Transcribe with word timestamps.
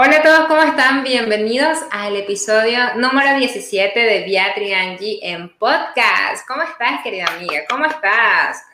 Hola 0.00 0.18
a 0.18 0.22
todos, 0.22 0.46
¿cómo 0.46 0.62
están? 0.62 1.02
Bienvenidos 1.02 1.76
al 1.90 2.14
episodio 2.14 2.94
número 2.94 3.36
17 3.36 3.98
de 3.98 4.24
Beatriz 4.24 4.72
Angie 4.72 5.18
en 5.22 5.48
podcast. 5.58 6.46
¿Cómo 6.46 6.62
estás, 6.62 7.02
querida 7.02 7.24
amiga? 7.26 7.62
¿Cómo 7.68 7.84
estás? 7.84 8.64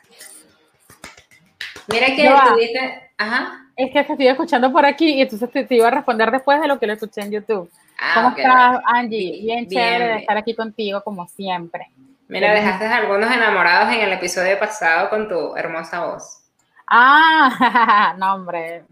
Mira 1.87 2.05
que 2.15 2.31
tuviste... 2.47 3.09
Ajá. 3.17 3.65
Es 3.75 3.91
que 3.91 4.03
te 4.03 4.11
estoy 4.11 4.27
escuchando 4.27 4.71
por 4.71 4.85
aquí 4.85 5.15
y 5.15 5.21
entonces 5.23 5.49
te, 5.49 5.65
iba 5.71 5.87
a 5.87 5.91
responder 5.91 6.29
después 6.29 6.61
de 6.61 6.67
lo 6.67 6.77
que 6.77 6.85
lo 6.85 6.93
escuché 6.93 7.21
en 7.21 7.31
YouTube. 7.31 7.71
Ah, 7.99 8.11
¿Cómo 8.13 8.37
estás, 8.37 8.81
Angie? 8.85 9.39
Bien, 9.41 9.67
chévere 9.67 10.05
de 10.05 10.17
estar 10.17 10.37
aquí 10.37 10.53
contigo, 10.53 11.01
como 11.03 11.27
siempre. 11.27 11.89
Mira, 12.27 12.53
dejaste 12.53 12.85
a 12.85 12.97
algunos 12.97 13.31
enamorados 13.31 13.91
en 13.95 14.01
el 14.01 14.13
episodio 14.13 14.59
pasado 14.59 15.09
con 15.09 15.27
tu 15.27 15.55
hermosa 15.55 16.05
voz. 16.05 16.43
Ah, 16.85 18.13
no, 18.19 18.35
hombre. 18.35 18.83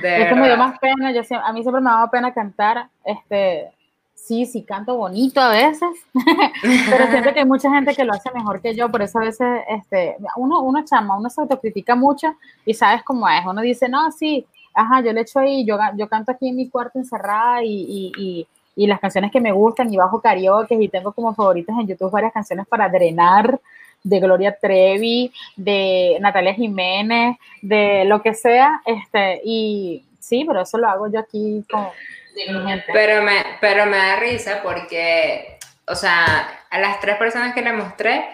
De 0.00 0.22
es 0.22 0.28
que 0.28 0.34
me 0.34 0.46
dio 0.46 0.56
más 0.56 0.78
pena, 0.78 1.12
yo, 1.12 1.22
a 1.42 1.52
mí 1.52 1.62
siempre 1.62 1.80
me 1.80 1.90
daba 1.90 2.10
pena 2.10 2.34
cantar, 2.34 2.88
este, 3.04 3.70
sí, 4.14 4.46
sí 4.46 4.62
canto 4.64 4.96
bonito 4.96 5.40
a 5.40 5.50
veces, 5.50 5.90
pero 6.90 7.06
siento 7.10 7.32
que 7.32 7.40
hay 7.40 7.46
mucha 7.46 7.70
gente 7.70 7.94
que 7.94 8.04
lo 8.04 8.12
hace 8.12 8.30
mejor 8.32 8.60
que 8.60 8.74
yo, 8.74 8.90
por 8.90 9.02
eso 9.02 9.18
a 9.18 9.22
veces, 9.22 9.46
este, 9.68 10.16
uno, 10.36 10.60
uno 10.62 10.84
chama, 10.84 11.16
uno 11.16 11.30
se 11.30 11.40
autocritica 11.40 11.94
mucho 11.94 12.34
y 12.64 12.74
sabes 12.74 13.02
cómo 13.02 13.28
es, 13.28 13.44
uno 13.46 13.60
dice, 13.60 13.88
no, 13.88 14.10
sí, 14.10 14.46
ajá, 14.74 15.00
yo 15.00 15.12
le 15.12 15.20
echo 15.20 15.38
ahí, 15.38 15.64
yo, 15.64 15.78
yo 15.96 16.08
canto 16.08 16.32
aquí 16.32 16.48
en 16.48 16.56
mi 16.56 16.68
cuarto 16.68 16.98
encerrada 16.98 17.62
y, 17.62 18.12
y, 18.16 18.46
y 18.74 18.86
las 18.86 19.00
canciones 19.00 19.30
que 19.30 19.40
me 19.40 19.52
gustan 19.52 19.92
y 19.92 19.96
bajo 19.96 20.20
karaoke 20.20 20.74
y 20.74 20.88
tengo 20.88 21.12
como 21.12 21.34
favoritas 21.34 21.76
en 21.78 21.86
YouTube 21.86 22.10
varias 22.10 22.32
canciones 22.32 22.66
para 22.66 22.88
drenar 22.88 23.60
de 24.02 24.20
Gloria 24.20 24.56
Trevi, 24.60 25.32
de 25.56 26.16
Natalia 26.20 26.54
Jiménez, 26.54 27.36
de 27.60 28.04
lo 28.04 28.22
que 28.22 28.34
sea, 28.34 28.80
este, 28.84 29.40
y 29.44 30.04
sí, 30.18 30.44
pero 30.46 30.62
eso 30.62 30.78
lo 30.78 30.88
hago 30.88 31.10
yo 31.10 31.20
aquí 31.20 31.64
con. 31.70 31.88
Pero 32.92 33.22
me, 33.22 33.44
pero 33.60 33.86
me 33.86 33.96
da 33.98 34.16
risa 34.16 34.60
porque, 34.62 35.58
o 35.86 35.94
sea, 35.94 36.48
a 36.70 36.78
las 36.80 36.98
tres 37.00 37.16
personas 37.16 37.54
que 37.54 37.60
le 37.60 37.74
mostré, 37.74 38.24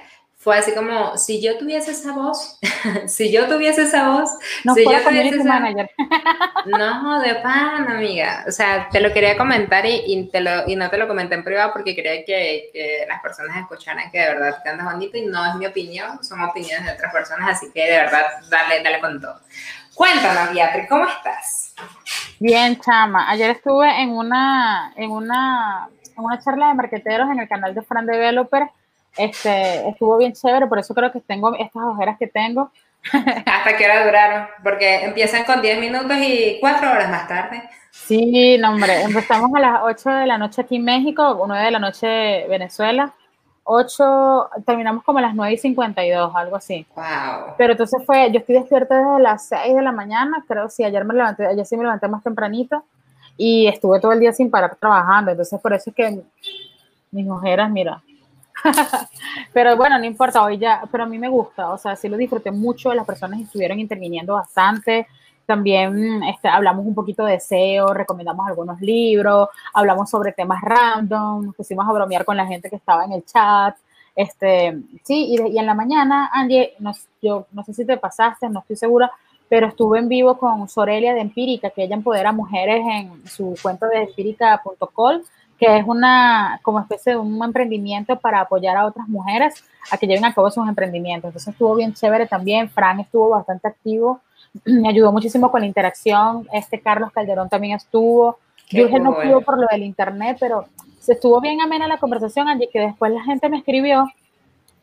fue 0.40 0.56
así 0.56 0.72
como, 0.72 1.18
si 1.18 1.42
yo 1.42 1.58
tuviese 1.58 1.90
esa 1.90 2.12
voz, 2.12 2.60
si 3.08 3.32
yo 3.32 3.48
tuviese 3.48 3.82
esa 3.82 4.08
voz, 4.08 4.30
no 4.62 4.72
si 4.72 4.84
yo 4.84 5.02
tuviese 5.02 5.34
esa... 5.34 5.44
manager. 5.44 5.90
no, 6.66 7.20
de 7.20 7.34
pan, 7.36 7.90
amiga. 7.90 8.44
O 8.46 8.52
sea, 8.52 8.88
te 8.88 9.00
lo 9.00 9.12
quería 9.12 9.36
comentar 9.36 9.84
y, 9.84 10.04
y, 10.06 10.28
te 10.28 10.40
lo, 10.40 10.68
y 10.68 10.76
no 10.76 10.88
te 10.90 10.96
lo 10.96 11.08
comenté 11.08 11.34
en 11.34 11.42
privado 11.42 11.72
porque 11.72 11.96
quería 11.96 12.24
que, 12.24 12.70
que, 12.72 13.04
las 13.08 13.20
personas 13.20 13.56
escucharan 13.56 14.12
que 14.12 14.20
de 14.20 14.28
verdad 14.28 14.62
te 14.62 14.70
andas 14.70 14.92
bonito 14.92 15.16
y 15.18 15.26
no 15.26 15.44
es 15.44 15.56
mi 15.56 15.66
opinión, 15.66 16.22
son 16.22 16.40
opiniones 16.40 16.86
de 16.86 16.92
otras 16.92 17.12
personas, 17.12 17.56
así 17.56 17.72
que 17.72 17.84
de 17.84 17.96
verdad, 17.98 18.24
dale, 18.48 18.80
dale 18.84 19.00
con 19.00 19.20
todo. 19.20 19.40
Cuéntanos, 19.92 20.54
Beatriz, 20.54 20.88
¿cómo 20.88 21.04
estás? 21.04 21.74
Bien, 22.38 22.78
chama. 22.78 23.28
Ayer 23.28 23.50
estuve 23.50 23.90
en 24.00 24.10
una, 24.10 24.92
en 24.94 25.10
una, 25.10 25.88
en 26.16 26.24
una 26.24 26.38
charla 26.38 26.68
de 26.68 26.74
marqueteros 26.74 27.28
en 27.28 27.40
el 27.40 27.48
canal 27.48 27.74
de 27.74 27.82
Fran 27.82 28.06
Developer 28.06 28.68
este, 29.16 29.88
estuvo 29.88 30.16
bien 30.16 30.32
chévere, 30.32 30.66
por 30.66 30.78
eso 30.78 30.94
creo 30.94 31.10
que 31.10 31.20
tengo 31.20 31.54
estas 31.54 31.82
ojeras 31.82 32.16
que 32.18 32.26
tengo. 32.26 32.70
¿Hasta 33.12 33.76
qué 33.76 33.84
hora 33.84 34.04
duraron? 34.04 34.48
Porque 34.62 35.04
empiezan 35.04 35.44
con 35.44 35.62
10 35.62 35.80
minutos 35.80 36.16
y 36.20 36.58
4 36.60 36.90
horas 36.90 37.10
más 37.10 37.28
tarde. 37.28 37.62
Sí, 37.90 38.56
no, 38.58 38.70
hombre, 38.70 39.02
empezamos 39.02 39.50
a 39.54 39.60
las 39.60 39.80
8 39.82 40.10
de 40.10 40.26
la 40.26 40.38
noche 40.38 40.62
aquí 40.62 40.76
en 40.76 40.84
México, 40.84 41.44
9 41.46 41.64
de 41.64 41.70
la 41.70 41.78
noche 41.78 42.46
Venezuela, 42.48 43.12
8, 43.64 44.50
terminamos 44.64 45.04
como 45.04 45.18
a 45.18 45.22
las 45.22 45.34
9 45.34 45.52
y 45.52 45.58
52, 45.58 46.32
algo 46.34 46.56
así. 46.56 46.86
Wow. 46.94 47.54
Pero 47.58 47.72
entonces 47.72 48.02
fue, 48.06 48.30
yo 48.32 48.38
estoy 48.38 48.54
despierta 48.54 48.96
desde 48.96 49.22
las 49.22 49.46
6 49.48 49.74
de 49.74 49.82
la 49.82 49.92
mañana, 49.92 50.44
creo, 50.46 50.68
sí, 50.68 50.84
ayer 50.84 51.04
me 51.04 51.14
levanté, 51.14 51.46
ayer 51.46 51.66
sí 51.66 51.76
me 51.76 51.82
levanté 51.82 52.08
más 52.08 52.22
tempranito 52.22 52.84
y 53.36 53.66
estuve 53.66 54.00
todo 54.00 54.12
el 54.12 54.20
día 54.20 54.32
sin 54.32 54.50
parar 54.50 54.76
trabajando, 54.76 55.30
entonces 55.30 55.60
por 55.60 55.72
eso 55.72 55.90
es 55.90 55.96
que 55.96 56.22
mis 57.10 57.28
ojeras, 57.28 57.70
mira, 57.70 58.02
pero 59.52 59.76
bueno, 59.76 59.98
no 59.98 60.04
importa, 60.04 60.42
hoy 60.42 60.58
ya, 60.58 60.82
pero 60.90 61.04
a 61.04 61.06
mí 61.06 61.18
me 61.18 61.28
gusta, 61.28 61.70
o 61.70 61.78
sea, 61.78 61.96
sí 61.96 62.08
lo 62.08 62.16
disfruté 62.16 62.50
mucho, 62.50 62.92
las 62.94 63.06
personas 63.06 63.40
estuvieron 63.40 63.78
interviniendo 63.78 64.34
bastante, 64.34 65.06
también 65.46 66.22
este, 66.24 66.48
hablamos 66.48 66.84
un 66.86 66.94
poquito 66.94 67.24
de 67.24 67.40
SEO, 67.40 67.94
recomendamos 67.94 68.46
algunos 68.46 68.80
libros, 68.80 69.48
hablamos 69.72 70.10
sobre 70.10 70.32
temas 70.32 70.60
random, 70.62 71.46
nos 71.46 71.56
pusimos 71.56 71.88
a 71.88 71.92
bromear 71.92 72.24
con 72.24 72.36
la 72.36 72.46
gente 72.46 72.68
que 72.68 72.76
estaba 72.76 73.04
en 73.04 73.12
el 73.12 73.24
chat, 73.24 73.76
este, 74.14 74.76
sí, 75.04 75.26
y, 75.30 75.54
y 75.54 75.58
en 75.58 75.66
la 75.66 75.74
mañana, 75.74 76.30
Angie, 76.32 76.74
yo 77.22 77.46
no 77.52 77.64
sé 77.64 77.72
si 77.72 77.84
te 77.84 77.96
pasaste, 77.96 78.48
no 78.48 78.60
estoy 78.60 78.76
segura, 78.76 79.10
pero 79.48 79.66
estuve 79.66 79.98
en 79.98 80.08
vivo 80.08 80.36
con 80.36 80.68
Sorelia 80.68 81.14
de 81.14 81.20
Empírica, 81.20 81.70
que 81.70 81.84
ella 81.84 81.94
empodera 81.94 82.32
mujeres 82.32 82.84
en 82.86 83.26
su 83.26 83.54
cuenta 83.62 83.88
de 83.88 84.02
empírica.com 84.02 85.22
que 85.58 85.78
es 85.78 85.84
una 85.86 86.60
como 86.62 86.80
especie 86.80 87.12
de 87.12 87.18
un 87.18 87.42
emprendimiento 87.42 88.16
para 88.18 88.40
apoyar 88.40 88.76
a 88.76 88.86
otras 88.86 89.08
mujeres 89.08 89.64
a 89.90 89.98
que 89.98 90.06
lleven 90.06 90.24
a 90.24 90.32
cabo 90.32 90.50
sus 90.50 90.66
emprendimientos. 90.68 91.28
Entonces 91.28 91.52
estuvo 91.52 91.74
bien 91.74 91.94
chévere 91.94 92.26
también, 92.26 92.70
Fran 92.70 93.00
estuvo 93.00 93.30
bastante 93.30 93.66
activo, 93.66 94.20
me 94.64 94.88
ayudó 94.88 95.12
muchísimo 95.12 95.50
con 95.50 95.60
la 95.60 95.66
interacción, 95.66 96.46
este 96.52 96.80
Carlos 96.80 97.10
Calderón 97.12 97.48
también 97.48 97.76
estuvo, 97.76 98.38
Jürgen 98.70 99.02
no 99.02 99.14
pudo 99.14 99.40
por 99.40 99.58
lo 99.58 99.66
del 99.70 99.82
internet, 99.82 100.36
pero 100.38 100.66
se 101.00 101.14
estuvo 101.14 101.40
bien 101.40 101.60
amena 101.60 101.88
la 101.88 101.98
conversación, 101.98 102.48
allí 102.48 102.68
que 102.70 102.80
después 102.80 103.10
la 103.12 103.22
gente 103.22 103.48
me 103.48 103.58
escribió, 103.58 104.06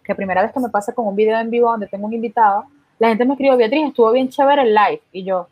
que 0.04 0.16
primera 0.16 0.42
vez 0.42 0.52
que 0.52 0.60
me 0.60 0.70
pasa 0.70 0.94
con 0.94 1.08
un 1.08 1.16
video 1.16 1.40
en 1.40 1.52
vivo 1.52 1.70
donde 1.70 1.88
tengo 1.88 2.08
un 2.08 2.14
invitado, 2.14 2.66
la 2.98 3.10
gente 3.10 3.26
me 3.26 3.34
escribió, 3.34 3.56
Beatriz, 3.58 3.88
estuvo 3.88 4.12
bien 4.12 4.30
chévere 4.30 4.64
el 4.64 4.74
live, 4.74 5.02
y 5.12 5.24
yo, 5.24 5.48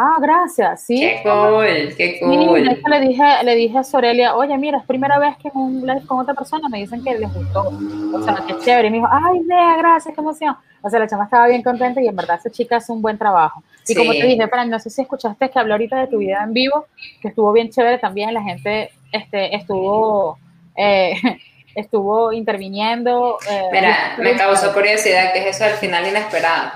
Ah, 0.00 0.16
gracias, 0.20 0.82
sí. 0.82 1.00
Qué 1.00 1.20
cool, 1.24 1.92
qué 1.96 2.20
cool. 2.20 2.62
le 2.62 3.00
dije, 3.00 3.24
le 3.42 3.54
dije 3.56 3.78
a 3.78 3.82
Sorelia, 3.82 4.36
oye, 4.36 4.56
mira, 4.56 4.78
es 4.78 4.84
primera 4.84 5.18
vez 5.18 5.36
que 5.38 5.48
en 5.48 5.56
un 5.56 5.80
live 5.84 6.06
con 6.06 6.20
otra 6.20 6.34
persona 6.34 6.68
me 6.68 6.78
dicen 6.78 7.02
que 7.02 7.18
les 7.18 7.34
gustó. 7.34 7.72
O 8.14 8.22
sea, 8.22 8.36
qué 8.46 8.56
chévere. 8.64 8.86
Y 8.86 8.90
me 8.92 8.98
dijo, 8.98 9.08
ay, 9.10 9.40
Lea, 9.44 9.76
gracias, 9.76 10.14
qué 10.14 10.20
emoción. 10.20 10.56
O 10.82 10.88
sea, 10.88 11.00
la 11.00 11.08
chama 11.08 11.24
estaba 11.24 11.48
bien 11.48 11.64
contenta 11.64 12.00
y 12.00 12.06
en 12.06 12.14
verdad 12.14 12.36
esa 12.38 12.48
chica 12.48 12.76
hace 12.76 12.92
un 12.92 13.02
buen 13.02 13.18
trabajo. 13.18 13.60
Y 13.88 13.94
como 13.96 14.12
te 14.12 14.24
dije, 14.24 14.46
Fran, 14.46 14.70
no 14.70 14.78
sé 14.78 14.88
si 14.88 15.02
escuchaste 15.02 15.50
que 15.50 15.58
hablé 15.58 15.72
ahorita 15.72 15.96
de 15.98 16.06
tu 16.06 16.18
vida 16.18 16.44
en 16.44 16.52
vivo, 16.52 16.86
que 17.20 17.26
estuvo 17.26 17.52
bien 17.52 17.68
chévere 17.68 17.98
también. 17.98 18.32
La 18.32 18.42
gente 18.42 18.92
este, 19.10 19.56
estuvo... 19.56 20.38
Eh, 20.76 21.14
estuvo 21.74 22.32
interviniendo. 22.32 23.38
Eh, 23.50 23.68
Mira, 23.72 24.16
me 24.18 24.36
causó 24.36 24.72
curiosidad, 24.72 25.32
¿qué 25.32 25.40
es 25.48 25.56
eso 25.56 25.64
del 25.64 25.74
final 25.74 26.06
inesperado? 26.06 26.70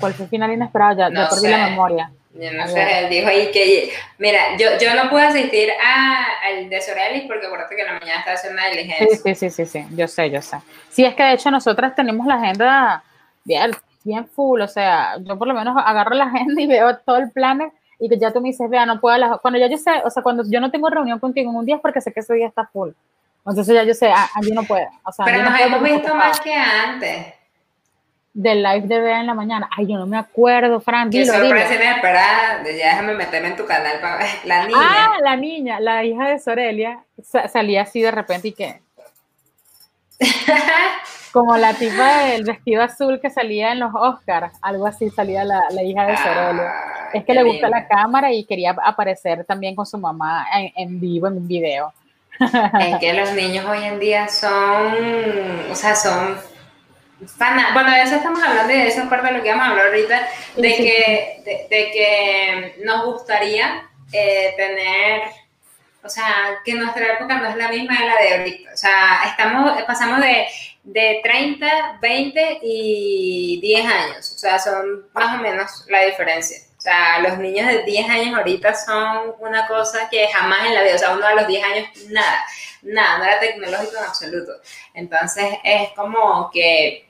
¿Cuál 0.00 0.14
fue 0.14 0.24
el 0.24 0.30
final 0.30 0.52
inesperado? 0.52 0.98
Ya, 0.98 1.08
ya 1.12 1.28
perdí 1.28 1.48
la 1.48 1.68
memoria. 1.68 2.10
Yo 2.34 2.50
no 2.52 2.66
sé, 2.66 3.00
él 3.00 3.10
dijo 3.10 3.28
ahí 3.28 3.50
que, 3.52 3.92
mira, 4.18 4.56
yo, 4.58 4.78
yo 4.80 4.94
no 4.94 5.10
pude 5.10 5.24
asistir 5.24 5.68
a, 5.84 6.24
al 6.46 6.70
de 6.70 6.80
Sorealis 6.80 7.24
porque 7.26 7.46
acuérdate 7.46 7.76
que 7.76 7.82
en 7.82 7.88
la 7.88 8.00
mañana 8.00 8.20
estaba 8.20 8.36
haciendo 8.36 8.58
una 8.58 8.70
diligencia. 8.70 9.18
Sí, 9.22 9.34
sí, 9.34 9.50
sí, 9.50 9.66
sí, 9.66 9.86
yo 9.94 10.08
sé, 10.08 10.30
yo 10.30 10.40
sé. 10.40 10.56
Sí, 10.88 11.04
es 11.04 11.14
que 11.14 11.22
de 11.22 11.34
hecho 11.34 11.50
nosotras 11.50 11.94
tenemos 11.94 12.26
la 12.26 12.36
agenda 12.36 13.04
bien, 13.44 13.72
bien 14.02 14.26
full, 14.26 14.62
o 14.62 14.68
sea, 14.68 15.16
yo 15.20 15.38
por 15.38 15.46
lo 15.46 15.52
menos 15.52 15.76
agarro 15.76 16.14
la 16.14 16.24
agenda 16.24 16.60
y 16.60 16.66
veo 16.66 16.96
todo 16.98 17.18
el 17.18 17.30
plan 17.32 17.70
y 17.98 18.08
que 18.08 18.18
ya 18.18 18.32
tú 18.32 18.40
me 18.40 18.48
dices, 18.48 18.68
vea, 18.70 18.86
no 18.86 18.98
puedo, 18.98 19.38
cuando 19.42 19.60
ya 19.60 19.66
yo 19.66 19.76
sé, 19.76 19.90
o 20.02 20.08
sea, 20.08 20.22
cuando 20.22 20.42
yo 20.48 20.58
no 20.58 20.70
tengo 20.70 20.88
reunión 20.88 21.18
contigo 21.18 21.50
en 21.50 21.56
un 21.56 21.66
día 21.66 21.76
es 21.76 21.82
porque 21.82 22.00
sé 22.00 22.12
que 22.12 22.20
ese 22.20 22.34
día 22.34 22.48
está 22.48 22.66
full. 22.66 22.90
Entonces 23.44 23.74
ya 23.74 23.82
yo 23.82 23.92
sé, 23.92 24.10
a, 24.10 24.28
mí 24.40 24.52
no 24.52 24.62
puede. 24.62 24.88
O 25.04 25.12
sea, 25.12 25.26
Pero 25.26 25.42
nos 25.42 25.60
hemos 25.60 25.82
visto 25.82 26.14
más 26.14 26.40
que 26.40 26.54
antes 26.54 27.41
del 28.34 28.62
live 28.62 28.86
de 28.86 29.00
Bea 29.00 29.20
en 29.20 29.26
la 29.26 29.34
mañana. 29.34 29.68
Ay, 29.76 29.86
yo 29.86 29.98
no 29.98 30.06
me 30.06 30.16
acuerdo, 30.16 30.80
Fran. 30.80 31.10
Qué 31.10 31.26
sorpresa 31.26 31.74
inesperada. 31.74 32.62
Ya 32.64 32.70
déjame 32.70 33.14
meterme 33.14 33.48
en 33.48 33.56
tu 33.56 33.66
canal 33.66 34.00
para 34.00 34.18
ver. 34.18 34.28
La 34.44 34.66
niña. 34.66 34.78
Ah, 34.80 35.18
la 35.22 35.36
niña, 35.36 35.80
la 35.80 36.04
hija 36.04 36.28
de 36.28 36.38
Sorelia, 36.38 37.04
salía 37.22 37.82
así 37.82 38.00
de 38.00 38.10
repente 38.10 38.48
y 38.48 38.52
que. 38.52 38.80
Como 41.32 41.56
la 41.56 41.72
tipa 41.72 42.24
del 42.26 42.44
vestido 42.44 42.82
azul 42.82 43.18
que 43.18 43.30
salía 43.30 43.72
en 43.72 43.80
los 43.80 43.94
Oscars, 43.94 44.54
algo 44.60 44.86
así 44.86 45.08
salía 45.08 45.44
la, 45.44 45.62
hija 45.82 46.06
de 46.06 46.16
Sorelia. 46.18 46.68
Ah, 46.68 47.10
es 47.14 47.24
que 47.24 47.32
le 47.32 47.42
gusta 47.42 47.70
la 47.70 47.88
cámara 47.88 48.30
y 48.32 48.44
quería 48.44 48.76
aparecer 48.84 49.44
también 49.46 49.74
con 49.74 49.86
su 49.86 49.96
mamá 49.96 50.46
en, 50.54 50.72
en 50.76 51.00
vivo 51.00 51.28
en 51.28 51.38
un 51.38 51.48
video. 51.48 51.92
Es 52.38 52.98
que 52.98 53.12
los 53.14 53.32
niños 53.32 53.64
hoy 53.66 53.84
en 53.84 53.98
día 53.98 54.28
son, 54.28 55.70
o 55.70 55.74
sea, 55.74 55.94
son 55.94 56.36
bueno, 57.72 57.90
de 57.90 58.02
eso 58.02 58.16
estamos 58.16 58.42
hablando 58.42 58.72
y 58.72 58.76
de 58.76 58.88
eso 58.88 59.02
es 59.02 59.08
parte 59.08 59.28
de 59.28 59.38
lo 59.38 59.42
que 59.42 59.50
vamos 59.50 59.66
a 59.66 59.70
hablar 59.70 59.86
ahorita, 59.86 60.28
de, 60.56 60.76
que, 60.76 61.68
de, 61.70 61.90
que 61.90 62.82
nos 62.84 63.04
gustaría 63.04 63.88
eh, 64.12 64.54
tener, 64.56 65.22
o 66.02 66.08
sea, 66.08 66.60
que 66.64 66.74
nuestra 66.74 67.14
época 67.14 67.38
no 67.38 67.48
es 67.48 67.56
la 67.56 67.68
misma 67.68 67.98
de 67.98 68.06
la 68.06 68.16
de 68.16 68.34
ahorita. 68.34 68.70
O 68.72 68.76
sea, 68.76 69.22
estamos, 69.26 69.82
pasamos 69.82 70.20
de, 70.20 70.46
de 70.84 71.20
30, 71.22 71.98
20 72.00 72.58
y 72.62 73.60
10 73.60 73.86
años. 73.86 74.32
O 74.32 74.38
sea, 74.38 74.58
son 74.58 75.06
más 75.14 75.38
o 75.38 75.42
menos 75.42 75.84
la 75.88 76.04
diferencia. 76.04 76.58
O 76.82 76.84
sea, 76.84 77.20
los 77.20 77.38
niños 77.38 77.68
de 77.68 77.84
10 77.84 78.10
años 78.10 78.36
ahorita 78.36 78.74
son 78.74 79.36
una 79.38 79.68
cosa 79.68 80.08
que 80.10 80.26
jamás 80.26 80.66
en 80.66 80.74
la 80.74 80.82
vida, 80.82 80.96
o 80.96 80.98
sea, 80.98 81.14
uno 81.14 81.24
a 81.24 81.34
los 81.34 81.46
10 81.46 81.64
años, 81.64 81.88
nada, 82.08 82.44
nada, 82.82 83.18
no 83.18 83.24
era 83.24 83.38
tecnológico 83.38 83.98
en 83.98 84.04
absoluto. 84.04 84.52
Entonces, 84.92 85.44
es 85.62 85.90
como 85.90 86.50
que 86.52 87.06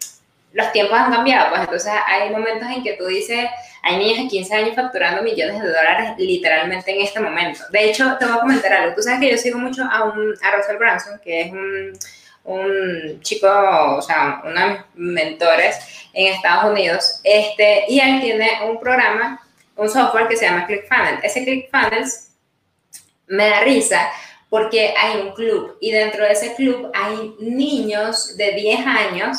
los 0.53 0.71
tiempos 0.73 0.99
han 0.99 1.11
cambiado, 1.11 1.49
pues 1.49 1.63
entonces 1.63 1.91
hay 2.07 2.29
momentos 2.29 2.69
en 2.69 2.83
que 2.83 2.99
tú 2.99 3.07
dices, 3.07 3.49
hay 3.83 3.97
niños 3.97 4.19
de 4.19 4.29
15 4.29 4.55
años 4.55 4.77
facturando 4.77 5.23
millones 5.23 5.63
de 5.63 5.69
dólares 5.69 6.11
literalmente 6.19 6.95
en 6.95 7.01
este 7.01 7.21
momento. 7.21 7.61
De 7.71 7.89
hecho, 7.89 8.15
te 8.19 8.27
voy 8.27 8.37
a 8.37 8.41
comentar 8.41 8.75
algo. 8.75 8.95
Tú 8.95 9.01
sabes 9.01 9.21
que 9.21 9.31
yo 9.31 9.39
sigo 9.39 9.59
mucho 9.59 9.85
a, 9.91 10.05
un, 10.05 10.35
a 10.43 10.51
Russell 10.55 10.77
Branson, 10.77 11.19
que 11.25 11.41
es 11.41 11.53
un, 12.45 13.21
chico, 13.23 13.49
o 13.49 14.03
sea, 14.03 14.43
uno 14.45 14.61
de 14.61 14.67
mis 14.67 15.15
mentores 15.15 15.79
en 16.13 16.35
Estados 16.35 16.71
Unidos, 16.71 17.23
este, 17.25 17.87
y 17.89 18.01
él 18.01 18.21
tiene 18.21 18.51
un 18.69 18.79
programa, 18.79 19.41
un 19.77 19.89
software 19.89 20.29
que 20.29 20.37
se 20.37 20.47
llama 20.47 20.67
ClickFunnels. 20.67 21.25
Ese 21.25 21.45
ClickFunnels 21.45 22.31
me 23.27 23.49
da 23.49 23.61
risa 23.61 24.09
porque 24.49 24.95
hay 24.97 25.21
un 25.21 25.33
club 25.33 25.79
y 25.81 25.91
dentro 25.91 26.25
de 26.25 26.33
ese 26.33 26.55
club 26.55 26.91
hay 26.95 27.35
niños 27.41 28.37
de 28.37 28.53
10 28.53 28.87
años 28.87 29.39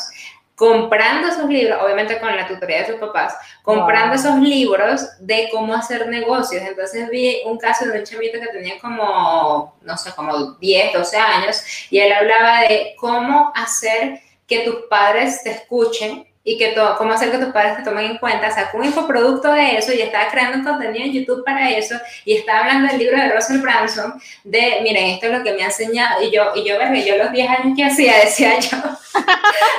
comprando 0.56 1.28
esos 1.28 1.48
libros, 1.48 1.80
obviamente 1.82 2.18
con 2.20 2.34
la 2.34 2.46
tutoría 2.46 2.78
de 2.78 2.86
sus 2.86 2.96
papás, 2.96 3.34
comprando 3.62 4.14
esos 4.14 4.38
libros 4.38 5.02
de 5.18 5.48
cómo 5.50 5.74
hacer 5.74 6.08
negocios. 6.08 6.62
Entonces 6.62 7.08
vi 7.10 7.42
un 7.44 7.58
caso 7.58 7.86
de 7.86 7.98
un 7.98 8.04
chamito 8.04 8.40
que 8.40 8.48
tenía 8.48 8.78
como, 8.78 9.76
no 9.82 9.96
sé, 9.96 10.12
como 10.14 10.52
10, 10.54 10.92
12 10.92 11.16
años, 11.16 11.62
y 11.90 11.98
él 11.98 12.12
hablaba 12.12 12.60
de 12.60 12.94
cómo 12.98 13.52
hacer 13.54 14.20
que 14.46 14.60
tus 14.60 14.86
padres 14.88 15.42
te 15.42 15.50
escuchen 15.50 16.26
y 16.46 16.58
que 16.58 16.68
todo, 16.68 16.96
cómo 16.98 17.14
hacer 17.14 17.30
que 17.30 17.38
tus 17.38 17.52
padres 17.52 17.78
te 17.78 17.82
tomen 17.82 18.12
en 18.12 18.18
cuenta, 18.18 18.50
sacó 18.50 18.76
un 18.76 18.84
infoproducto 18.84 19.50
de 19.50 19.78
eso 19.78 19.94
y 19.94 20.02
estaba 20.02 20.30
creando 20.30 20.68
contenido 20.70 21.06
en 21.06 21.12
YouTube 21.12 21.42
para 21.42 21.70
eso 21.70 21.96
y 22.26 22.36
estaba 22.36 22.60
hablando 22.60 22.88
del 22.88 22.98
libro 22.98 23.16
de 23.16 23.32
Russell 23.32 23.62
Branson 23.62 24.20
de, 24.44 24.80
miren, 24.82 25.06
esto 25.06 25.26
es 25.26 25.32
lo 25.32 25.42
que 25.42 25.54
me 25.54 25.62
ha 25.62 25.66
enseñado 25.66 26.22
y 26.22 26.30
yo, 26.30 26.52
y 26.54 26.68
yo, 26.68 26.76
verme, 26.76 27.02
yo 27.02 27.16
los 27.16 27.32
10 27.32 27.48
años 27.48 27.76
que 27.76 27.84
hacía, 27.86 28.18
decía 28.24 28.60
yo. 28.60 28.76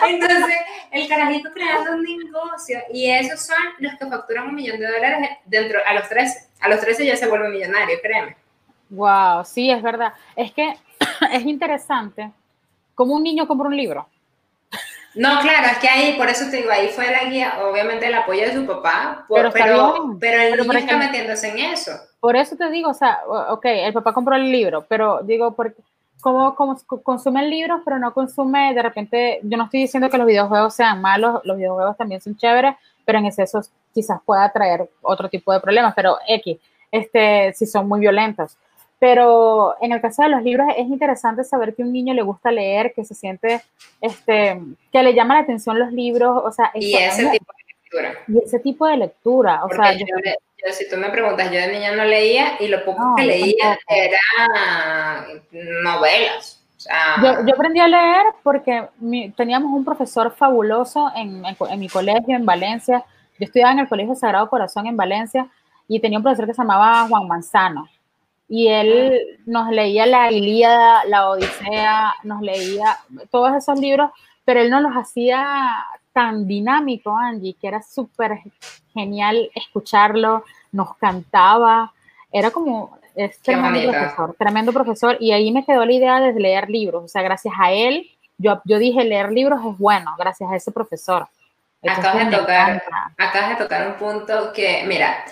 Entonces, 0.07 0.57
el 0.91 1.07
carajito 1.07 1.51
creando 1.53 1.91
un 1.91 2.03
negocio 2.03 2.79
y 2.91 3.11
esos 3.11 3.45
son 3.45 3.57
los 3.77 3.94
que 4.00 4.07
facturan 4.07 4.47
un 4.47 4.56
millón 4.56 4.79
de 4.79 4.88
dólares 4.88 5.29
dentro, 5.45 5.79
a 5.85 5.94
los 5.94 6.09
13, 6.09 6.50
a 6.61 6.69
los 6.69 6.79
13 6.79 7.06
ya 7.06 7.15
se 7.15 7.27
vuelve 7.27 7.50
millonario, 7.50 7.97
créeme. 8.01 8.35
Wow, 8.89 9.45
sí, 9.45 9.69
es 9.69 9.83
verdad. 9.83 10.13
Es 10.35 10.51
que 10.51 10.73
es 11.31 11.45
interesante 11.45 12.31
cómo 12.95 13.13
un 13.13 13.23
niño 13.23 13.47
compra 13.47 13.68
un 13.68 13.77
libro. 13.77 14.07
No, 15.15 15.39
claro, 15.39 15.67
es 15.71 15.77
que 15.77 15.88
ahí, 15.88 16.17
por 16.17 16.29
eso 16.29 16.50
te 16.50 16.57
digo, 16.57 16.71
ahí 16.71 16.89
fue 16.89 17.09
la 17.09 17.25
guía, 17.25 17.59
obviamente 17.63 18.07
el 18.07 18.13
apoyo 18.13 18.41
de 18.41 18.53
su 18.53 18.65
papá, 18.65 19.25
pero, 19.29 19.51
pero, 19.51 20.17
pero, 20.19 20.41
el 20.41 20.59
niño 20.59 20.79
está 20.79 20.97
metiéndose 20.97 21.50
en 21.50 21.59
eso. 21.59 21.91
Por 22.19 22.35
eso 22.35 22.56
te 22.56 22.69
digo, 22.69 22.89
o 22.89 22.94
sea, 22.94 23.19
ok, 23.50 23.65
el 23.65 23.94
papá 23.94 24.13
compró 24.13 24.35
el 24.35 24.51
libro, 24.51 24.85
pero 24.88 25.21
digo, 25.23 25.56
porque 25.56 25.81
como, 26.21 26.56
como 26.56 26.75
consumen 27.03 27.50
libros, 27.50 27.81
pero 27.85 28.00
no 28.00 28.13
consume, 28.13 28.73
de 28.73 28.81
repente, 28.81 29.39
yo 29.44 29.57
no 29.57 29.65
estoy 29.65 29.81
diciendo 29.81 30.09
que 30.09 30.17
los 30.17 30.25
videojuegos 30.25 30.73
sean 30.73 31.00
malos, 31.00 31.39
los 31.44 31.56
videojuegos 31.56 31.95
también 31.97 32.19
son 32.19 32.35
chéveres, 32.35 32.75
pero 33.06 33.19
en 33.19 33.25
exceso 33.25 33.61
quizás 33.94 34.19
pueda 34.25 34.51
traer 34.51 34.89
otro 35.01 35.29
tipo 35.29 35.53
de 35.53 35.59
problemas, 35.59 35.94
pero 35.95 36.18
X, 36.27 36.57
este, 36.91 37.53
si 37.53 37.65
son 37.65 37.88
muy 37.88 38.00
violentos. 38.00 38.57
Pero 39.00 39.75
en 39.81 39.92
el 39.92 40.01
caso 40.01 40.24
de 40.24 40.30
los 40.30 40.42
libros 40.42 40.68
es 40.77 40.88
interesante 40.88 41.44
saber 41.44 41.75
que 41.75 41.83
a 41.83 41.86
un 41.86 41.92
niño 41.92 42.13
le 42.13 42.21
gusta 42.21 42.51
leer, 42.51 42.94
que 42.94 43.03
se 43.03 43.13
siente, 43.13 43.62
este, 44.00 44.62
que 44.92 45.03
le 45.03 45.13
llama 45.13 45.36
la 45.36 45.42
atención 45.42 45.77
los 45.77 45.92
libros, 45.92 46.42
o 46.44 46.51
sea, 46.51 46.71
y 46.74 46.95
ese 46.95 47.30
tipo 47.30 47.53
de 47.53 47.65
lectura. 47.68 48.13
Y 48.27 48.38
ese 48.44 48.59
tipo 48.59 48.88
de 48.88 48.97
lectura, 48.97 49.65
o 49.65 49.69
sea, 49.69 49.92
yo, 49.94 50.06
si 50.71 50.89
tú 50.89 50.97
me 50.97 51.09
preguntas, 51.09 51.51
yo 51.51 51.59
de 51.59 51.74
niña 51.74 51.95
no 51.95 52.06
leía 52.06 52.56
y 52.59 52.68
lo 52.68 52.83
poco 52.86 53.15
que 53.18 53.24
leía 53.24 53.77
era 53.88 55.27
novelas. 55.51 56.63
yo, 57.21 57.53
aprendí 57.53 57.81
a 57.81 57.88
leer 57.88 58.24
porque 58.44 58.88
teníamos 59.36 59.74
un 59.74 59.83
profesor 59.83 60.33
fabuloso 60.33 61.12
en, 61.15 61.44
en, 61.45 61.80
mi 61.80 61.89
colegio 61.89 62.36
en 62.36 62.45
Valencia. 62.45 63.03
Yo 63.38 63.45
estudiaba 63.45 63.74
en 63.74 63.80
el 63.80 63.89
Colegio 63.89 64.15
Sagrado 64.15 64.50
Corazón 64.50 64.88
en 64.88 64.95
Valencia 64.95 65.47
y 65.89 66.00
tenía 66.00 66.18
un 66.18 66.24
profesor 66.24 66.47
que 66.47 66.53
se 66.53 66.62
llamaba 66.62 67.06
Juan 67.09 67.27
Manzano 67.27 67.89
y 68.47 68.68
él 68.68 69.39
nos 69.45 69.69
leía 69.71 70.06
la 70.06 70.31
Ilíada, 70.31 71.03
la 71.06 71.30
Odisea, 71.30 72.13
nos 72.24 72.42
leía 72.42 72.97
todos 73.31 73.56
esos 73.56 73.80
libros, 73.80 74.12
pero 74.44 74.62
él 74.62 74.69
no 74.69 74.80
los 74.80 74.94
hacía 74.94 75.86
tan 76.13 76.47
dinámico, 76.47 77.15
Angie, 77.18 77.56
que 77.59 77.68
era 77.68 77.81
súper 77.81 78.39
genial 78.94 79.50
escucharlo, 79.56 80.45
nos 80.71 80.95
cantaba, 80.97 81.92
era 82.31 82.51
como 82.51 82.97
es 83.15 83.39
tremendo 83.39 83.92
profesor, 83.92 84.36
tremendo 84.38 84.74
profesor, 84.74 85.18
y 85.19 85.31
ahí 85.31 85.51
me 85.51 85.65
quedó 85.65 85.86
la 85.86 85.94
idea 85.94 86.19
de 86.19 86.33
leer 86.33 86.69
libros, 86.69 87.03
o 87.03 87.07
sea, 87.07 87.21
gracias 87.21 87.53
a 87.59 87.71
él, 87.71 88.09
yo, 88.38 88.62
yo 88.65 88.77
dije, 88.77 89.03
leer 89.03 89.31
libros 89.31 89.59
es 89.65 89.77
bueno, 89.77 90.13
gracias 90.18 90.51
a 90.51 90.56
ese 90.56 90.71
profesor. 90.71 91.27
acabas 91.88 92.30
de, 92.30 92.38
tocar, 92.38 92.83
acabas 93.18 93.50
de 93.50 93.56
tocar 93.56 93.88
un 93.88 93.94
punto 93.95 94.51
que, 94.53 94.83
mira, 94.86 95.24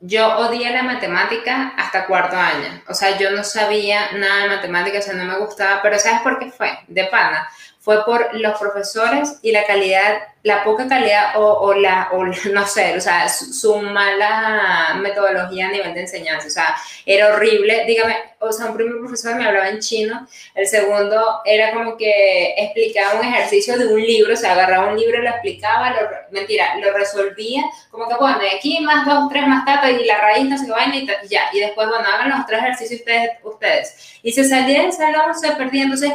yo 0.00 0.38
odié 0.38 0.70
la 0.70 0.82
matemática 0.82 1.72
hasta 1.76 2.06
cuarto 2.06 2.36
año. 2.36 2.82
O 2.88 2.94
sea, 2.94 3.18
yo 3.18 3.30
no 3.30 3.44
sabía 3.44 4.12
nada 4.12 4.42
de 4.42 4.48
matemáticas, 4.56 5.04
o 5.04 5.10
sea, 5.10 5.14
no 5.14 5.24
me 5.24 5.38
gustaba, 5.38 5.80
pero 5.82 5.98
¿sabes 5.98 6.20
por 6.22 6.38
qué 6.38 6.50
fue? 6.50 6.78
De 6.88 7.04
pana. 7.06 7.48
Fue 7.84 8.02
por 8.06 8.34
los 8.34 8.58
profesores 8.58 9.38
y 9.42 9.52
la 9.52 9.66
calidad 9.66 10.22
la 10.44 10.62
poca 10.62 10.86
calidad 10.86 11.32
o, 11.36 11.72
la, 11.72 12.10
o 12.12 12.22
no 12.52 12.66
sé, 12.66 12.96
o 12.96 13.00
sea, 13.00 13.28
su, 13.28 13.76
mala 13.78 14.94
metodología 15.00 15.68
a 15.68 15.72
nivel 15.72 15.94
de 15.94 16.02
enseñanza, 16.02 16.46
o 16.46 16.50
sea, 16.50 16.76
era 17.06 17.34
horrible, 17.34 17.84
dígame, 17.86 18.14
o 18.38 18.52
sea, 18.52 18.66
un 18.66 18.76
primer 18.76 18.98
profesor 18.98 19.36
me 19.36 19.46
hablaba 19.46 19.70
en 19.70 19.80
chino, 19.80 20.28
el 20.54 20.66
segundo 20.66 21.40
era 21.46 21.72
como 21.72 21.96
que 21.96 22.54
explicaba 22.58 23.18
un 23.18 23.26
ejercicio 23.26 23.78
de 23.78 23.86
un 23.86 24.02
libro, 24.02 24.34
o 24.34 24.36
sea, 24.36 24.52
agarraba 24.52 24.88
un 24.88 24.98
libro, 24.98 25.22
lo 25.22 25.30
explicaba, 25.30 25.90
lo, 25.92 26.10
mentira, 26.30 26.76
lo 26.76 26.92
resolvía, 26.92 27.62
como 27.90 28.06
que, 28.06 28.14
bueno, 28.16 28.38
aquí 28.54 28.80
más 28.80 29.06
dos, 29.06 29.30
tres 29.30 29.46
más 29.46 29.64
tata 29.64 29.90
y 29.90 30.04
la 30.04 30.18
raíz 30.18 30.44
no 30.44 30.58
se 30.58 30.70
vaina 30.70 30.96
y, 30.96 31.08
y 31.24 31.28
ya, 31.28 31.44
y 31.54 31.60
después, 31.60 31.88
bueno, 31.88 32.04
hagan 32.06 32.28
los 32.28 32.44
tres 32.46 32.60
ejercicios 32.60 33.00
ustedes, 33.00 33.30
ustedes, 33.42 34.18
y 34.22 34.30
se 34.30 34.44
salía 34.44 34.82
del 34.82 34.92
salón, 34.92 35.34
se 35.34 35.52
perdía, 35.52 35.84
entonces, 35.84 36.12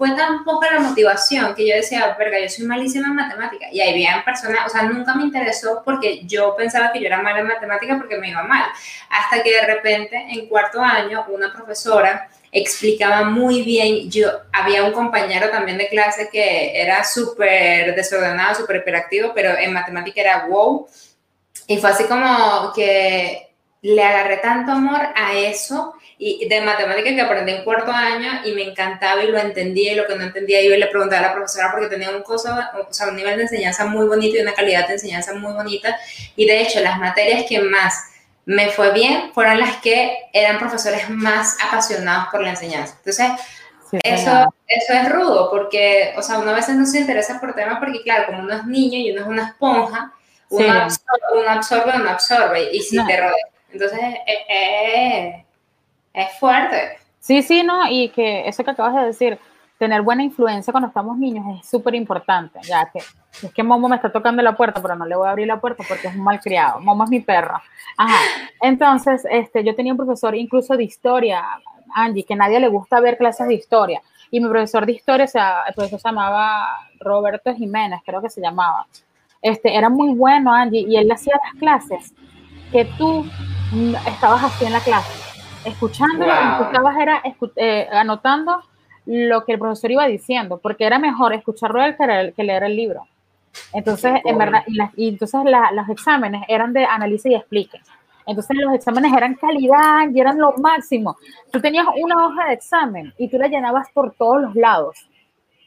fue 0.00 0.12
tan 0.12 0.44
poca 0.44 0.72
la 0.72 0.80
motivación 0.80 1.54
que 1.54 1.68
yo 1.68 1.74
decía, 1.74 2.16
verga, 2.18 2.40
yo 2.40 2.48
soy 2.48 2.64
malísima 2.64 3.08
en 3.08 3.16
matemática. 3.16 3.66
Y 3.70 3.82
ahí 3.82 3.90
había 3.90 4.24
personas, 4.24 4.60
o 4.64 4.70
sea, 4.70 4.84
nunca 4.84 5.14
me 5.14 5.24
interesó 5.24 5.82
porque 5.84 6.24
yo 6.24 6.56
pensaba 6.56 6.90
que 6.90 7.00
yo 7.00 7.06
era 7.06 7.20
mala 7.20 7.40
en 7.40 7.48
matemática 7.48 7.98
porque 7.98 8.16
me 8.16 8.30
iba 8.30 8.42
mal. 8.42 8.64
Hasta 9.10 9.42
que 9.42 9.52
de 9.52 9.60
repente, 9.66 10.16
en 10.16 10.48
cuarto 10.48 10.80
año, 10.80 11.26
una 11.28 11.52
profesora 11.52 12.30
explicaba 12.50 13.24
muy 13.24 13.60
bien. 13.60 14.10
Yo 14.10 14.30
había 14.54 14.84
un 14.84 14.92
compañero 14.92 15.50
también 15.50 15.76
de 15.76 15.90
clase 15.90 16.30
que 16.32 16.80
era 16.80 17.04
súper 17.04 17.94
desordenado, 17.94 18.54
súper 18.54 18.76
hiperactivo, 18.76 19.32
pero 19.34 19.50
en 19.58 19.70
matemática 19.70 20.22
era 20.22 20.46
wow. 20.46 20.88
Y 21.66 21.76
fue 21.76 21.90
así 21.90 22.04
como 22.04 22.72
que 22.74 23.50
le 23.82 24.02
agarré 24.02 24.38
tanto 24.38 24.72
amor 24.72 25.00
a 25.14 25.34
eso 25.34 25.92
y 26.22 26.46
de 26.46 26.60
matemáticas 26.60 27.14
que 27.14 27.20
aprendí 27.22 27.52
en 27.52 27.64
cuarto 27.64 27.90
año 27.90 28.42
y 28.44 28.52
me 28.52 28.62
encantaba 28.62 29.24
y 29.24 29.28
lo 29.28 29.38
entendía 29.38 29.94
y 29.94 29.94
lo 29.94 30.06
que 30.06 30.14
no 30.16 30.24
entendía 30.24 30.62
yo 30.62 30.76
le 30.76 30.86
preguntaba 30.88 31.24
a 31.24 31.28
la 31.28 31.34
profesora 31.34 31.70
porque 31.72 31.86
tenía 31.86 32.10
un, 32.10 32.22
cosa, 32.22 32.72
o 32.86 32.92
sea, 32.92 33.08
un 33.08 33.16
nivel 33.16 33.38
de 33.38 33.44
enseñanza 33.44 33.86
muy 33.86 34.06
bonito 34.06 34.36
y 34.36 34.40
una 34.40 34.52
calidad 34.52 34.86
de 34.86 34.94
enseñanza 34.94 35.32
muy 35.32 35.54
bonita 35.54 35.96
y 36.36 36.44
de 36.44 36.60
hecho 36.60 36.80
las 36.80 36.98
materias 36.98 37.46
que 37.48 37.60
más 37.60 38.10
me 38.44 38.68
fue 38.68 38.92
bien 38.92 39.32
fueron 39.32 39.60
las 39.60 39.78
que 39.78 40.14
eran 40.34 40.58
profesores 40.58 41.08
más 41.08 41.56
apasionados 41.66 42.28
por 42.30 42.42
la 42.42 42.50
enseñanza. 42.50 42.96
Entonces, 42.98 43.30
eso, 44.02 44.54
eso 44.66 44.92
es 44.92 45.08
rudo 45.10 45.48
porque, 45.50 46.12
o 46.18 46.22
sea, 46.22 46.38
uno 46.38 46.50
a 46.50 46.54
veces 46.54 46.76
no 46.76 46.84
se 46.84 47.00
interesa 47.00 47.40
por 47.40 47.54
temas 47.54 47.78
porque, 47.78 48.02
claro, 48.02 48.26
como 48.26 48.40
uno 48.40 48.56
es 48.56 48.66
niño 48.66 48.98
y 48.98 49.10
uno 49.12 49.22
es 49.22 49.26
una 49.26 49.46
esponja, 49.48 50.12
uno, 50.50 50.70
absorbe, 50.70 51.40
uno 51.40 51.48
absorbe, 51.48 51.92
uno 51.96 52.10
absorbe 52.10 52.68
y 52.74 52.80
si 52.82 53.02
te 53.06 53.16
rodea. 53.16 53.46
Entonces, 53.72 54.00
eh, 54.48 55.44
es 56.12 56.38
fuerte. 56.38 56.98
Sí, 57.18 57.42
sí, 57.42 57.62
no, 57.62 57.88
y 57.88 58.08
que 58.10 58.48
eso 58.48 58.64
que 58.64 58.70
acabas 58.70 58.94
de 58.94 59.06
decir, 59.06 59.38
tener 59.78 60.02
buena 60.02 60.22
influencia 60.22 60.72
cuando 60.72 60.88
estamos 60.88 61.16
niños 61.16 61.44
es 61.58 61.68
súper 61.68 61.94
importante, 61.94 62.60
ya 62.62 62.90
que 62.90 62.98
es 62.98 63.52
que 63.54 63.62
Momo 63.62 63.88
me 63.88 63.96
está 63.96 64.10
tocando 64.10 64.42
la 64.42 64.56
puerta, 64.56 64.82
pero 64.82 64.96
no 64.96 65.06
le 65.06 65.16
voy 65.16 65.26
a 65.26 65.30
abrir 65.30 65.46
la 65.46 65.60
puerta 65.60 65.84
porque 65.88 66.08
es 66.08 66.14
un 66.14 66.22
malcriado. 66.22 66.80
Momo 66.80 67.04
es 67.04 67.10
mi 67.10 67.20
perro. 67.20 67.60
Ajá. 67.96 68.18
Entonces, 68.60 69.26
este, 69.30 69.64
yo 69.64 69.74
tenía 69.74 69.92
un 69.92 69.96
profesor 69.96 70.34
incluso 70.34 70.76
de 70.76 70.84
historia, 70.84 71.42
Angie, 71.94 72.24
que 72.24 72.36
nadie 72.36 72.60
le 72.60 72.68
gusta 72.68 73.00
ver 73.00 73.16
clases 73.16 73.46
de 73.46 73.54
historia. 73.54 74.02
Y 74.30 74.40
mi 74.40 74.48
profesor 74.48 74.84
de 74.84 74.92
historia, 74.92 75.26
profesor 75.74 76.00
se 76.00 76.08
llamaba 76.08 76.86
Roberto 76.98 77.54
Jiménez, 77.54 78.00
creo 78.04 78.20
que 78.20 78.28
se 78.28 78.40
llamaba. 78.40 78.86
Este, 79.40 79.74
era 79.74 79.88
muy 79.88 80.14
bueno, 80.14 80.52
Angie, 80.52 80.84
y 80.86 80.96
él 80.96 81.10
hacía 81.10 81.34
las 81.42 81.54
clases 81.58 82.12
que 82.70 82.84
tú 82.98 83.24
estabas 84.06 84.44
así 84.44 84.66
en 84.66 84.72
la 84.72 84.80
clase 84.80 85.29
escuchando, 85.64 86.24
escuchabas 86.24 86.96
era 86.98 87.22
eh, 87.56 87.88
anotando 87.92 88.62
lo 89.06 89.44
que 89.44 89.52
el 89.52 89.58
profesor 89.58 89.90
iba 89.90 90.06
diciendo, 90.06 90.58
porque 90.58 90.84
era 90.84 90.98
mejor 90.98 91.32
escucharlo 91.32 91.80
que, 91.96 92.32
que 92.36 92.44
leer 92.44 92.64
el 92.64 92.76
libro. 92.76 93.06
Entonces, 93.72 94.20
en 94.24 94.38
verdad, 94.38 94.62
y, 94.96 95.08
entonces 95.08 95.40
los 95.44 95.88
exámenes 95.88 96.42
eran 96.48 96.72
de 96.72 96.84
análisis 96.84 97.32
y 97.32 97.34
explique. 97.34 97.80
Entonces 98.26 98.56
los 98.60 98.74
exámenes 98.74 99.12
eran 99.12 99.34
calidad 99.34 100.08
y 100.12 100.20
eran 100.20 100.38
lo 100.38 100.52
máximo. 100.58 101.16
Tú 101.50 101.60
tenías 101.60 101.86
una 102.00 102.26
hoja 102.26 102.46
de 102.48 102.54
examen 102.54 103.12
y 103.18 103.28
tú 103.28 103.38
la 103.38 103.48
llenabas 103.48 103.88
por 103.92 104.12
todos 104.12 104.42
los 104.42 104.54
lados. 104.54 105.09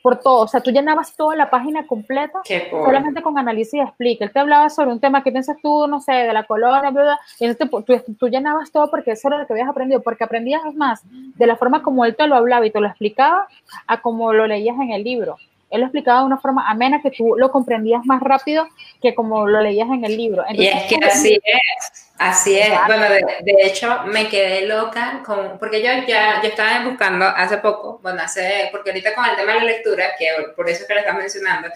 Por 0.04 0.20
todo. 0.20 0.42
O 0.42 0.48
sea, 0.48 0.60
tú 0.60 0.70
llenabas 0.70 1.16
toda 1.16 1.36
la 1.36 1.50
página 1.50 1.88
completa 1.88 2.42
solamente 2.70 3.24
con 3.24 3.40
análisis 3.40 3.76
y 3.76 3.80
explica. 3.80 4.26
Él 4.26 4.32
te 4.32 4.40
hablaba 4.40 4.70
sobre 4.70 4.92
un 4.92 5.00
tema 5.00 5.24
que 5.24 5.32
piensas 5.32 5.58
tú, 5.62 5.88
no 5.88 6.02
sé, 6.02 6.12
de 6.12 6.34
la 6.34 6.44
colonia, 6.44 6.92
y 7.40 7.46
entonces 7.46 7.70
tú, 7.86 8.14
tú, 8.20 8.28
llenabas 8.28 8.72
todo 8.72 8.92
porque 8.92 9.12
eso 9.12 9.30
era 9.30 9.38
lo 9.38 9.48
que 9.48 9.54
habías 9.54 9.70
aprendido, 9.70 10.02
porque 10.02 10.26
aprendías 10.26 10.62
más 10.76 11.02
de 11.10 11.48
la 11.48 11.56
forma 11.56 11.82
como 11.82 12.04
él 12.04 12.16
te 12.16 12.28
lo 12.28 12.36
hablaba 12.36 12.66
y 12.66 12.72
te 12.72 12.82
lo 12.82 12.88
explicaba 12.88 13.48
a 13.88 14.02
como 14.02 14.34
lo 14.34 14.46
leías 14.46 14.76
en 14.76 14.92
el 14.92 15.04
libro 15.04 15.38
él 15.74 15.80
lo 15.80 15.88
explicaba 15.88 16.20
de 16.20 16.26
una 16.28 16.38
forma 16.38 16.70
amena 16.70 17.02
que 17.02 17.10
tú 17.10 17.36
lo 17.36 17.52
comprendías 17.52 18.06
más 18.06 18.22
rápido 18.22 18.68
que 19.02 19.16
como 19.16 19.48
lo 19.48 19.60
leías 19.60 19.90
en 19.90 20.06
el 20.06 20.16
libro. 20.16 20.46
y 20.52 20.68
es 20.68 20.84
que 20.84 21.04
así 21.04 21.34
es, 21.44 22.12
así 22.20 22.60
es. 22.60 22.70
Bueno, 22.86 23.06
de, 23.10 23.56
hecho 23.62 24.04
me 24.06 24.30
quedé 24.30 24.68
loca 24.68 25.24
con, 25.26 25.58
porque 25.58 25.82
yo 25.82 25.90
ya 26.08 26.42
yo 26.44 26.50
estaba 26.50 26.86
buscando 26.88 27.26
hace 27.26 27.58
poco, 27.58 28.00
bueno, 28.04 28.22
hace, 28.22 28.70
porque 28.72 28.92
ahorita 28.92 29.16
con 29.16 29.26
el 29.26 29.36
tema 29.36 29.54
de 29.54 29.60
la 29.60 29.66
lectura, 29.66 30.06
que 30.18 30.28
por 30.56 30.70
eso 30.70 30.86
que 30.88 30.94
lo 30.94 31.00
estás 31.00 31.16
mencionando, 31.18 31.70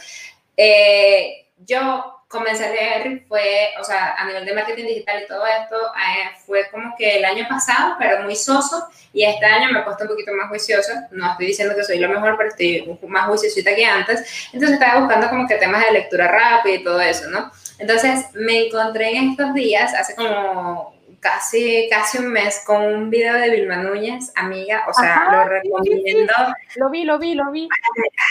eh, 0.56 1.48
yo 1.58 2.17
comencé 2.28 2.66
a 2.66 2.72
leer 2.72 3.24
fue, 3.28 3.70
o 3.80 3.84
sea, 3.84 4.16
a 4.16 4.26
nivel 4.26 4.46
de 4.46 4.54
marketing 4.54 4.86
digital 4.86 5.24
y 5.24 5.28
todo 5.28 5.46
esto, 5.46 5.76
eh, 5.76 6.36
fue 6.46 6.70
como 6.70 6.94
que 6.98 7.18
el 7.18 7.26
año 7.26 7.48
pasado, 7.48 7.96
pero 7.98 8.24
muy 8.24 8.36
soso, 8.36 8.88
y 9.14 9.24
este 9.24 9.46
año 9.46 9.72
me 9.72 9.80
he 9.80 9.84
puesto 9.84 10.04
un 10.04 10.10
poquito 10.10 10.34
más 10.34 10.50
juiciosa, 10.50 11.08
no 11.12 11.32
estoy 11.32 11.48
diciendo 11.48 11.76
que 11.76 11.84
soy 11.84 12.00
lo 12.00 12.10
mejor, 12.10 12.36
pero 12.38 12.50
estoy 12.50 13.00
más 13.08 13.28
juiciosita 13.28 13.74
que 13.74 13.86
antes, 13.86 14.50
entonces 14.52 14.78
estaba 14.80 15.00
buscando 15.00 15.30
como 15.30 15.48
que 15.48 15.56
temas 15.56 15.86
de 15.86 15.92
lectura 15.94 16.28
rápida 16.28 16.76
y 16.76 16.84
todo 16.84 17.00
eso, 17.00 17.30
¿no? 17.30 17.50
Entonces 17.80 18.26
me 18.34 18.68
encontré 18.68 19.16
en 19.16 19.32
estos 19.32 19.54
días, 19.54 19.94
hace 19.94 20.16
como 20.16 20.97
casi, 21.20 21.88
casi 21.90 22.20
un 22.20 22.28
mes 22.28 22.64
con 22.66 22.82
un 22.82 23.10
video 23.10 23.36
de 23.36 23.50
Vilma 23.50 23.78
Núñez, 23.78 24.32
amiga, 24.36 24.86
o 24.88 24.94
sea, 24.94 25.30
lo 25.32 25.50
recomiendo. 25.50 26.34
Lo 26.76 26.90
vi, 26.90 27.04
lo 27.04 27.18
vi, 27.18 27.34
lo 27.34 27.52
vi. 27.52 27.68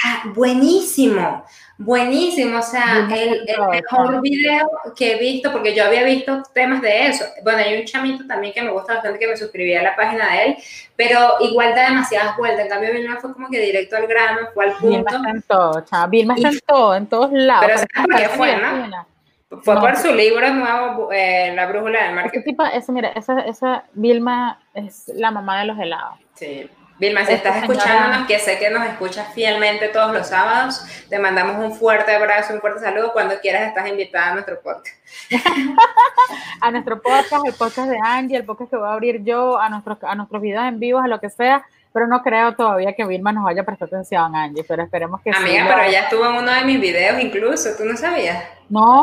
Ah, 0.04 0.22
buenísimo, 0.34 1.44
buenísimo, 1.78 2.58
o 2.58 2.62
sea, 2.62 3.08
el, 3.10 3.46
mejor 3.70 4.20
video 4.20 4.70
que 4.96 5.12
he 5.12 5.18
visto, 5.18 5.52
porque 5.52 5.74
yo 5.74 5.84
había 5.84 6.04
visto 6.04 6.42
temas 6.54 6.80
de 6.80 7.08
eso. 7.08 7.24
Bueno, 7.42 7.58
hay 7.58 7.78
un 7.78 7.84
chamito 7.84 8.26
también 8.26 8.52
que 8.52 8.62
me 8.62 8.70
gusta 8.70 8.94
bastante 8.94 9.18
que 9.18 9.28
me 9.28 9.36
suscribí 9.36 9.74
a 9.74 9.82
la 9.82 9.96
página 9.96 10.32
de 10.32 10.44
él, 10.44 10.56
pero 10.94 11.36
igual 11.40 11.74
da 11.74 11.88
demasiadas 11.88 12.36
vueltas. 12.36 12.64
En 12.64 12.68
cambio, 12.68 12.92
Vilma 12.92 13.18
fue 13.20 13.32
como 13.32 13.48
que 13.48 13.60
directo 13.60 13.96
al 13.96 14.06
grano, 14.06 14.48
fue 14.54 14.66
al 14.66 14.72
punto. 14.76 14.88
Vilma 14.88 15.10
está 15.10 15.30
en 15.30 15.42
todo, 15.42 16.08
Vilma 16.08 16.34
está 16.36 16.48
en 16.48 16.60
todo, 16.60 16.94
en 16.94 17.06
todos 17.06 17.32
lados. 17.32 17.66
Pero 17.66 17.78
¿sabes 17.78 18.06
por 18.06 18.16
qué 18.16 18.28
fue, 18.28 18.56
no? 18.56 19.06
Fue 19.48 19.78
por 19.80 19.96
su 19.96 20.12
libro 20.12 20.52
nuevo, 20.52 21.12
eh, 21.12 21.52
La 21.54 21.66
Brújula 21.66 22.04
del 22.04 22.14
Marketing. 22.14 22.56
esa, 22.72 22.92
mira, 22.92 23.08
esa, 23.10 23.40
esa 23.42 23.84
Vilma 23.92 24.60
es 24.74 25.08
la 25.14 25.30
mamá 25.30 25.60
de 25.60 25.66
los 25.66 25.78
helados. 25.78 26.18
Sí. 26.34 26.68
Vilma, 26.98 27.26
si 27.26 27.34
estás 27.34 27.56
escuchándonos, 27.58 28.26
que 28.26 28.38
sé 28.38 28.58
que 28.58 28.70
nos 28.70 28.84
escuchas 28.86 29.32
fielmente 29.34 29.88
todos 29.88 30.14
los 30.14 30.28
sábados, 30.28 30.82
te 31.10 31.18
mandamos 31.18 31.62
un 31.62 31.76
fuerte 31.76 32.14
abrazo, 32.14 32.54
un 32.54 32.60
fuerte 32.60 32.80
saludo. 32.80 33.12
Cuando 33.12 33.38
quieras, 33.38 33.68
estás 33.68 33.86
invitada 33.86 34.28
a 34.28 34.32
nuestro 34.32 34.60
podcast. 34.62 34.96
a 36.60 36.70
nuestro 36.70 37.02
podcast, 37.02 37.46
el 37.46 37.52
podcast 37.52 37.90
de 37.90 37.98
Angie, 38.02 38.38
el 38.38 38.46
podcast 38.46 38.70
que 38.70 38.76
voy 38.78 38.88
a 38.88 38.92
abrir 38.94 39.22
yo, 39.22 39.58
a 39.58 39.68
nuestros, 39.68 39.98
a 40.02 40.14
nuestros 40.14 40.40
videos 40.40 40.64
en 40.64 40.80
vivo, 40.80 40.98
a 40.98 41.06
lo 41.06 41.20
que 41.20 41.28
sea. 41.28 41.66
Pero 41.96 42.08
no 42.08 42.22
creo 42.22 42.54
todavía 42.54 42.92
que 42.92 43.06
Vilma 43.06 43.32
nos 43.32 43.44
vaya 43.44 43.62
a 43.62 43.64
prestar 43.64 43.88
atención, 43.88 44.36
Angie, 44.36 44.62
pero 44.64 44.82
esperemos 44.82 45.18
que 45.22 45.30
Amiga, 45.30 45.64
pero 45.66 45.80
ella 45.80 46.00
estuvo 46.00 46.26
en 46.26 46.34
uno 46.34 46.52
de 46.52 46.62
mis 46.64 46.78
videos 46.78 47.18
incluso, 47.18 47.70
¿tú 47.74 47.86
no 47.86 47.96
sabías? 47.96 48.44
No, 48.68 49.02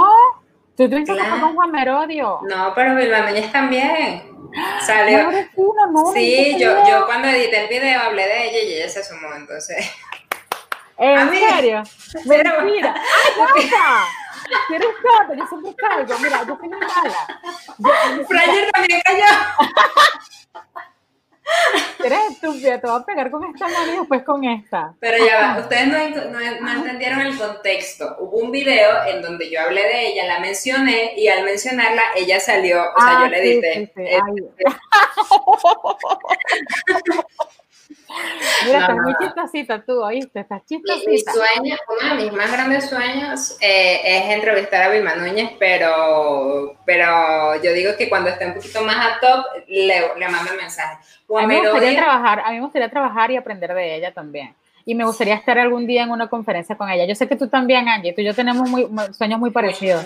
tú 0.77 0.87
tuviste 0.87 1.11
claro. 1.11 1.41
con 1.41 1.55
Juan 1.55 1.71
Merodio. 1.71 2.41
No, 2.47 2.71
pero 2.75 2.93
Vilma 2.93 3.21
Núñez 3.21 3.51
también. 3.51 4.21
Salió. 4.85 5.31
sí, 6.13 6.55
yo, 6.59 6.87
yo 6.87 7.07
cuando 7.07 7.29
edité 7.29 7.63
el 7.63 7.69
video 7.69 7.99
hablé 7.99 8.27
de 8.27 8.49
ella 8.49 8.59
y 8.61 8.73
ella 8.75 8.89
se 8.89 9.03
sumó, 9.03 9.33
entonces. 9.35 9.91
¿En 10.95 11.31
serio? 11.31 11.81
Mira, 12.25 12.63
mira. 12.63 12.93
¡Ay, 13.55 13.71
¿Quieres 14.67 14.87
tonta? 15.01 15.33
Yo 15.35 15.47
siempre 15.47 15.73
caigo. 15.77 16.19
Mira, 16.19 16.43
yo 16.45 16.57
soy 16.59 16.69
muy 16.69 16.77
mala. 16.77 18.27
Frayer 18.27 18.71
también 18.71 19.01
cayó. 19.03 19.25
Eres 22.03 22.19
estúpida, 22.31 22.79
te 22.79 22.87
voy 22.87 23.01
a 23.01 23.05
pegar 23.05 23.31
con 23.31 23.43
esta 23.45 23.67
mano 23.67 23.93
y 23.93 23.97
después 23.97 24.23
con 24.23 24.43
esta. 24.43 24.93
Pero 24.99 25.25
ya 25.25 25.39
va, 25.39 25.59
ustedes 25.59 25.87
no, 25.87 25.97
no, 26.31 26.71
entendieron 26.71 27.21
el 27.21 27.37
contexto. 27.37 28.17
Hubo 28.19 28.37
un 28.37 28.51
video 28.51 29.05
en 29.05 29.21
donde 29.21 29.49
yo 29.49 29.61
hablé 29.61 29.81
de 29.81 30.07
ella, 30.07 30.25
la 30.25 30.39
mencioné 30.39 31.13
y 31.15 31.27
al 31.27 31.43
mencionarla 31.43 32.01
ella 32.15 32.39
salió, 32.39 32.81
o 32.81 32.99
sea, 32.99 33.19
yo 33.19 33.25
ah, 33.25 33.29
le 33.29 33.41
dije. 33.41 33.91
Mira, 38.65 38.79
estás 38.79 38.97
muy 38.97 39.13
chistosita 39.19 39.83
tú, 39.83 40.03
¿oíste? 40.03 40.39
Estás 40.41 40.65
chistosita. 40.65 41.09
Mi, 41.09 41.17
sueño, 41.19 41.75
uno 42.01 42.15
de 42.15 42.23
mis 42.23 42.33
más 42.33 42.51
grandes 42.51 42.89
sueños 42.89 43.57
eh, 43.61 44.01
es 44.03 44.35
entrevistar 44.35 44.83
a 44.83 44.89
Vilma 44.89 45.15
Núñez, 45.15 45.51
pero, 45.59 46.75
pero 46.85 47.61
yo 47.61 47.73
digo 47.73 47.91
que 47.97 48.09
cuando 48.09 48.29
esté 48.29 48.45
un 48.45 48.53
poquito 48.53 48.81
más 48.83 48.97
a 48.97 49.19
top, 49.19 49.45
le, 49.67 50.01
le 50.17 50.29
mando 50.29 50.51
el 50.51 50.57
mensaje. 50.57 50.97
a 51.37 51.47
mí, 51.47 51.47
me 51.47 51.69
gustaría 51.69 51.99
trabajar, 51.99 52.39
a 52.45 52.49
mí 52.49 52.55
me 52.55 52.61
gustaría 52.61 52.89
trabajar 52.89 53.31
y 53.31 53.37
aprender 53.37 53.73
de 53.73 53.95
ella 53.95 54.13
también. 54.13 54.55
Y 54.85 54.95
me 54.95 55.05
gustaría 55.05 55.35
estar 55.35 55.57
algún 55.57 55.87
día 55.87 56.03
en 56.03 56.11
una 56.11 56.27
conferencia 56.27 56.75
con 56.75 56.89
ella. 56.89 57.05
Yo 57.05 57.15
sé 57.15 57.27
que 57.27 57.37
tú 57.37 57.47
también, 57.47 57.87
Angie, 57.87 58.13
tú 58.13 58.21
y 58.21 58.25
yo 58.25 58.33
tenemos 58.33 58.69
muy, 58.69 58.87
sueños 59.13 59.39
muy 59.39 59.51
parecidos. 59.51 60.03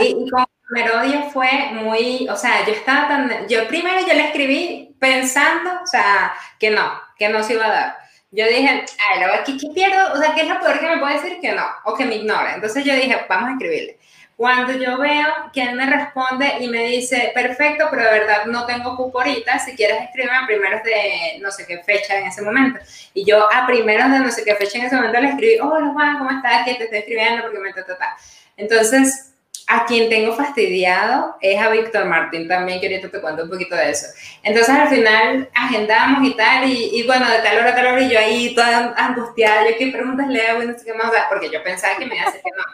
y, 0.00 0.30
con 0.30 0.44
Merodio 0.70 1.30
fue 1.30 1.70
muy, 1.72 2.28
o 2.28 2.36
sea, 2.36 2.64
yo 2.66 2.72
estaba 2.72 3.08
tan, 3.08 3.48
yo 3.48 3.66
primero 3.68 4.00
yo 4.00 4.14
le 4.14 4.26
escribí 4.26 4.94
pensando, 4.98 5.70
o 5.82 5.86
sea, 5.86 6.34
que 6.58 6.70
no, 6.70 6.92
que 7.18 7.28
no 7.28 7.42
se 7.42 7.54
iba 7.54 7.66
a 7.66 7.70
dar. 7.70 7.98
Yo 8.30 8.46
dije, 8.46 8.84
ay, 9.08 9.20
¿qué, 9.46 9.56
¿qué 9.56 9.68
pierdo? 9.74 10.12
O 10.12 10.16
sea, 10.16 10.34
¿qué 10.34 10.42
es 10.42 10.48
lo 10.48 10.60
peor 10.60 10.78
que 10.78 10.88
me 10.88 10.98
puede 10.98 11.14
decir 11.14 11.40
que 11.40 11.52
no? 11.52 11.64
O 11.84 11.94
que 11.94 12.04
me 12.04 12.16
ignore. 12.16 12.52
Entonces 12.54 12.84
yo 12.84 12.94
dije, 12.94 13.24
vamos 13.28 13.48
a 13.48 13.52
escribirle. 13.52 13.98
Cuando 14.36 14.72
yo 14.74 14.98
veo 14.98 15.26
que 15.52 15.62
él 15.62 15.74
me 15.74 15.84
responde 15.84 16.58
y 16.60 16.68
me 16.68 16.84
dice, 16.84 17.32
perfecto, 17.34 17.88
pero 17.90 18.04
de 18.04 18.20
verdad 18.20 18.44
no 18.46 18.66
tengo 18.66 18.96
cupo 18.96 19.20
si 19.24 19.74
quieres 19.74 20.02
escribirme 20.02 20.36
a 20.36 20.46
primeros 20.46 20.82
de 20.84 21.38
no 21.40 21.50
sé 21.50 21.66
qué 21.66 21.82
fecha 21.82 22.18
en 22.18 22.28
ese 22.28 22.42
momento. 22.42 22.78
Y 23.14 23.24
yo 23.24 23.48
a 23.52 23.66
primeros 23.66 24.12
de 24.12 24.20
no 24.20 24.30
sé 24.30 24.44
qué 24.44 24.54
fecha 24.54 24.78
en 24.78 24.84
ese 24.84 24.94
momento 24.94 25.20
le 25.20 25.30
escribí, 25.30 25.58
hola 25.58 25.90
Juan, 25.92 26.18
¿cómo 26.18 26.30
estás? 26.30 26.64
Que 26.64 26.74
te 26.74 26.84
estoy 26.84 26.98
escribiendo 27.00 27.42
porque 27.42 27.58
me 27.58 27.72
trata. 27.72 28.16
Entonces, 28.56 29.32
a 29.70 29.84
quien 29.84 30.08
tengo 30.08 30.34
fastidiado 30.34 31.36
es 31.42 31.60
a 31.60 31.68
Víctor 31.68 32.06
Martín 32.06 32.48
también, 32.48 32.80
que 32.80 32.86
ahorita 32.86 33.10
te 33.10 33.20
cuento 33.20 33.42
un 33.42 33.50
poquito 33.50 33.76
de 33.76 33.90
eso. 33.90 34.06
Entonces 34.42 34.74
al 34.74 34.88
final 34.88 35.50
agendamos 35.54 36.26
y 36.26 36.34
tal, 36.34 36.64
y, 36.64 37.04
bueno, 37.06 37.30
de 37.30 37.38
tal 37.40 37.58
hora 37.58 37.70
a 37.70 37.74
tal 37.74 37.86
hora, 37.86 38.00
y 38.00 38.08
yo 38.08 38.18
ahí 38.18 38.54
toda 38.54 38.94
angustiada, 38.96 39.68
yo 39.68 39.76
qué 39.78 39.88
preguntas 39.88 40.26
le 40.28 40.46
hago 40.46 40.62
y 40.62 40.68
no 40.68 40.78
sé 40.78 40.86
qué 40.86 40.94
más, 40.94 41.12
porque 41.28 41.50
yo 41.50 41.62
pensaba 41.62 41.98
que 41.98 42.06
me 42.06 42.16
iba 42.16 42.24
a 42.24 42.28
hacer 42.28 42.40
que 42.40 42.50
no. 42.50 42.64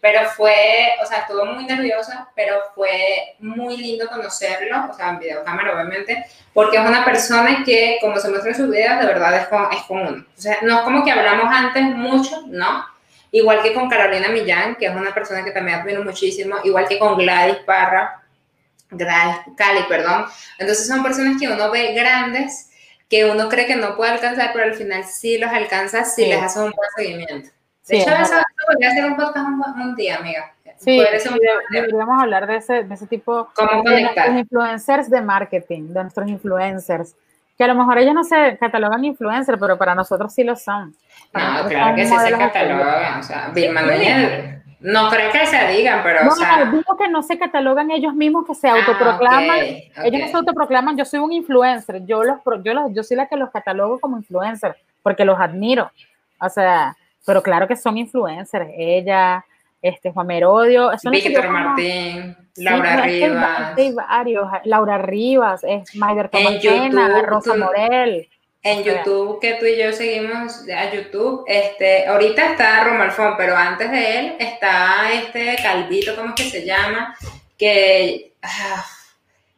Pero 0.00 0.26
fue, 0.30 0.94
o 1.02 1.06
sea, 1.06 1.18
estuvo 1.18 1.44
muy 1.44 1.66
nerviosa, 1.66 2.30
pero 2.34 2.54
fue 2.74 3.34
muy 3.40 3.76
lindo 3.76 4.08
conocerlo, 4.08 4.88
o 4.90 4.94
sea, 4.94 5.10
en 5.10 5.18
videocámara 5.18 5.74
obviamente, 5.74 6.24
porque 6.54 6.78
es 6.78 6.82
una 6.82 7.04
persona 7.04 7.62
que, 7.62 7.98
como 8.00 8.18
se 8.18 8.30
muestra 8.30 8.52
en 8.52 8.56
sus 8.56 8.70
videos, 8.70 9.00
de 9.00 9.06
verdad 9.06 9.36
es 9.36 9.48
con, 9.48 9.70
es 9.70 9.82
con 9.82 10.26
O 10.34 10.40
sea, 10.40 10.58
no 10.62 10.78
es 10.78 10.80
como 10.82 11.04
que 11.04 11.10
hablamos 11.10 11.52
antes 11.52 11.82
mucho, 11.82 12.42
¿no? 12.46 12.86
Igual 13.30 13.62
que 13.62 13.74
con 13.74 13.88
Carolina 13.88 14.28
Millán, 14.28 14.76
que 14.76 14.86
es 14.86 14.94
una 14.94 15.12
persona 15.12 15.44
que 15.44 15.50
también 15.50 15.80
admiro 15.80 16.02
muchísimo, 16.02 16.56
igual 16.64 16.88
que 16.88 16.98
con 16.98 17.16
Gladys 17.18 17.58
Parra, 17.66 18.22
Gladys 18.90 19.40
Cali, 19.56 19.82
perdón. 19.88 20.26
Entonces 20.58 20.86
son 20.86 21.02
personas 21.02 21.38
que 21.40 21.48
uno 21.48 21.70
ve 21.70 21.92
grandes, 21.92 22.70
que 23.08 23.24
uno 23.26 23.48
cree 23.48 23.66
que 23.66 23.76
no 23.76 23.96
puede 23.96 24.12
alcanzar, 24.12 24.50
pero 24.52 24.64
al 24.64 24.74
final 24.74 25.04
sí 25.04 25.38
los 25.38 25.50
alcanza 25.50 26.04
si 26.04 26.26
les 26.26 26.42
hace 26.42 26.58
un 26.60 26.70
buen 26.70 26.90
seguimiento. 26.96 27.50
De 27.86 28.00
hecho, 28.00 28.10
eso 28.10 28.34
podría 28.66 28.90
hacer 28.90 29.04
un 29.06 29.16
podcast 29.16 29.46
un, 29.46 29.94
día, 29.94 30.16
amiga. 30.16 30.54
Sí, 30.76 31.02
deberíamos 31.70 32.22
hablar 32.22 32.46
de 32.46 32.56
ese, 32.56 32.84
de 32.84 32.94
ese 32.94 33.06
tipo 33.06 33.48
de 33.84 34.38
influencers 34.38 35.10
de 35.10 35.20
marketing, 35.20 35.88
de 35.88 36.02
nuestros 36.02 36.28
influencers 36.28 37.16
que 37.58 37.64
a 37.64 37.66
lo 37.66 37.74
mejor 37.74 37.98
ellos 37.98 38.14
no 38.14 38.22
se 38.22 38.56
catalogan 38.56 39.04
influencers, 39.04 39.58
pero 39.58 39.76
para 39.76 39.94
nosotros 39.96 40.32
sí 40.32 40.44
lo 40.44 40.54
son. 40.54 40.94
no, 41.34 41.68
claro 41.68 41.96
que 41.96 42.06
sí 42.06 42.16
se 42.16 42.30
catalogan. 42.30 43.18
O 43.18 43.22
sea, 43.24 43.52
no 44.80 45.10
creo 45.10 45.32
que 45.32 45.44
se 45.44 45.66
digan, 45.68 46.00
pero. 46.04 46.24
No, 46.24 46.30
o 46.30 46.36
sea... 46.36 46.64
no, 46.64 46.70
digo 46.70 46.96
que 46.96 47.08
no 47.08 47.22
se 47.24 47.36
catalogan 47.36 47.90
ellos 47.90 48.14
mismos, 48.14 48.46
que 48.46 48.54
se 48.54 48.68
ah, 48.68 48.74
autoproclaman. 48.74 49.58
Ellos 50.04 50.20
no 50.20 50.28
se 50.28 50.36
autoproclaman, 50.36 50.96
yo 50.96 51.04
soy 51.04 51.18
un 51.18 51.32
influencer. 51.32 52.06
Yo, 52.06 52.22
los, 52.22 52.38
yo, 52.62 52.74
los, 52.74 52.94
yo 52.94 53.02
soy 53.02 53.16
la 53.16 53.26
que 53.26 53.36
los 53.36 53.50
catalogo 53.50 53.98
como 53.98 54.18
influencer, 54.18 54.76
porque 55.02 55.24
los 55.24 55.38
admiro. 55.40 55.90
O 56.40 56.48
sea, 56.48 56.96
pero 57.26 57.42
claro 57.42 57.66
que 57.66 57.74
son 57.74 57.98
influencers. 57.98 58.70
Ella, 58.76 59.44
este, 59.82 60.12
Juan 60.12 60.26
Merodio. 60.26 60.90
Víctor 61.10 61.48
Martín, 61.48 62.36
Laura 62.56 63.02
Rivas. 63.02 64.62
Laura 64.64 64.98
Rivas, 64.98 65.64
es 65.64 65.94
Maider 65.94 66.28
Tomatena, 66.28 67.22
Rosa 67.22 67.56
Morel. 67.56 68.28
En 68.60 68.82
YouTube, 68.82 69.38
que 69.40 69.54
tú 69.54 69.66
y 69.66 69.78
yo 69.78 69.92
seguimos 69.92 70.68
a 70.68 70.92
YouTube, 70.92 71.44
este, 71.46 72.06
ahorita 72.06 72.52
está 72.52 72.84
Romalfón, 72.84 73.34
pero 73.36 73.56
antes 73.56 73.88
de 73.90 74.18
él 74.18 74.36
está 74.38 75.12
este 75.12 75.56
Calvito, 75.62 76.16
¿cómo 76.16 76.30
es 76.30 76.34
que 76.34 76.50
se 76.50 76.66
llama? 76.66 77.16
Que, 77.56 78.34
ah, 78.42 78.84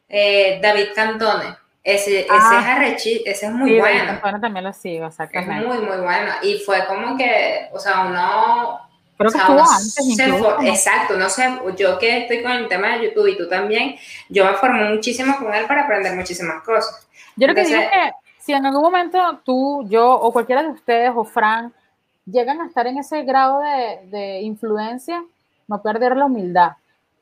eh, 0.07 0.61
David 0.63 0.89
Cantone 0.95 1.57
Ese, 1.83 2.27
ah, 2.29 2.87
ese, 2.95 3.17
es 3.17 3.23
ese 3.25 3.47
es 3.47 3.53
muy 3.53 3.79
bueno. 3.79 4.19
Bueno, 4.21 4.39
también 4.39 4.65
lo 4.65 4.73
sigo, 4.75 5.07
exactamente. 5.07 5.65
Es 5.65 5.67
muy, 5.67 5.79
muy 5.79 5.97
bueno. 5.97 6.33
Y 6.43 6.59
fue 6.59 6.85
como 6.87 7.17
que, 7.17 7.69
o 7.73 7.79
sea, 7.79 8.05
uno... 8.07 8.90
Creo 9.21 9.33
que 9.33 9.39
estuvo 9.39 9.61
antes 9.61 10.67
Exacto, 10.67 11.17
no 11.17 11.29
sé, 11.29 11.49
yo 11.77 11.99
que 11.99 12.23
estoy 12.23 12.43
con 12.43 12.53
el 12.53 12.69
tema 12.69 12.97
de 12.97 13.05
YouTube 13.05 13.27
y 13.27 13.37
tú 13.37 13.49
también, 13.49 13.97
yo 14.29 14.45
me 14.47 14.55
formé 14.55 14.95
muchísimo 14.95 15.37
con 15.39 15.55
él 15.55 15.67
para 15.67 15.85
aprender 15.85 16.17
muchísimas 16.17 16.63
cosas. 16.63 17.07
Yo 17.37 17.47
creo 17.47 17.55
que 17.55 17.65
digo 17.65 17.81
que 17.81 18.13
si 18.39 18.53
en 18.53 18.65
algún 18.65 18.83
momento 18.83 19.19
tú, 19.45 19.87
yo 19.89 20.11
o 20.11 20.33
cualquiera 20.33 20.63
de 20.63 20.71
ustedes 20.71 21.13
o 21.15 21.25
Fran 21.25 21.73
llegan 22.25 22.61
a 22.61 22.67
estar 22.67 22.87
en 22.87 22.99
ese 22.99 23.23
grado 23.23 23.61
de, 23.61 24.07
de 24.07 24.41
influencia, 24.41 25.23
no 25.69 25.83
perder 25.83 26.17
la 26.17 26.25
humildad 26.25 26.73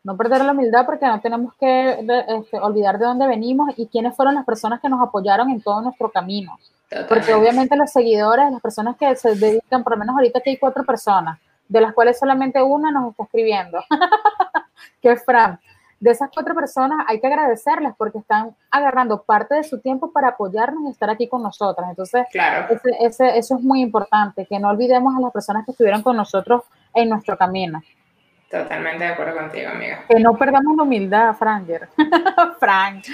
no 0.05 0.17
perder 0.17 0.43
la 0.45 0.53
humildad 0.53 0.87
porque 0.87 1.07
no 1.07 1.21
tenemos 1.21 1.53
que 1.61 1.91
este, 2.01 2.59
olvidar 2.61 2.99
de 2.99 3.05
dónde 3.05 3.27
venimos 3.27 3.69
y 3.77 3.89
quiénes 3.89 4.17
fueron 4.17 4.35
las 4.37 4.47
personas 4.47 4.81
que 4.81 4.89
nos 4.89 5.07
apoyaron 5.07 5.51
en 5.51 5.61
todo 5.61 5.83
nuestro 5.83 6.11
camino. 6.11 6.59
Porque 7.07 7.35
obviamente 7.35 7.77
los 7.77 7.91
seguidores, 7.91 8.51
las 8.51 8.63
personas 8.63 8.97
que 8.97 9.15
se 9.17 9.35
dedican, 9.35 9.83
por 9.85 9.93
lo 9.93 9.99
menos 9.99 10.17
ahorita 10.17 10.41
que 10.41 10.51
hay 10.51 10.57
cuatro 10.57 10.85
personas, 10.85 11.39
de 11.69 11.81
las 11.81 11.93
cuales 11.93 12.19
solamente 12.19 12.63
una 12.63 12.91
nos 12.91 13.11
está 13.11 13.25
escribiendo, 13.25 13.83
que 15.03 15.13
es 15.13 15.25
Fran. 15.25 15.61
De 16.01 16.13
esas 16.13 16.31
cuatro 16.33 16.55
personas 16.55 17.05
hay 17.09 17.21
que 17.21 17.27
agradecerles 17.27 17.93
porque 17.99 18.19
están 18.19 18.55
agarrando 18.71 19.23
parte 19.25 19.57
de 19.57 19.65
su 19.65 19.81
tiempo 19.81 20.13
para 20.13 20.29
apoyarnos 20.29 20.85
y 20.87 20.91
estar 20.91 21.11
aquí 21.11 21.29
con 21.29 21.43
nosotras. 21.43 21.89
Entonces, 21.91 22.25
claro. 22.31 22.69
ese, 23.01 23.37
eso 23.37 23.57
es 23.57 23.63
muy 23.63 23.81
importante, 23.81 24.47
que 24.47 24.61
no 24.61 24.69
olvidemos 24.69 25.17
a 25.17 25.21
las 25.21 25.33
personas 25.33 25.65
que 25.65 25.73
estuvieron 25.73 26.03
con 26.03 26.17
nosotros 26.17 26.63
en 26.95 27.09
nuestro 27.09 27.37
camino. 27.37 27.83
Totalmente 28.49 29.05
de 29.05 29.11
acuerdo 29.11 29.37
contigo, 29.37 29.71
amiga. 29.71 30.05
Que 30.09 30.21
no 30.21 30.37
perdamos 30.39 30.77
la 30.77 30.85
humildad, 30.85 31.35
Franger. 31.35 31.89
Frank. 32.61 33.05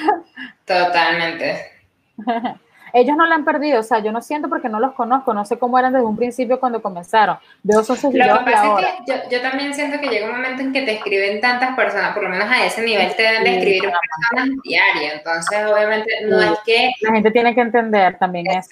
Totalmente. 0.64 1.72
Ellos 2.96 3.16
no 3.16 3.26
la 3.26 3.34
han 3.34 3.44
perdido, 3.44 3.80
o 3.80 3.82
sea, 3.82 3.98
yo 3.98 4.12
no 4.12 4.22
siento 4.22 4.48
porque 4.48 4.68
no 4.68 4.78
los 4.78 4.92
conozco, 4.92 5.34
no 5.34 5.44
sé 5.44 5.58
cómo 5.58 5.76
eran 5.80 5.92
desde 5.92 6.06
un 6.06 6.16
principio 6.16 6.60
cuando 6.60 6.80
comenzaron. 6.80 7.38
Veo 7.64 7.82
sus 7.82 8.04
Lo 8.04 8.10
que 8.12 8.20
pasa 8.20 8.78
es 8.78 8.86
que 9.04 9.34
yo, 9.34 9.42
también 9.42 9.74
siento 9.74 9.98
que 10.00 10.06
llega 10.06 10.26
un 10.26 10.36
momento 10.36 10.62
en 10.62 10.72
que 10.72 10.82
te 10.82 10.92
escriben 10.92 11.40
tantas 11.40 11.74
personas, 11.74 12.14
por 12.14 12.22
lo 12.22 12.28
menos 12.28 12.48
a 12.48 12.64
ese 12.64 12.82
nivel 12.82 13.12
te 13.16 13.22
deben 13.22 13.42
de 13.42 13.56
escribir 13.56 13.82
personas 13.82 14.56
diarias, 14.62 15.14
entonces 15.14 15.66
obviamente 15.66 16.08
no 16.26 16.40
es 16.40 16.58
que... 16.64 16.92
La 17.00 17.14
gente 17.14 17.32
tiene 17.32 17.52
que 17.52 17.62
entender 17.62 18.16
también 18.16 18.46
eso. 18.48 18.68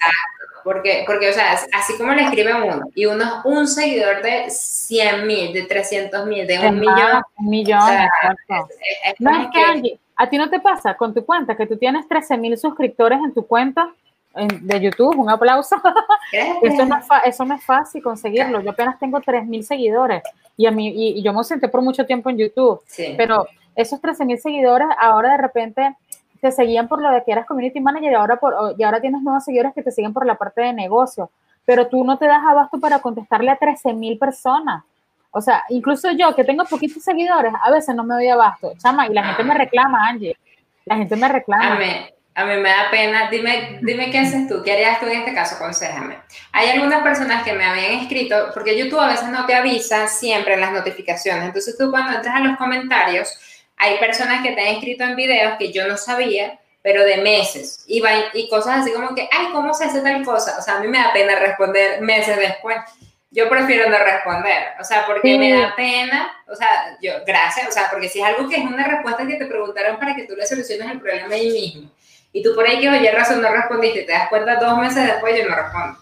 Porque, 0.63 1.03
porque, 1.05 1.29
o 1.29 1.33
sea, 1.33 1.59
así 1.73 1.97
como 1.97 2.13
le 2.13 2.21
escribe 2.21 2.53
uno, 2.53 2.79
y 2.95 3.05
uno 3.05 3.23
es 3.25 3.31
un 3.43 3.67
seguidor 3.67 4.21
de 4.21 4.49
100 4.49 5.27
mil, 5.27 5.51
de 5.51 5.63
300 5.63 6.25
mil, 6.25 6.47
de 6.47 6.59
un 6.59 6.79
millón. 6.79 7.21
Un 7.39 7.49
millón, 7.49 7.81
no 9.19 9.41
es 9.41 9.47
que, 9.51 9.99
a 10.15 10.29
ti 10.29 10.37
no 10.37 10.49
te 10.49 10.61
pasa 10.61 10.95
con 10.95 11.13
tu 11.13 11.25
cuenta 11.25 11.57
que 11.57 11.67
tú 11.67 11.75
tienes 11.75 12.07
13 12.07 12.37
mil 12.37 12.57
suscriptores 12.57 13.19
en 13.19 13.33
tu 13.33 13.45
cuenta 13.45 13.89
de 14.33 14.81
YouTube, 14.81 15.17
un 15.17 15.29
aplauso. 15.29 15.75
eso, 16.61 16.85
no 16.85 16.97
es 16.97 17.05
eso 17.25 17.45
no 17.45 17.55
es 17.55 17.63
fácil 17.63 18.01
conseguirlo. 18.01 18.61
Yo 18.61 18.71
apenas 18.71 18.97
tengo 18.99 19.21
3 19.21 19.45
mil 19.45 19.63
seguidores 19.63 20.23
y, 20.57 20.65
a 20.65 20.71
mí, 20.71 20.91
y, 20.95 21.21
yo 21.21 21.33
me 21.33 21.43
senté 21.43 21.67
por 21.67 21.81
mucho 21.81 22.05
tiempo 22.05 22.29
en 22.29 22.37
YouTube, 22.37 22.81
pero 23.17 23.45
esos 23.75 24.01
13 24.01 24.25
mil 24.25 24.39
seguidores 24.39 24.87
ahora 24.99 25.31
de 25.31 25.37
repente 25.37 25.95
te 26.41 26.51
seguían 26.51 26.87
por 26.87 27.01
lo 27.01 27.09
de 27.11 27.23
que 27.23 27.31
eras 27.31 27.45
community 27.45 27.79
manager 27.79 28.11
y 28.11 28.15
ahora, 28.15 28.35
por, 28.35 28.75
y 28.77 28.83
ahora 28.83 28.99
tienes 28.99 29.21
nuevos 29.21 29.45
seguidores 29.45 29.73
que 29.73 29.81
te 29.81 29.91
siguen 29.91 30.13
por 30.13 30.25
la 30.25 30.35
parte 30.35 30.61
de 30.61 30.73
negocio, 30.73 31.29
pero 31.63 31.87
tú 31.87 32.03
no 32.03 32.17
te 32.17 32.27
das 32.27 32.43
abasto 32.45 32.79
para 32.79 32.99
contestarle 32.99 33.49
a 33.49 33.55
13 33.55 33.93
mil 33.93 34.17
personas. 34.17 34.83
O 35.31 35.41
sea, 35.41 35.63
incluso 35.69 36.11
yo 36.11 36.35
que 36.35 36.43
tengo 36.43 36.65
poquitos 36.65 37.01
seguidores, 37.01 37.53
a 37.63 37.71
veces 37.71 37.95
no 37.95 38.03
me 38.03 38.15
doy 38.15 38.27
abasto, 38.27 38.73
chama, 38.77 39.07
y 39.07 39.13
la 39.13 39.23
gente 39.23 39.43
me 39.43 39.53
reclama, 39.53 40.09
Angie. 40.09 40.37
La 40.85 40.97
gente 40.97 41.15
me 41.15 41.29
reclama. 41.29 41.79
A 42.35 42.45
mí 42.45 42.55
me 42.57 42.69
da 42.69 42.89
pena. 42.89 43.29
Dime, 43.29 43.79
dime 43.81 44.11
qué 44.11 44.19
haces 44.19 44.47
tú, 44.47 44.61
qué 44.63 44.73
harías 44.73 44.99
tú 44.99 45.07
en 45.07 45.19
este 45.19 45.33
caso, 45.33 45.55
aconsejame. 45.55 46.17
Hay 46.51 46.69
algunas 46.69 47.03
personas 47.03 47.43
que 47.43 47.53
me 47.53 47.65
habían 47.65 47.99
escrito, 47.99 48.51
porque 48.53 48.77
YouTube 48.77 48.99
a 48.99 49.07
veces 49.07 49.29
no 49.29 49.45
te 49.45 49.55
avisa 49.55 50.07
siempre 50.07 50.55
en 50.55 50.61
las 50.61 50.71
notificaciones. 50.71 51.45
Entonces 51.45 51.77
tú 51.77 51.91
cuando 51.91 52.15
entras 52.15 52.35
a 52.35 52.39
los 52.39 52.57
comentarios, 52.57 53.37
hay 53.77 53.97
personas 53.97 54.41
que 54.43 54.51
te 54.51 54.61
han 54.61 54.75
escrito 54.75 55.03
en 55.03 55.15
videos 55.15 55.55
que 55.57 55.71
yo 55.71 55.87
no 55.87 55.97
sabía, 55.97 56.59
pero 56.81 57.05
de 57.05 57.17
meses, 57.17 57.85
y, 57.87 58.03
y 58.33 58.49
cosas 58.49 58.81
así 58.81 58.91
como 58.91 59.15
que, 59.15 59.29
ay, 59.31 59.47
¿cómo 59.53 59.73
se 59.73 59.85
hace 59.85 60.01
tal 60.01 60.23
cosa? 60.25 60.57
O 60.59 60.61
sea, 60.61 60.75
a 60.75 60.79
mí 60.81 60.87
me 60.89 60.97
da 60.97 61.13
pena 61.13 61.35
responder 61.35 62.01
meses 62.01 62.37
después. 62.37 62.75
Yo 63.31 63.49
prefiero 63.49 63.89
no 63.89 63.97
responder, 63.97 64.73
o 64.79 64.83
sea, 64.83 65.05
porque 65.07 65.39
me 65.39 65.51
da 65.53 65.73
pena, 65.75 66.31
o 66.45 66.55
sea, 66.55 66.97
yo, 67.01 67.13
gracias, 67.25 67.67
o 67.67 67.71
sea, 67.71 67.89
porque 67.89 68.07
si 68.07 68.19
es 68.19 68.25
algo 68.25 68.47
que 68.47 68.57
es 68.57 68.63
una 68.63 68.85
respuesta 68.85 69.25
que 69.25 69.37
te 69.37 69.47
preguntaron 69.47 69.97
para 69.97 70.13
que 70.13 70.23
tú 70.23 70.35
le 70.35 70.45
soluciones 70.45 70.91
el 70.91 70.99
problema 70.99 71.33
ahí 71.33 71.49
mismo, 71.49 71.89
y 72.33 72.41
tú 72.41 72.53
por 72.55 72.67
ahí 72.67 72.79
que 72.79 72.89
oye 72.89 73.11
razón 73.11 73.41
no 73.41 73.49
respondiste, 73.49 74.03
te 74.03 74.11
das 74.11 74.27
cuenta 74.27 74.55
dos 74.55 74.77
meses 74.79 75.05
después, 75.05 75.37
yo 75.37 75.47
no 75.47 75.55
respondo. 75.55 75.99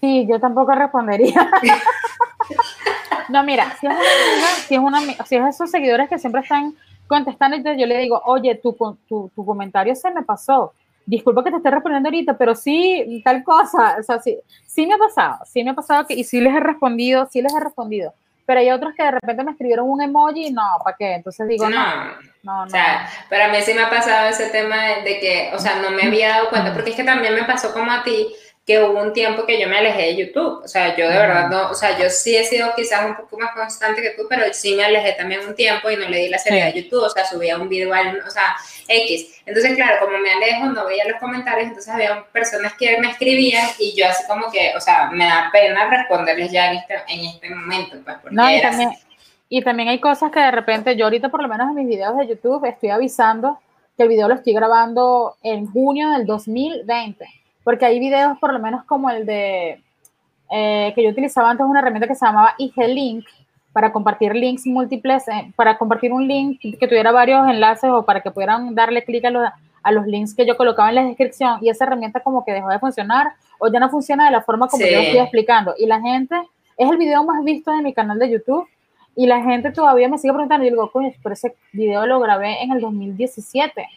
Sí, 0.00 0.26
yo 0.28 0.40
tampoco 0.40 0.72
respondería. 0.72 1.50
no, 3.28 3.42
mira, 3.44 3.74
si 3.80 3.86
es, 3.86 3.92
una 3.94 4.46
si 4.66 4.74
es, 4.74 4.80
una, 4.80 5.00
si 5.24 5.36
es 5.36 5.46
esos 5.46 5.70
seguidores 5.70 6.08
que 6.08 6.18
siempre 6.18 6.42
están 6.42 6.74
contestando, 7.06 7.56
entonces 7.56 7.80
yo 7.80 7.86
le 7.86 7.98
digo, 7.98 8.20
oye, 8.26 8.56
tu, 8.56 8.72
tu, 9.08 9.30
tu 9.34 9.46
comentario 9.46 9.94
se 9.94 10.10
me 10.10 10.22
pasó. 10.22 10.72
Disculpa 11.06 11.44
que 11.44 11.52
te 11.52 11.58
esté 11.58 11.70
respondiendo 11.70 12.08
ahorita, 12.08 12.36
pero 12.36 12.56
sí, 12.56 13.22
tal 13.24 13.44
cosa. 13.44 13.96
O 14.00 14.02
sea, 14.02 14.18
sí, 14.18 14.36
sí 14.66 14.86
me 14.86 14.94
ha 14.94 14.98
pasado, 14.98 15.38
sí 15.46 15.62
me 15.62 15.70
ha 15.70 15.74
pasado 15.74 16.04
que, 16.06 16.14
y 16.14 16.24
sí 16.24 16.40
les 16.40 16.52
he 16.52 16.60
respondido, 16.60 17.28
sí 17.30 17.40
les 17.40 17.54
he 17.54 17.60
respondido. 17.60 18.12
Pero 18.46 18.60
hay 18.60 18.70
otros 18.70 18.94
que 18.96 19.02
de 19.02 19.10
repente 19.10 19.44
me 19.44 19.50
escribieron 19.50 19.90
un 19.90 20.00
emoji 20.00 20.46
y 20.46 20.52
no, 20.52 20.62
¿para 20.82 20.96
qué? 20.96 21.14
Entonces 21.14 21.48
digo, 21.48 21.68
no, 21.68 21.84
no, 22.44 22.58
no. 22.58 22.62
O 22.62 22.68
sea, 22.70 23.08
para 23.28 23.48
mí 23.48 23.58
sí 23.62 23.74
me 23.74 23.82
ha 23.82 23.90
pasado 23.90 24.28
ese 24.28 24.50
tema 24.50 24.76
de 25.04 25.18
que, 25.18 25.50
o 25.52 25.58
sea, 25.58 25.76
no 25.82 25.90
me 25.90 26.04
había 26.04 26.28
dado 26.28 26.48
cuenta, 26.50 26.72
porque 26.72 26.90
es 26.90 26.96
que 26.96 27.04
también 27.04 27.34
me 27.34 27.42
pasó 27.42 27.72
como 27.72 27.90
a 27.90 28.04
ti, 28.04 28.28
que 28.66 28.82
hubo 28.82 29.00
un 29.00 29.12
tiempo 29.12 29.46
que 29.46 29.60
yo 29.60 29.68
me 29.68 29.78
alejé 29.78 30.02
de 30.02 30.16
YouTube. 30.16 30.64
O 30.64 30.66
sea, 30.66 30.96
yo 30.96 31.08
de 31.08 31.16
verdad 31.16 31.48
no, 31.48 31.70
o 31.70 31.74
sea, 31.74 31.96
yo 31.96 32.10
sí 32.10 32.36
he 32.36 32.42
sido 32.42 32.74
quizás 32.74 33.06
un 33.06 33.14
poco 33.14 33.38
más 33.38 33.54
constante 33.54 34.02
que 34.02 34.10
tú, 34.10 34.24
pero 34.28 34.42
sí 34.52 34.74
me 34.74 34.84
alejé 34.84 35.12
también 35.12 35.46
un 35.46 35.54
tiempo 35.54 35.88
y 35.88 35.96
no 35.96 36.08
le 36.08 36.18
di 36.18 36.28
la 36.28 36.38
seriedad 36.38 36.68
a 36.68 36.74
YouTube. 36.74 37.04
O 37.04 37.08
sea, 37.08 37.24
subía 37.24 37.56
un 37.56 37.68
video, 37.68 37.90
o 37.90 38.30
sea, 38.30 38.56
X. 38.88 39.40
Entonces, 39.46 39.76
claro, 39.76 40.04
como 40.04 40.18
me 40.18 40.32
alejo, 40.32 40.66
no 40.66 40.84
veía 40.84 41.06
los 41.06 41.20
comentarios, 41.20 41.68
entonces 41.68 41.94
había 41.94 42.24
personas 42.32 42.74
que 42.74 42.98
me 42.98 43.08
escribían 43.10 43.68
y 43.78 43.94
yo 43.94 44.08
así 44.08 44.26
como 44.26 44.50
que, 44.50 44.72
o 44.76 44.80
sea, 44.80 45.10
me 45.12 45.26
da 45.26 45.48
pena 45.52 45.88
responderles 45.88 46.50
ya 46.50 46.72
en 46.72 46.78
este, 46.78 46.94
en 47.06 47.24
este 47.24 47.50
momento. 47.50 47.96
Pues, 48.04 48.32
no, 48.32 48.50
y 48.50 48.60
también, 48.60 48.90
y 49.48 49.62
también 49.62 49.90
hay 49.90 50.00
cosas 50.00 50.32
que 50.32 50.40
de 50.40 50.50
repente, 50.50 50.96
yo 50.96 51.04
ahorita 51.04 51.28
por 51.28 51.40
lo 51.40 51.46
menos 51.46 51.68
en 51.68 51.76
mis 51.76 51.86
videos 51.86 52.16
de 52.16 52.26
YouTube 52.26 52.64
estoy 52.64 52.90
avisando 52.90 53.60
que 53.96 54.02
el 54.02 54.08
video 54.08 54.26
lo 54.26 54.34
estoy 54.34 54.54
grabando 54.54 55.36
en 55.44 55.70
junio 55.70 56.10
del 56.10 56.26
2020 56.26 57.45
porque 57.66 57.84
hay 57.84 57.98
videos 57.98 58.38
por 58.38 58.52
lo 58.52 58.60
menos 58.60 58.84
como 58.84 59.10
el 59.10 59.26
de 59.26 59.82
eh, 60.52 60.92
que 60.94 61.02
yo 61.02 61.10
utilizaba 61.10 61.50
antes 61.50 61.66
una 61.66 61.80
herramienta 61.80 62.06
que 62.06 62.14
se 62.14 62.24
llamaba 62.24 62.54
IG 62.58 62.76
Link 62.86 63.26
para 63.72 63.92
compartir 63.92 64.36
links 64.36 64.64
múltiples, 64.66 65.26
eh, 65.26 65.52
para 65.56 65.76
compartir 65.76 66.12
un 66.12 66.28
link 66.28 66.60
que 66.60 66.86
tuviera 66.86 67.10
varios 67.10 67.44
enlaces 67.48 67.90
o 67.90 68.04
para 68.04 68.20
que 68.20 68.30
pudieran 68.30 68.72
darle 68.76 69.02
clic 69.02 69.24
a 69.24 69.30
los, 69.30 69.48
a 69.82 69.90
los 69.90 70.06
links 70.06 70.32
que 70.32 70.46
yo 70.46 70.56
colocaba 70.56 70.90
en 70.90 70.94
la 70.94 71.04
descripción 71.06 71.58
y 71.60 71.68
esa 71.68 71.86
herramienta 71.86 72.20
como 72.20 72.44
que 72.44 72.52
dejó 72.52 72.68
de 72.68 72.78
funcionar 72.78 73.32
o 73.58 73.66
ya 73.66 73.80
no 73.80 73.90
funciona 73.90 74.26
de 74.26 74.30
la 74.30 74.42
forma 74.42 74.68
como 74.68 74.86
yo 74.86 75.00
estoy 75.00 75.18
explicando. 75.18 75.74
Y 75.76 75.86
la 75.86 76.00
gente, 76.00 76.36
es 76.76 76.88
el 76.88 76.98
video 76.98 77.24
más 77.24 77.42
visto 77.42 77.72
de 77.72 77.82
mi 77.82 77.92
canal 77.92 78.20
de 78.20 78.30
YouTube 78.30 78.64
y 79.16 79.26
la 79.26 79.42
gente 79.42 79.72
todavía 79.72 80.08
me 80.08 80.18
sigue 80.18 80.32
preguntando 80.32 80.64
y 80.64 80.70
digo, 80.70 80.88
coño, 80.92 81.12
pero 81.20 81.32
ese 81.32 81.56
video 81.72 82.06
lo 82.06 82.20
grabé 82.20 82.62
en 82.62 82.70
el 82.70 82.80
2017 82.80 83.88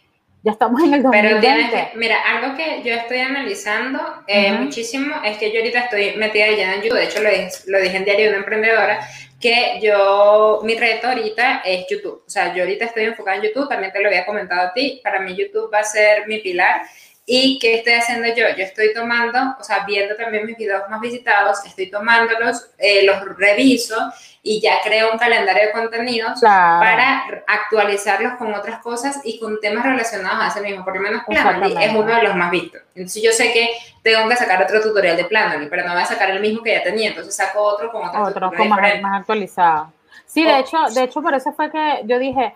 ya 0.43 0.51
estamos 0.51 0.81
en 0.81 0.93
el 0.93 1.03
2020. 1.03 1.69
Pero 1.71 1.99
mira, 1.99 2.21
algo 2.21 2.55
que 2.55 2.81
yo 2.83 2.93
estoy 2.93 3.19
analizando 3.19 3.99
eh, 4.27 4.51
muchísimo 4.53 5.15
es 5.23 5.37
que 5.37 5.51
yo 5.51 5.59
ahorita 5.59 5.79
estoy 5.79 6.15
metida 6.15 6.49
ya 6.51 6.75
en 6.75 6.81
YouTube, 6.81 6.97
de 6.97 7.05
hecho 7.05 7.21
lo 7.21 7.29
dije, 7.29 7.49
lo 7.67 7.81
dije 7.81 7.97
en 7.97 8.05
Diario 8.05 8.25
de 8.25 8.29
una 8.29 8.37
Emprendedora, 8.39 8.99
que 9.39 9.79
yo, 9.81 10.61
mi 10.63 10.75
reto 10.75 11.07
ahorita 11.07 11.61
es 11.65 11.85
YouTube. 11.89 12.23
O 12.25 12.29
sea, 12.29 12.53
yo 12.53 12.63
ahorita 12.63 12.85
estoy 12.85 13.05
enfocada 13.05 13.37
en 13.37 13.43
YouTube, 13.43 13.69
también 13.69 13.91
te 13.91 13.99
lo 14.01 14.07
había 14.07 14.25
comentado 14.25 14.67
a 14.67 14.73
ti, 14.73 15.01
para 15.03 15.19
mí 15.19 15.35
YouTube 15.35 15.73
va 15.73 15.79
a 15.79 15.83
ser 15.83 16.27
mi 16.27 16.39
pilar. 16.39 16.81
¿Y 17.25 17.59
qué 17.59 17.75
estoy 17.75 17.93
haciendo 17.93 18.27
yo? 18.29 18.45
Yo 18.57 18.63
estoy 18.63 18.91
tomando, 18.93 19.55
o 19.59 19.63
sea, 19.63 19.85
viendo 19.85 20.15
también 20.15 20.45
mis 20.45 20.57
videos 20.57 20.89
más 20.89 20.99
visitados, 20.99 21.63
estoy 21.65 21.91
tomándolos, 21.91 22.71
eh, 22.77 23.03
los 23.03 23.37
reviso 23.37 23.95
y 24.41 24.61
ya 24.61 24.79
creo 24.83 25.11
un 25.11 25.17
calendario 25.17 25.67
de 25.67 25.71
contenidos 25.71 26.39
para 26.41 27.25
actualizarlos 27.47 28.33
con 28.33 28.53
otras 28.53 28.79
cosas 28.79 29.19
y 29.23 29.39
con 29.39 29.59
temas 29.59 29.85
relacionados 29.85 30.39
a 30.41 30.47
ese 30.47 30.61
mismo. 30.61 30.83
Por 30.83 30.95
lo 30.95 31.01
menos 31.01 31.23
Planoly 31.25 31.75
es 31.83 31.93
uno 31.93 32.15
de 32.15 32.23
los 32.23 32.35
más 32.35 32.51
vistos. 32.51 32.81
Entonces 32.95 33.21
yo 33.21 33.31
sé 33.31 33.51
que 33.51 33.69
tengo 34.01 34.27
que 34.29 34.35
sacar 34.35 34.63
otro 34.63 34.81
tutorial 34.81 35.17
de 35.17 35.25
Planoly, 35.25 35.67
pero 35.67 35.85
no 35.85 35.93
voy 35.93 36.01
a 36.01 36.05
sacar 36.05 36.31
el 36.31 36.39
mismo 36.39 36.63
que 36.63 36.73
ya 36.73 36.83
tenía, 36.83 37.09
entonces 37.09 37.35
saco 37.35 37.61
otro 37.61 37.91
con 37.91 38.07
otro, 38.07 38.23
otro 38.23 38.51
con 38.57 38.69
más, 38.69 39.19
actualizado. 39.19 39.91
Sí, 40.25 40.43
de 40.43 40.59
hecho, 40.59 40.77
de 40.93 41.03
hecho 41.03 41.21
por 41.21 41.33
eso 41.33 41.51
fue 41.53 41.71
que 41.71 42.01
yo 42.05 42.17
dije, 42.19 42.53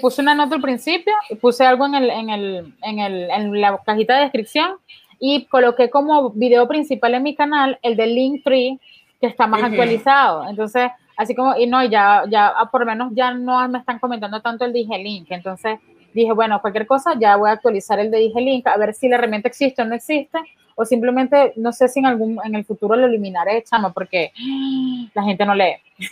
puse 0.00 0.22
una 0.22 0.34
nota 0.34 0.56
al 0.56 0.62
principio 0.62 1.14
y 1.30 1.36
puse 1.36 1.64
algo 1.64 1.86
en, 1.86 1.94
el, 1.94 2.10
en, 2.10 2.30
el, 2.30 2.74
en, 2.82 2.98
el, 2.98 3.30
en 3.30 3.60
la 3.60 3.78
cajita 3.84 4.16
de 4.16 4.22
descripción 4.22 4.76
y 5.20 5.44
coloqué 5.46 5.88
como 5.88 6.30
video 6.30 6.66
principal 6.66 7.14
en 7.14 7.22
mi 7.22 7.36
canal 7.36 7.78
el 7.82 7.96
de 7.96 8.06
Linktree 8.08 8.80
que 9.20 9.28
está 9.28 9.46
más 9.46 9.62
actualizado. 9.62 10.48
Entonces, 10.48 10.90
así 11.16 11.34
como, 11.34 11.56
y 11.56 11.66
no, 11.66 11.84
ya, 11.84 12.24
ya, 12.28 12.48
ah, 12.48 12.70
por 12.70 12.80
lo 12.80 12.86
menos 12.86 13.12
ya 13.14 13.32
no 13.32 13.66
me 13.68 13.78
están 13.78 13.98
comentando 13.98 14.40
tanto 14.40 14.64
el 14.64 14.72
dije 14.72 14.98
link, 14.98 15.26
entonces 15.30 15.78
dije, 16.14 16.32
bueno, 16.32 16.60
cualquier 16.60 16.86
cosa, 16.86 17.14
ya 17.18 17.36
voy 17.36 17.50
a 17.50 17.54
actualizar 17.54 17.98
el 17.98 18.10
de 18.10 18.18
Dije 18.18 18.40
Link, 18.40 18.66
a 18.66 18.76
ver 18.76 18.94
si 18.94 19.08
la 19.08 19.16
herramienta 19.16 19.48
existe 19.48 19.82
o 19.82 19.84
no 19.84 19.94
existe, 19.94 20.38
o 20.74 20.84
simplemente, 20.84 21.52
no 21.56 21.72
sé 21.72 21.88
si 21.88 22.00
en 22.00 22.06
algún, 22.06 22.38
en 22.44 22.54
el 22.54 22.64
futuro 22.64 22.96
lo 22.96 23.06
eliminaré, 23.06 23.62
chama, 23.62 23.92
porque 23.92 24.32
la 25.14 25.22
gente 25.22 25.44
no 25.44 25.54
lee. 25.54 25.76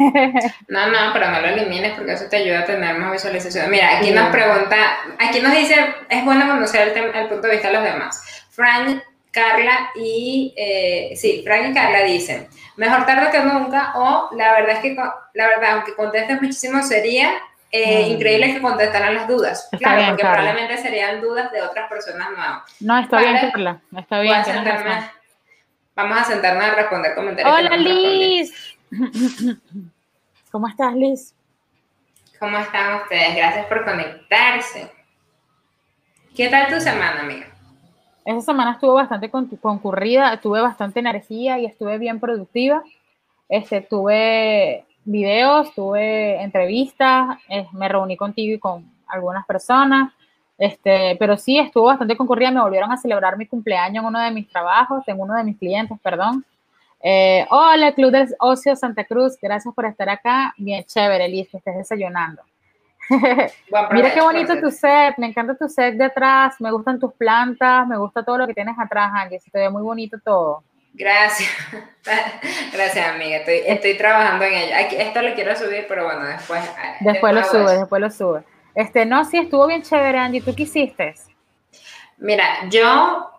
no, 0.69 0.87
no, 0.87 1.13
pero 1.13 1.31
no 1.31 1.41
lo 1.41 1.47
elimines 1.49 1.95
porque 1.95 2.13
eso 2.13 2.27
te 2.29 2.37
ayuda 2.37 2.61
a 2.61 2.65
tener 2.65 2.97
más 2.99 3.13
visualización. 3.13 3.71
Mira, 3.71 3.99
aquí 3.99 4.11
nos 4.11 4.29
pregunta, 4.29 4.77
aquí 5.19 5.41
nos 5.41 5.53
dice, 5.53 5.75
es 6.09 6.25
bueno 6.25 6.47
conocer 6.47 6.89
el, 6.89 7.15
el 7.15 7.29
punto 7.29 7.47
de 7.47 7.53
vista 7.55 7.69
de 7.69 7.75
los 7.75 7.85
demás. 7.85 8.47
Frank, 8.51 9.03
Carla 9.31 9.91
y, 9.95 10.53
eh, 10.57 11.13
sí, 11.17 11.43
Frank 11.45 11.71
y 11.71 11.75
Carla 11.75 12.03
dicen, 12.03 12.49
mejor 12.77 13.07
tarde 13.07 13.31
que 13.31 13.41
nunca, 13.41 13.93
o 13.95 14.31
la 14.37 14.53
verdad 14.53 14.77
es 14.77 14.81
que, 14.81 14.95
la 14.95 15.47
verdad, 15.47 15.73
aunque 15.73 15.95
contestes 15.95 16.41
muchísimo, 16.41 16.83
sería 16.83 17.33
eh, 17.71 18.07
mm. 18.07 18.11
increíble 18.13 18.55
que 18.55 18.61
contestaran 18.61 19.15
las 19.15 19.29
dudas. 19.29 19.69
claro, 19.79 20.09
porque 20.09 20.23
probablemente 20.23 20.77
serían 20.79 21.21
dudas 21.21 21.53
de 21.53 21.63
otras 21.63 21.89
personas 21.89 22.29
nuevas. 22.31 22.63
No, 22.81 22.99
está 22.99 23.21
bien, 23.21 23.37
Carla, 23.39 23.81
está 23.97 24.21
bien. 24.21 24.35
vamos 25.95 26.19
a 26.19 26.25
sentarnos 26.25 26.65
a 26.65 26.75
responder 26.75 27.15
comentarios. 27.15 27.57
Hola, 27.57 27.77
Liz. 27.77 28.77
¿Cómo 30.51 30.67
estás, 30.67 30.95
Liz? 30.95 31.35
¿Cómo 32.41 32.59
están 32.59 32.97
ustedes? 33.03 33.37
Gracias 33.37 33.67
por 33.67 33.85
conectarse. 33.85 34.91
¿Qué 36.35 36.49
tal 36.49 36.69
tu 36.69 36.81
semana, 36.81 37.21
amiga? 37.21 37.50
Esa 38.31 38.43
semana 38.43 38.75
estuvo 38.75 38.95
bastante 38.95 39.29
concurrida, 39.29 40.41
tuve 40.41 40.61
bastante 40.61 41.01
energía 41.01 41.59
y 41.59 41.67
estuve 41.67 41.99
bien 41.99 42.21
productiva. 42.21 42.81
Este, 43.49 43.81
tuve 43.81 44.85
videos, 45.05 45.75
tuve 45.75 46.41
entrevistas, 46.41 47.39
eh, 47.49 47.67
me 47.73 47.89
reuní 47.89 48.17
contigo 48.17 48.55
y 48.55 48.61
con 48.61 48.89
algunas 49.09 49.45
personas, 49.47 50.13
este, 50.57 51.17
pero 51.19 51.37
sí 51.37 51.59
estuvo 51.59 51.87
bastante 51.87 52.17
concurrida, 52.17 52.53
me 52.53 52.61
volvieron 52.61 52.93
a 52.93 52.99
celebrar 52.99 53.37
mi 53.37 53.47
cumpleaños 53.47 54.03
en 54.03 54.07
uno 54.07 54.21
de 54.21 54.31
mis 54.31 54.49
trabajos, 54.49 55.03
en 55.09 55.21
uno 55.21 55.35
de 55.35 55.43
mis 55.43 55.59
clientes, 55.59 55.99
perdón. 56.01 56.45
Eh, 57.03 57.45
hola, 57.51 57.91
Club 57.95 58.13
del 58.13 58.29
Ocio 58.39 58.77
Santa 58.77 59.03
Cruz, 59.07 59.39
gracias 59.43 59.75
por 59.75 59.87
estar 59.87 60.09
acá, 60.09 60.55
bien 60.57 60.85
chévere, 60.85 61.29
Liz, 61.29 61.49
que 61.51 61.57
estés 61.57 61.79
desayunando. 61.79 62.43
Mira 63.93 64.15
qué 64.15 64.21
bonito 64.21 64.59
tu 64.61 64.71
set, 64.71 65.15
me 65.19 65.27
encanta 65.27 65.57
tu 65.57 65.69
set 65.69 65.95
detrás, 65.97 66.61
me 66.61 66.71
gustan 66.71 66.99
tus 66.99 67.13
plantas, 67.15 67.87
me 67.87 67.97
gusta 67.97 68.25
todo 68.25 68.39
lo 68.39 68.47
que 68.47 68.55
tienes 68.55 68.79
atrás, 68.79 69.11
Angie, 69.15 69.41
se 69.41 69.51
te 69.51 69.59
ve 69.59 69.71
muy 69.71 69.83
bonito 69.83 70.19
todo. 70.25 70.63
Gracias, 70.93 71.49
gracias 72.73 73.09
amiga, 73.09 73.39
estoy, 73.39 73.63
estoy 73.67 73.97
trabajando 73.97 74.45
en 74.45 74.55
ello. 74.55 74.75
esto 74.99 75.23
lo 75.23 75.35
quiero 75.35 75.57
subir, 75.57 75.87
pero 75.89 76.05
bueno, 76.05 76.25
después... 76.27 76.65
Eh, 76.65 76.97
después, 77.01 77.35
lo 77.35 77.45
sube, 77.45 77.79
después 77.79 78.01
lo 78.01 78.11
sube. 78.11 78.45
Este, 78.75 79.05
no, 79.07 79.25
sí, 79.25 79.39
estuvo 79.39 79.67
bien 79.67 79.83
chévere, 79.83 80.19
Angie, 80.19 80.43
¿tú 80.43 80.55
qué 80.55 80.65
hiciste? 80.65 81.15
Mira, 82.19 82.69
yo, 82.69 83.31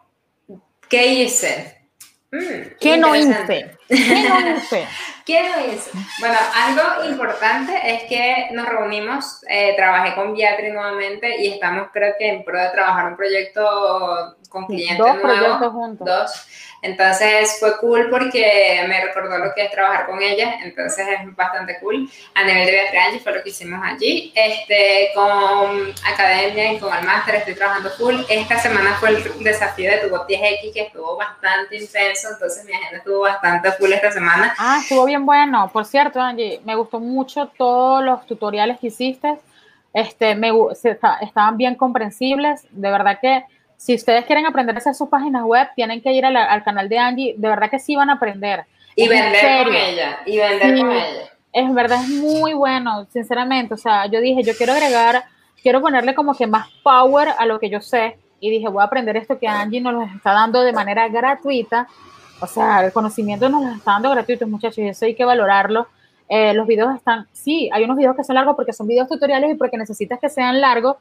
¿qué 0.89 1.07
hice? 1.07 1.87
Mm, 2.31 2.77
¿Qué 2.79 2.97
no 2.97 3.15
hice? 3.15 3.77
¿Qué 3.91 4.29
no 4.29 4.57
hice? 4.57 4.87
¿Qué 5.25 5.43
no 5.43 5.73
hice? 5.73 5.91
Bueno, 6.19 6.37
algo 6.55 7.09
importante 7.09 7.73
es 7.83 8.03
que 8.03 8.49
nos 8.53 8.67
reunimos, 8.67 9.43
eh, 9.49 9.73
trabajé 9.75 10.15
con 10.15 10.33
Beatriz 10.33 10.73
nuevamente 10.73 11.41
y 11.41 11.47
estamos 11.47 11.89
creo 11.91 12.15
que 12.17 12.29
en 12.29 12.43
pro 12.43 12.59
de 12.59 12.69
trabajar 12.69 13.07
un 13.07 13.17
proyecto 13.17 14.35
con 14.49 14.65
clientes 14.65 14.97
Dos 14.97 15.17
proyectos 15.17 15.71
juntos. 15.73 16.07
Dos 16.07 16.47
entonces 16.81 17.57
fue 17.59 17.77
cool 17.77 18.09
porque 18.09 18.83
me 18.87 19.05
recordó 19.05 19.37
lo 19.37 19.53
que 19.53 19.65
es 19.65 19.71
trabajar 19.71 20.07
con 20.07 20.21
ella, 20.21 20.55
entonces 20.63 21.07
es 21.07 21.35
bastante 21.35 21.77
cool. 21.79 22.09
A 22.33 22.43
nivel 22.43 22.65
de 22.65 22.71
Beatriz 22.71 23.21
fue 23.21 23.33
lo 23.33 23.43
que 23.43 23.49
hicimos 23.49 23.79
allí. 23.83 24.33
Este, 24.33 25.11
con 25.13 25.93
academia 26.11 26.73
y 26.73 26.79
con 26.79 26.95
el 26.95 27.05
máster 27.05 27.35
estoy 27.35 27.53
trabajando 27.53 27.91
full. 27.91 28.15
Esta 28.27 28.57
semana 28.57 28.95
fue 28.99 29.09
el 29.09 29.43
desafío 29.43 29.91
de 29.91 29.97
tu 29.97 30.07
10X 30.07 30.73
que 30.73 30.81
estuvo 30.81 31.15
bastante 31.17 31.77
intenso, 31.77 32.29
entonces 32.33 32.65
mi 32.65 32.73
agenda 32.73 32.97
estuvo 32.97 33.21
bastante 33.21 33.71
full 33.73 33.91
esta 33.91 34.11
semana. 34.11 34.55
Ah, 34.57 34.79
estuvo 34.81 35.05
bien 35.05 35.25
bueno. 35.25 35.69
Por 35.71 35.85
cierto, 35.85 36.19
Angie, 36.19 36.61
me 36.65 36.75
gustó 36.75 36.99
mucho 36.99 37.51
todos 37.57 38.03
los 38.03 38.25
tutoriales 38.25 38.79
que 38.79 38.87
hiciste. 38.87 39.37
Este, 39.93 40.33
me, 40.33 40.51
estaban 41.21 41.57
bien 41.57 41.75
comprensibles. 41.75 42.65
De 42.71 42.89
verdad 42.89 43.19
que 43.21 43.45
si 43.81 43.95
ustedes 43.95 44.25
quieren 44.25 44.45
aprender 44.45 44.75
a 44.75 44.77
hacer 44.77 44.93
sus 44.93 45.09
páginas 45.09 45.43
web, 45.43 45.67
tienen 45.75 46.03
que 46.03 46.13
ir 46.13 46.23
al 46.23 46.63
canal 46.63 46.87
de 46.87 46.99
Angie. 46.99 47.33
De 47.35 47.47
verdad 47.47 47.67
que 47.67 47.79
sí 47.79 47.95
van 47.95 48.11
a 48.11 48.13
aprender. 48.13 48.63
Y 48.95 49.07
vender 49.07 49.65
con 49.65 49.75
ella. 49.75 50.19
Y 50.23 50.37
vender 50.37 50.77
con 50.77 50.91
ella. 50.91 51.31
Es 51.51 51.73
verdad, 51.73 52.03
es 52.03 52.09
muy 52.09 52.53
bueno, 52.53 53.07
sinceramente. 53.11 53.73
O 53.73 53.77
sea, 53.77 54.05
yo 54.05 54.21
dije, 54.21 54.43
yo 54.43 54.53
quiero 54.55 54.73
agregar, 54.73 55.23
quiero 55.63 55.81
ponerle 55.81 56.13
como 56.13 56.35
que 56.35 56.45
más 56.45 56.67
power 56.83 57.29
a 57.35 57.43
lo 57.47 57.59
que 57.59 57.71
yo 57.71 57.81
sé. 57.81 58.19
Y 58.39 58.51
dije, 58.51 58.67
voy 58.69 58.83
a 58.83 58.85
aprender 58.85 59.17
esto 59.17 59.39
que 59.39 59.47
Angie 59.47 59.81
nos 59.81 59.93
lo 59.93 60.03
está 60.03 60.31
dando 60.31 60.61
de 60.61 60.73
manera 60.73 61.07
gratuita. 61.07 61.87
O 62.39 62.45
sea, 62.45 62.85
el 62.85 62.93
conocimiento 62.93 63.49
nos 63.49 63.63
lo 63.63 63.71
está 63.71 63.93
dando 63.93 64.11
gratuito, 64.11 64.45
muchachos, 64.45 64.77
y 64.77 64.89
eso 64.89 65.05
hay 65.05 65.15
que 65.15 65.25
valorarlo. 65.25 65.87
Eh, 66.29 66.53
los 66.53 66.67
videos 66.67 66.95
están, 66.95 67.27
sí, 67.31 67.67
hay 67.73 67.83
unos 67.83 67.97
videos 67.97 68.15
que 68.15 68.23
son 68.23 68.35
largos 68.35 68.55
porque 68.55 68.73
son 68.73 68.87
videos 68.87 69.09
tutoriales 69.09 69.51
y 69.51 69.55
porque 69.55 69.75
necesitas 69.75 70.19
que 70.19 70.29
sean 70.29 70.61
largos, 70.61 70.97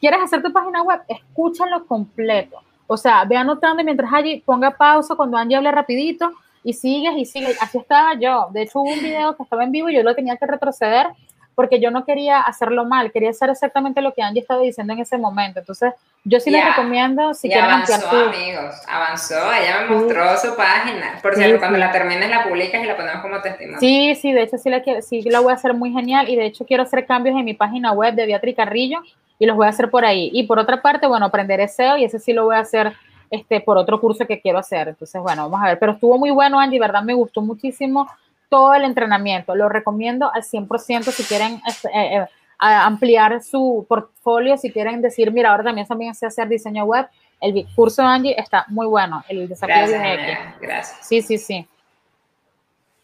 ¿Quieres 0.00 0.20
hacer 0.22 0.42
tu 0.42 0.52
página 0.52 0.82
web? 0.82 1.00
Escúchalo 1.06 1.86
completo. 1.86 2.58
O 2.86 2.96
sea, 2.96 3.24
ve 3.24 3.36
anotando 3.36 3.84
mientras 3.84 4.12
allí 4.12 4.42
ponga 4.44 4.70
pausa 4.70 5.14
cuando 5.14 5.36
Angie 5.36 5.56
hable 5.56 5.70
rapidito 5.70 6.32
y 6.64 6.72
sigues 6.72 7.16
y 7.16 7.24
sigues. 7.24 7.62
Así 7.62 7.78
estaba 7.78 8.14
yo. 8.14 8.48
De 8.52 8.62
hecho, 8.62 8.80
hubo 8.80 8.92
un 8.92 9.00
video 9.00 9.36
que 9.36 9.42
estaba 9.42 9.62
en 9.62 9.72
vivo 9.72 9.90
y 9.90 9.94
yo 9.94 10.02
lo 10.02 10.14
tenía 10.14 10.36
que 10.36 10.46
retroceder 10.46 11.08
porque 11.54 11.78
yo 11.78 11.90
no 11.90 12.06
quería 12.06 12.40
hacerlo 12.40 12.86
mal, 12.86 13.12
quería 13.12 13.30
hacer 13.30 13.50
exactamente 13.50 14.00
lo 14.00 14.14
que 14.14 14.22
Angie 14.22 14.40
estaba 14.40 14.62
diciendo 14.62 14.94
en 14.94 15.00
ese 15.00 15.18
momento. 15.18 15.60
Entonces, 15.60 15.92
yo 16.24 16.40
sí 16.40 16.50
les 16.50 16.64
recomiendo 16.64 17.34
si 17.34 17.48
quieren 17.48 17.66
avanzó, 17.66 18.08
amigos, 18.08 18.74
avanzó, 18.88 19.52
ella 19.52 19.82
me 19.82 19.94
mostró 19.94 20.38
su 20.38 20.56
página. 20.56 21.18
Por 21.20 21.34
cierto, 21.34 21.58
cuando 21.58 21.78
la 21.78 21.92
termines 21.92 22.30
la 22.30 22.44
publicas 22.44 22.82
y 22.82 22.86
la 22.86 22.96
ponemos 22.96 23.20
como 23.20 23.42
testimonio. 23.42 23.78
Sí, 23.78 24.14
sí, 24.14 24.32
de 24.32 24.42
hecho 24.42 24.56
sí 24.56 24.70
la, 24.70 24.82
sí 25.02 25.20
la 25.22 25.40
voy 25.40 25.52
a 25.52 25.56
hacer 25.56 25.74
muy 25.74 25.92
genial 25.92 26.30
y 26.30 26.36
de 26.36 26.46
hecho 26.46 26.64
quiero 26.64 26.82
hacer 26.82 27.04
cambios 27.04 27.36
en 27.36 27.44
mi 27.44 27.52
página 27.52 27.92
web 27.92 28.14
de 28.14 28.24
Beatriz 28.24 28.56
Carrillo 28.56 29.02
y 29.40 29.46
los 29.46 29.56
voy 29.56 29.66
a 29.66 29.70
hacer 29.70 29.90
por 29.90 30.04
ahí. 30.04 30.30
Y 30.32 30.44
por 30.44 30.60
otra 30.60 30.80
parte, 30.82 31.08
bueno, 31.08 31.26
aprender 31.26 31.66
SEO 31.68 31.96
y 31.96 32.04
ese 32.04 32.20
sí 32.20 32.32
lo 32.32 32.44
voy 32.44 32.56
a 32.56 32.60
hacer 32.60 32.92
este, 33.30 33.60
por 33.60 33.78
otro 33.78 33.98
curso 33.98 34.26
que 34.26 34.40
quiero 34.40 34.58
hacer. 34.58 34.88
Entonces, 34.88 35.20
bueno, 35.20 35.48
vamos 35.48 35.64
a 35.64 35.70
ver. 35.70 35.78
Pero 35.78 35.92
estuvo 35.92 36.18
muy 36.18 36.30
bueno, 36.30 36.60
Andy, 36.60 36.78
verdad 36.78 37.02
me 37.02 37.14
gustó 37.14 37.40
muchísimo 37.40 38.06
todo 38.50 38.74
el 38.74 38.84
entrenamiento. 38.84 39.54
Lo 39.54 39.70
recomiendo 39.70 40.30
al 40.30 40.42
100% 40.42 41.04
si 41.04 41.24
quieren 41.24 41.62
este, 41.66 41.88
eh, 41.88 42.18
eh, 42.18 42.26
ampliar 42.58 43.42
su 43.42 43.86
portfolio, 43.88 44.58
si 44.58 44.70
quieren 44.70 45.00
decir, 45.00 45.32
mira, 45.32 45.52
ahora 45.52 45.64
también, 45.64 45.86
también 45.86 46.14
sé 46.14 46.26
hacer 46.26 46.46
diseño 46.46 46.84
web. 46.84 47.08
El 47.40 47.66
curso 47.74 48.02
de 48.02 48.08
Angie 48.08 48.34
está 48.38 48.66
muy 48.68 48.86
bueno, 48.86 49.24
el 49.26 49.48
desafío 49.48 49.88
de 49.88 50.14
X. 50.14 50.38
Gracias. 50.60 50.98
Sí, 51.08 51.22
sí, 51.22 51.38
sí. 51.38 51.66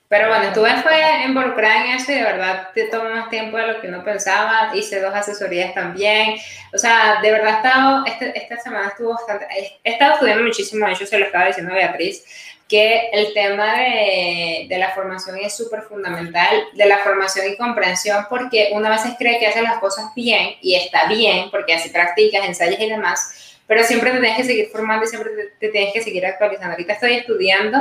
Pero 0.09 0.29
bueno, 0.29 0.45
estuve 0.45 0.71
fue 0.83 1.25
involucrada 1.25 1.85
en 1.85 1.97
eso 1.97 2.13
y 2.13 2.15
de 2.15 2.23
verdad 2.23 2.69
te 2.75 2.85
tomó 2.85 3.11
más 3.11 3.29
tiempo 3.29 3.57
de 3.57 3.67
lo 3.67 3.81
que 3.81 3.89
uno 3.89 4.05
pensaba. 4.05 4.71
Hice 4.73 5.01
dos 5.01 5.13
asesorías 5.13 5.75
también. 5.75 6.37
O 6.73 6.79
sea, 6.79 7.21
de 7.21 7.33
verdad 7.33 7.55
he 7.55 7.57
estado, 7.57 8.07
este, 8.07 8.39
esta 8.39 8.57
semana 8.59 8.89
estuvo 8.89 9.15
bastante, 9.15 9.47
he 9.83 9.93
estado 9.93 10.15
estudiando 10.15 10.45
muchísimo, 10.45 10.87
hecho 10.87 11.07
se 11.07 11.19
lo 11.19 11.27
estaba 11.27 11.47
diciendo 11.47 11.73
a 11.73 11.77
Beatriz, 11.77 12.25
que 12.69 13.11
el 13.13 13.33
tema 13.33 13.77
de, 13.77 14.67
de 14.69 14.79
la 14.79 14.91
formación 14.91 15.39
es 15.39 15.57
súper 15.57 15.83
fundamental, 15.83 16.65
de 16.75 16.87
la 16.87 16.99
formación 16.99 17.47
y 17.51 17.57
comprensión, 17.57 18.27
porque 18.29 18.71
una 18.73 18.91
vez 18.91 19.03
cree 19.19 19.39
que 19.39 19.47
hace 19.47 19.63
las 19.63 19.79
cosas 19.79 20.13
bien 20.15 20.57
y 20.61 20.75
está 20.75 21.07
bien, 21.07 21.51
porque 21.51 21.75
así 21.75 21.89
practicas, 21.91 22.45
ensayas 22.45 22.81
y 22.81 22.91
demás, 22.91 23.57
pero 23.67 23.83
siempre 23.83 24.13
te 24.13 24.19
tienes 24.19 24.37
que 24.37 24.45
seguir 24.45 24.69
formando 24.69 25.05
y 25.05 25.09
siempre 25.09 25.31
te, 25.33 25.67
te 25.67 25.69
tienes 25.69 25.93
que 25.93 26.03
seguir 26.03 26.27
actualizando. 26.27 26.73
Ahorita 26.73 26.93
estoy 26.93 27.15
estudiando 27.15 27.79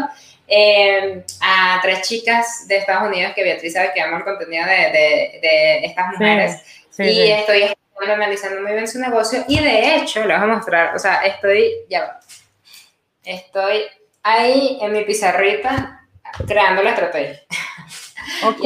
eh, 0.47 1.23
a 1.41 1.79
tres 1.81 2.07
chicas 2.07 2.67
de 2.67 2.77
Estados 2.77 3.07
Unidos 3.07 3.33
que 3.33 3.43
Beatriz 3.43 3.73
sabe 3.73 3.91
que 3.93 4.01
amo 4.01 4.17
el 4.17 4.23
contenido 4.23 4.65
de, 4.65 5.39
de, 5.41 5.85
estas 5.85 6.07
mujeres 6.09 6.61
y 6.99 7.31
estoy 7.31 7.75
analizando 7.99 8.61
muy 8.61 8.73
bien 8.73 8.87
su 8.87 8.99
negocio 8.99 9.43
y 9.47 9.59
de 9.59 9.95
hecho, 9.95 10.25
les 10.25 10.39
voy 10.39 10.49
a 10.49 10.55
mostrar, 10.55 10.95
o 10.95 10.99
sea, 10.99 11.21
estoy, 11.25 11.73
ya 11.89 12.19
estoy 13.23 13.83
ahí 14.23 14.77
en 14.81 14.91
mi 14.91 15.03
pizarrita 15.03 16.07
creando 16.47 16.83
la 16.83 16.91
estrategia. 16.91 17.41
Ok. 18.43 18.65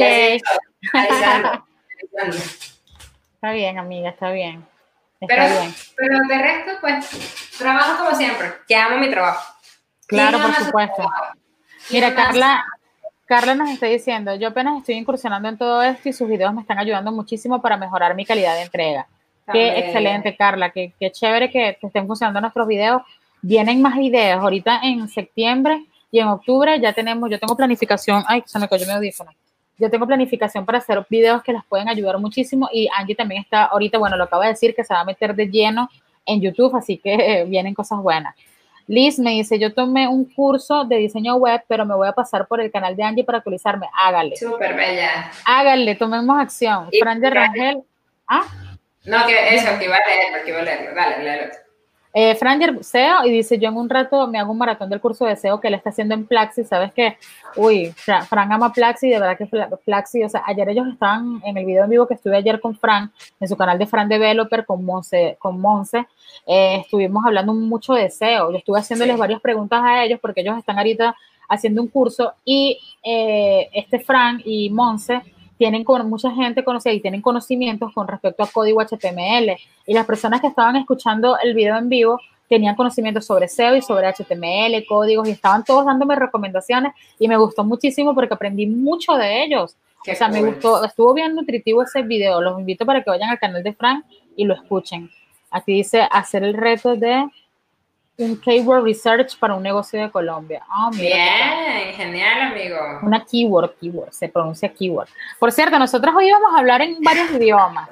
está 3.34 3.52
bien, 3.52 3.78
amiga, 3.78 4.08
está 4.08 4.30
bien. 4.30 4.66
Está 5.20 5.34
pero, 5.34 5.60
bien. 5.60 5.74
pero 5.96 6.18
de 6.26 6.38
resto, 6.38 6.70
pues, 6.80 7.54
trabajo 7.58 8.02
como 8.04 8.16
siempre, 8.16 8.52
que 8.66 8.74
amo 8.74 8.96
mi 8.96 9.10
trabajo. 9.10 9.54
Claro, 10.06 10.40
por 10.40 10.54
supuesto. 10.54 11.10
Mira, 11.92 12.14
Carla, 12.14 12.64
Carla 13.26 13.54
nos 13.54 13.70
está 13.70 13.86
diciendo, 13.86 14.34
yo 14.36 14.48
apenas 14.48 14.78
estoy 14.78 14.94
incursionando 14.94 15.48
en 15.48 15.58
todo 15.58 15.82
esto 15.82 16.08
y 16.08 16.12
sus 16.12 16.28
videos 16.28 16.54
me 16.54 16.60
están 16.60 16.78
ayudando 16.78 17.10
muchísimo 17.12 17.60
para 17.60 17.76
mejorar 17.76 18.14
mi 18.14 18.24
calidad 18.24 18.54
de 18.54 18.62
entrega. 18.62 19.06
Qué 19.52 19.78
excelente, 19.78 20.36
Carla, 20.36 20.70
qué, 20.70 20.92
qué 20.98 21.10
chévere 21.10 21.50
que 21.50 21.76
te 21.80 21.86
estén 21.88 22.06
funcionando 22.06 22.40
nuestros 22.40 22.68
videos. 22.68 23.02
Vienen 23.42 23.82
más 23.82 23.96
videos. 23.96 24.40
Ahorita 24.40 24.80
en 24.84 25.08
septiembre 25.08 25.84
y 26.12 26.20
en 26.20 26.28
octubre 26.28 26.78
ya 26.80 26.92
tenemos, 26.92 27.28
yo 27.28 27.38
tengo 27.38 27.56
planificación. 27.56 28.22
Ay, 28.28 28.44
se 28.46 28.58
me 28.60 28.68
cayó 28.68 28.86
mi 28.86 28.92
audífono. 28.92 29.32
yo 29.78 29.90
tengo 29.90 30.06
planificación 30.06 30.64
para 30.64 30.78
hacer 30.78 31.04
videos 31.08 31.42
que 31.42 31.52
las 31.52 31.64
pueden 31.64 31.88
ayudar 31.88 32.18
muchísimo 32.18 32.68
y 32.72 32.88
Angie 32.96 33.16
también 33.16 33.42
está 33.42 33.64
ahorita, 33.64 33.98
bueno, 33.98 34.16
lo 34.16 34.24
acaba 34.24 34.44
de 34.44 34.50
decir, 34.50 34.74
que 34.74 34.84
se 34.84 34.94
va 34.94 35.00
a 35.00 35.04
meter 35.04 35.34
de 35.34 35.48
lleno 35.48 35.88
en 36.26 36.40
YouTube, 36.40 36.76
así 36.76 36.98
que 36.98 37.44
vienen 37.48 37.74
cosas 37.74 37.98
buenas. 38.00 38.36
Liz 38.90 39.20
me 39.20 39.30
dice, 39.30 39.56
yo 39.56 39.72
tomé 39.72 40.08
un 40.08 40.24
curso 40.24 40.82
de 40.84 40.96
diseño 40.96 41.36
web, 41.36 41.62
pero 41.68 41.86
me 41.86 41.94
voy 41.94 42.08
a 42.08 42.12
pasar 42.12 42.48
por 42.48 42.60
el 42.60 42.72
canal 42.72 42.96
de 42.96 43.04
Angie 43.04 43.22
para 43.22 43.38
actualizarme. 43.38 43.86
Hágale. 43.96 44.36
Súper 44.36 44.74
bella. 44.74 45.30
Hágale, 45.44 45.94
tomemos 45.94 46.40
acción. 46.40 46.88
Fran 47.00 47.20
de 47.20 47.30
Rangel. 47.30 47.84
¿Ah? 48.26 48.42
No, 49.04 49.26
que 49.28 49.54
eso, 49.54 49.78
que 49.78 49.84
iba 49.84 49.94
a 49.94 50.08
leerlo, 50.08 50.44
que 50.44 50.50
iba 50.50 50.58
a 50.58 50.62
leerlo. 50.62 50.94
Dale, 50.96 51.22
léelo. 51.22 51.52
Eh, 52.12 52.34
Franger 52.34 52.82
SEO 52.82 53.24
y 53.24 53.30
dice, 53.30 53.58
yo 53.58 53.68
en 53.68 53.76
un 53.76 53.88
rato 53.88 54.26
me 54.26 54.38
hago 54.38 54.50
un 54.50 54.58
maratón 54.58 54.90
del 54.90 55.00
curso 55.00 55.26
de 55.26 55.36
SEO 55.36 55.60
que 55.60 55.68
él 55.68 55.74
está 55.74 55.90
haciendo 55.90 56.14
en 56.14 56.26
Plaxi, 56.26 56.64
¿sabes 56.64 56.92
qué? 56.92 57.16
Uy, 57.54 57.92
Fran 57.92 58.50
ama 58.52 58.72
Plaxi, 58.72 59.08
de 59.08 59.20
verdad 59.20 59.38
que 59.38 59.46
Plaxi, 59.84 60.24
o 60.24 60.28
sea, 60.28 60.42
ayer 60.46 60.68
ellos 60.70 60.88
estaban 60.88 61.40
en 61.44 61.56
el 61.56 61.64
video 61.64 61.84
en 61.84 61.90
vivo 61.90 62.08
que 62.08 62.14
estuve 62.14 62.36
ayer 62.36 62.60
con 62.60 62.76
Fran, 62.76 63.12
en 63.38 63.48
su 63.48 63.56
canal 63.56 63.78
de 63.78 63.86
Fran 63.86 64.08
Developer 64.08 64.66
con 64.66 64.84
Monse, 64.84 65.36
con 65.38 65.60
Monse 65.60 66.08
eh, 66.46 66.78
estuvimos 66.80 67.24
hablando 67.24 67.54
mucho 67.54 67.94
de 67.94 68.10
SEO, 68.10 68.50
yo 68.50 68.58
estuve 68.58 68.80
haciéndoles 68.80 69.16
varias 69.16 69.40
preguntas 69.40 69.80
a 69.84 70.04
ellos 70.04 70.18
porque 70.20 70.40
ellos 70.40 70.58
están 70.58 70.78
ahorita 70.78 71.14
haciendo 71.48 71.80
un 71.82 71.88
curso 71.88 72.34
y 72.44 72.78
eh, 73.04 73.68
este 73.72 74.00
Fran 74.00 74.42
y 74.44 74.70
Monse 74.70 75.22
tienen 75.60 75.84
con 75.84 76.08
mucha 76.08 76.30
gente 76.30 76.64
conocida 76.64 76.94
y 76.94 77.00
tienen 77.00 77.20
conocimientos 77.20 77.92
con 77.92 78.08
respecto 78.08 78.42
a 78.42 78.46
código 78.46 78.80
HTML. 78.80 79.58
Y 79.86 79.92
las 79.92 80.06
personas 80.06 80.40
que 80.40 80.46
estaban 80.46 80.74
escuchando 80.76 81.36
el 81.38 81.52
video 81.52 81.76
en 81.76 81.90
vivo 81.90 82.18
tenían 82.48 82.74
conocimientos 82.74 83.26
sobre 83.26 83.46
SEO 83.46 83.76
y 83.76 83.82
sobre 83.82 84.08
HTML, 84.08 84.86
códigos, 84.88 85.28
y 85.28 85.32
estaban 85.32 85.62
todos 85.62 85.84
dándome 85.84 86.16
recomendaciones 86.16 86.94
y 87.18 87.28
me 87.28 87.36
gustó 87.36 87.62
muchísimo 87.62 88.14
porque 88.14 88.32
aprendí 88.32 88.66
mucho 88.66 89.12
de 89.16 89.44
ellos. 89.44 89.76
o 90.10 90.14
sea, 90.14 90.28
me 90.28 90.42
gustó, 90.42 90.82
estuvo 90.82 91.12
bien 91.12 91.34
nutritivo 91.34 91.82
ese 91.82 92.00
video. 92.00 92.40
Los 92.40 92.58
invito 92.58 92.86
para 92.86 93.04
que 93.04 93.10
vayan 93.10 93.28
al 93.28 93.38
canal 93.38 93.62
de 93.62 93.74
Frank 93.74 94.06
y 94.36 94.46
lo 94.46 94.54
escuchen. 94.54 95.10
Aquí 95.50 95.74
dice 95.74 96.08
hacer 96.10 96.42
el 96.42 96.54
reto 96.54 96.96
de 96.96 97.26
un 98.20 98.36
keyword 98.36 98.84
research 98.84 99.38
para 99.38 99.54
un 99.54 99.62
negocio 99.62 100.00
de 100.00 100.10
Colombia. 100.10 100.62
Oh, 100.68 100.90
Bien, 100.90 101.94
genial, 101.96 102.52
amigo. 102.52 102.76
Una 103.02 103.24
keyword, 103.24 103.72
keyword, 103.80 104.12
se 104.12 104.28
pronuncia 104.28 104.68
keyword. 104.68 105.08
Por 105.38 105.50
cierto, 105.52 105.78
nosotros 105.78 106.14
hoy 106.14 106.28
íbamos 106.28 106.54
a 106.54 106.58
hablar 106.58 106.82
en 106.82 107.00
varios 107.02 107.30
idiomas. 107.30 107.88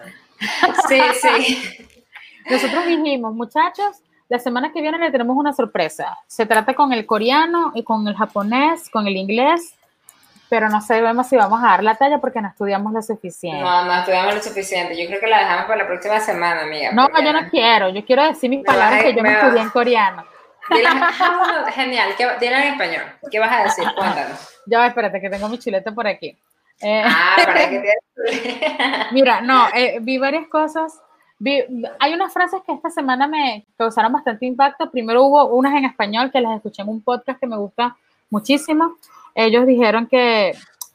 Sí, 0.89 1.01
sí. 1.21 1.89
Nosotros 2.51 2.87
dijimos, 2.87 3.35
muchachos, 3.35 4.03
la 4.29 4.39
semana 4.39 4.73
que 4.73 4.81
viene 4.81 4.99
le 4.99 5.11
tenemos 5.11 5.37
una 5.37 5.53
sorpresa. 5.53 6.19
Se 6.27 6.47
trata 6.47 6.75
con 6.75 6.93
el 6.93 7.05
coreano 7.07 7.73
y 7.75 7.83
con 7.83 8.07
el 8.07 8.15
japonés, 8.15 8.89
con 8.91 9.07
el 9.07 9.17
inglés 9.17 9.78
pero 10.49 10.69
no 10.69 10.81
sabemos 10.81 11.29
si 11.29 11.37
vamos 11.37 11.63
a 11.63 11.69
dar 11.69 11.85
la 11.85 11.95
talla 11.95 12.19
porque 12.19 12.41
no 12.41 12.49
estudiamos 12.49 12.93
lo 12.93 13.03
suficiente. 13.03 13.63
No, 13.63 13.85
no 13.85 13.95
estudiamos 13.95 14.35
lo 14.35 14.43
suficiente. 14.43 15.01
Yo 15.01 15.07
creo 15.09 15.21
que 15.21 15.27
la 15.27 15.41
dejamos 15.41 15.67
para 15.67 15.79
la 15.79 15.87
próxima 15.87 16.21
semana, 16.21 16.63
amiga. 16.63 16.93
No, 16.93 17.09
yo 17.23 17.33
no 17.33 17.49
quiero. 17.51 17.89
Yo 17.91 18.05
quiero 18.05 18.25
decir 18.25 18.49
mis 18.49 18.65
palabras 18.65 19.03
que 19.03 19.15
yo 19.15 19.23
me, 19.23 19.33
estudié 19.33 19.61
en 19.61 19.71
coreano. 19.71 20.25
genial. 21.75 22.11
Dile 22.41 22.57
en 22.57 22.73
español. 22.73 23.03
¿Qué 23.31 23.39
vas 23.39 23.53
a 23.53 23.63
decir? 23.65 23.85
Cuéntanos. 23.97 24.39
Ya, 24.67 24.87
espérate, 24.87 25.21
que 25.21 25.31
tengo 25.31 25.49
mi 25.49 25.59
chilete 25.59 25.93
por 25.93 26.07
aquí. 26.07 26.37
Eh, 26.81 27.03
ah, 27.05 27.37
para 27.45 27.69
que 27.69 27.93
Mira, 29.13 29.41
no, 29.41 29.69
eh, 29.75 29.99
vi 30.01 30.19
varias 30.19 30.47
cosas. 30.49 31.01
Vi, 31.39 31.63
hay 32.01 32.15
unas 32.15 32.33
frases 32.33 32.61
que 32.67 32.73
esta 32.73 32.91
semana 32.91 33.29
me 33.29 33.67
causaron 33.77 34.13
bastante 34.13 34.47
impacto. 34.47 34.91
Primero 34.91 35.25
hubo 35.25 35.45
unas 35.47 35.75
en 35.75 35.85
español 35.85 36.31
que 36.33 36.41
las 36.41 36.57
escuché 36.57 36.83
en 36.83 36.89
un 36.89 37.03
podcast 37.03 37.39
que 37.39 37.47
me 37.47 37.57
gusta 37.57 37.97
muchísimo 38.31 38.97
ellos 39.35 39.67
dijeron 39.67 40.07
que 40.07 40.53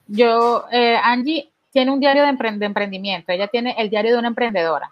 yo, 0.08 0.66
eh, 0.72 0.98
Angie 1.02 1.50
tiene 1.72 1.92
un 1.92 2.00
diario 2.00 2.24
de, 2.24 2.66
emprendimiento, 2.66 3.32
ella 3.32 3.48
tiene 3.48 3.76
el 3.78 3.90
diario 3.90 4.14
de 4.14 4.20
una 4.20 4.28
emprendedora, 4.28 4.92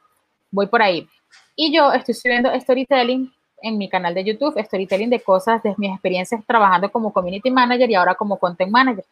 voy 0.50 0.68
por 0.68 0.82
ahí. 0.82 1.08
Y 1.56 1.76
yo 1.76 1.92
estoy 1.94 2.16
subiendo 2.16 2.50
storytelling 2.60 3.32
en 3.62 3.78
mi 3.78 3.88
canal 3.88 4.14
de 4.14 4.24
YouTube, 4.24 4.60
storytelling 4.64 5.10
de 5.10 5.20
cosas, 5.20 5.62
de 5.62 5.76
mis 5.78 5.92
experiencias 5.92 6.44
trabajando 6.46 6.92
como 6.92 7.14
community 7.14 7.52
manager 7.52 7.90
y 7.90 7.96
ahora 7.96 8.16
como 8.16 8.38
content 8.38 8.72
manager. 8.72 9.06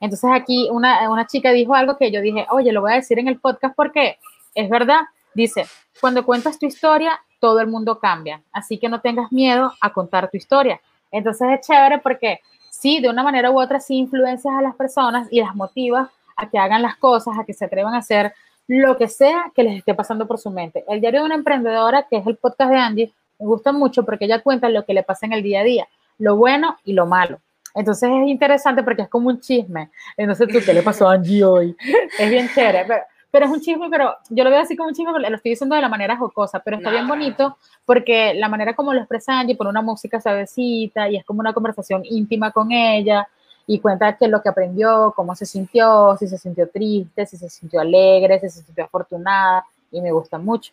Entonces 0.00 0.30
aquí 0.32 0.68
una, 0.70 1.08
una 1.08 1.26
chica 1.26 1.52
dijo 1.52 1.74
algo 1.74 1.96
que 1.96 2.10
yo 2.10 2.20
dije, 2.20 2.46
oye, 2.50 2.72
lo 2.72 2.80
voy 2.80 2.92
a 2.92 2.96
decir 2.96 3.18
en 3.18 3.28
el 3.28 3.38
podcast 3.38 3.76
porque 3.76 4.18
es 4.54 4.68
verdad. 4.68 5.02
Dice, 5.34 5.66
cuando 6.00 6.24
cuentas 6.24 6.58
tu 6.58 6.66
historia, 6.66 7.20
todo 7.40 7.60
el 7.60 7.66
mundo 7.66 7.98
cambia, 7.98 8.40
así 8.52 8.78
que 8.78 8.88
no 8.88 9.00
tengas 9.00 9.30
miedo 9.30 9.72
a 9.80 9.92
contar 9.92 10.30
tu 10.30 10.36
historia. 10.36 10.80
Entonces 11.10 11.46
es 11.52 11.66
chévere 11.66 11.98
porque 11.98 12.40
sí, 12.80 13.00
de 13.00 13.08
una 13.08 13.22
manera 13.22 13.50
u 13.50 13.60
otra, 13.60 13.80
sí 13.80 13.96
influencias 13.96 14.54
a 14.54 14.62
las 14.62 14.74
personas 14.74 15.28
y 15.30 15.40
las 15.40 15.54
motivas 15.54 16.08
a 16.36 16.48
que 16.48 16.58
hagan 16.58 16.82
las 16.82 16.96
cosas, 16.96 17.38
a 17.38 17.44
que 17.44 17.54
se 17.54 17.64
atrevan 17.64 17.94
a 17.94 17.98
hacer 17.98 18.34
lo 18.66 18.96
que 18.96 19.08
sea 19.08 19.52
que 19.54 19.62
les 19.62 19.78
esté 19.78 19.94
pasando 19.94 20.26
por 20.26 20.38
su 20.38 20.50
mente. 20.50 20.84
El 20.88 21.00
diario 21.00 21.20
de 21.20 21.26
una 21.26 21.34
emprendedora, 21.34 22.06
que 22.08 22.16
es 22.16 22.26
el 22.26 22.36
podcast 22.36 22.70
de 22.70 22.78
Angie, 22.78 23.12
me 23.38 23.46
gusta 23.46 23.72
mucho 23.72 24.04
porque 24.04 24.24
ella 24.24 24.42
cuenta 24.42 24.68
lo 24.68 24.84
que 24.84 24.94
le 24.94 25.02
pasa 25.02 25.26
en 25.26 25.32
el 25.32 25.42
día 25.42 25.60
a 25.60 25.64
día, 25.64 25.88
lo 26.18 26.36
bueno 26.36 26.76
y 26.84 26.92
lo 26.94 27.06
malo. 27.06 27.40
Entonces 27.74 28.08
es 28.10 28.28
interesante 28.28 28.82
porque 28.82 29.02
es 29.02 29.08
como 29.08 29.28
un 29.28 29.40
chisme. 29.40 29.90
Entonces, 30.16 30.48
¿tú 30.48 30.58
qué 30.64 30.72
le 30.72 30.82
pasó 30.82 31.08
a 31.08 31.14
Angie 31.14 31.44
hoy? 31.44 31.76
Es 32.18 32.30
bien 32.30 32.48
chévere 32.54 32.84
pero 32.86 33.02
es 33.42 33.50
un 33.50 33.60
chisme, 33.60 33.88
pero 33.90 34.14
yo 34.30 34.44
lo 34.44 34.50
veo 34.50 34.60
así 34.60 34.76
como 34.76 34.88
un 34.88 34.94
chisme, 34.94 35.12
pero 35.12 35.28
lo 35.28 35.36
estoy 35.36 35.50
diciendo 35.50 35.74
de 35.74 35.82
la 35.82 35.88
manera 35.88 36.16
jocosa, 36.16 36.60
pero 36.60 36.76
está 36.76 36.90
bien 36.90 37.08
bonito 37.08 37.56
porque 37.84 38.34
la 38.34 38.48
manera 38.48 38.74
como 38.74 38.92
lo 38.92 39.00
expresa 39.00 39.40
Angie, 39.40 39.56
por 39.56 39.66
una 39.66 39.82
música 39.82 40.20
suavecita 40.20 41.08
y 41.08 41.16
es 41.16 41.24
como 41.24 41.40
una 41.40 41.52
conversación 41.52 42.02
íntima 42.04 42.52
con 42.52 42.70
ella 42.70 43.26
y 43.66 43.80
cuenta 43.80 44.16
que 44.16 44.28
lo 44.28 44.42
que 44.42 44.48
aprendió, 44.48 45.12
cómo 45.16 45.34
se 45.34 45.46
sintió, 45.46 46.16
si 46.18 46.26
se 46.28 46.38
sintió 46.38 46.68
triste, 46.68 47.26
si 47.26 47.36
se 47.36 47.48
sintió 47.48 47.80
alegre, 47.80 48.38
si 48.40 48.50
se 48.50 48.62
sintió 48.62 48.84
afortunada 48.84 49.64
y 49.90 50.00
me 50.00 50.12
gusta 50.12 50.38
mucho. 50.38 50.72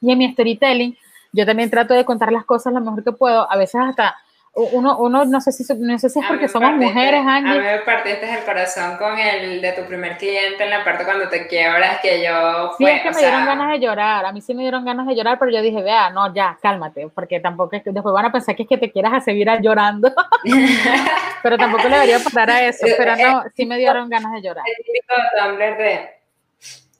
Y 0.00 0.12
en 0.12 0.18
mi 0.18 0.32
storytelling, 0.32 0.96
yo 1.32 1.46
también 1.46 1.70
trato 1.70 1.94
de 1.94 2.04
contar 2.04 2.32
las 2.32 2.44
cosas 2.44 2.72
lo 2.72 2.80
mejor 2.80 3.02
que 3.02 3.12
puedo, 3.12 3.50
a 3.50 3.56
veces 3.56 3.80
hasta 3.80 4.14
uno, 4.54 4.98
uno 4.98 5.24
no 5.24 5.40
sé 5.40 5.50
si 5.50 5.64
no 5.78 5.98
sé 5.98 6.10
si 6.10 6.18
es 6.18 6.26
porque 6.26 6.46
somos 6.46 6.72
mujeres, 6.72 7.24
Angie. 7.26 7.52
A 7.52 7.54
mí 7.54 7.60
me 7.60 7.78
partiste 7.78 8.30
el 8.30 8.44
corazón 8.44 8.98
con 8.98 9.18
el 9.18 9.62
de 9.62 9.72
tu 9.72 9.82
primer 9.86 10.18
cliente 10.18 10.62
en 10.62 10.68
la 10.68 10.84
parte 10.84 11.04
cuando 11.04 11.26
te 11.30 11.46
quiebras, 11.46 12.00
que 12.02 12.22
yo 12.22 12.72
fue, 12.76 12.86
Sí, 12.86 12.92
es 12.96 13.02
que 13.02 13.10
me 13.12 13.20
dieron 13.20 13.46
ganas 13.46 13.72
de 13.72 13.80
llorar, 13.80 14.26
a 14.26 14.32
mí 14.32 14.42
sí 14.42 14.54
me 14.54 14.62
dieron 14.62 14.84
ganas 14.84 15.06
de 15.06 15.14
llorar, 15.14 15.38
pero 15.38 15.50
yo 15.50 15.62
dije, 15.62 15.82
vea, 15.82 16.10
no, 16.10 16.34
ya, 16.34 16.58
cálmate, 16.60 17.08
porque 17.14 17.40
tampoco 17.40 17.76
es 17.76 17.82
que 17.82 17.92
después 17.92 18.12
van 18.12 18.26
a 18.26 18.32
pensar 18.32 18.54
que 18.54 18.64
es 18.64 18.68
que 18.68 18.76
te 18.76 18.92
quieras 18.92 19.14
hacer 19.14 19.32
seguir 19.32 19.48
llorando, 19.62 20.12
pero 21.42 21.56
tampoco 21.56 21.84
le 21.84 21.94
debería 21.94 22.18
pasar 22.18 22.50
a 22.50 22.66
eso, 22.66 22.86
pero 22.98 23.16
no, 23.16 23.44
sí 23.56 23.64
me 23.64 23.78
dieron 23.78 24.10
ganas 24.10 24.32
de 24.32 24.42
llorar. 24.42 24.64
El 24.66 24.84
típico 24.84 25.14
Tumblr 25.38 25.78
de 25.78 26.10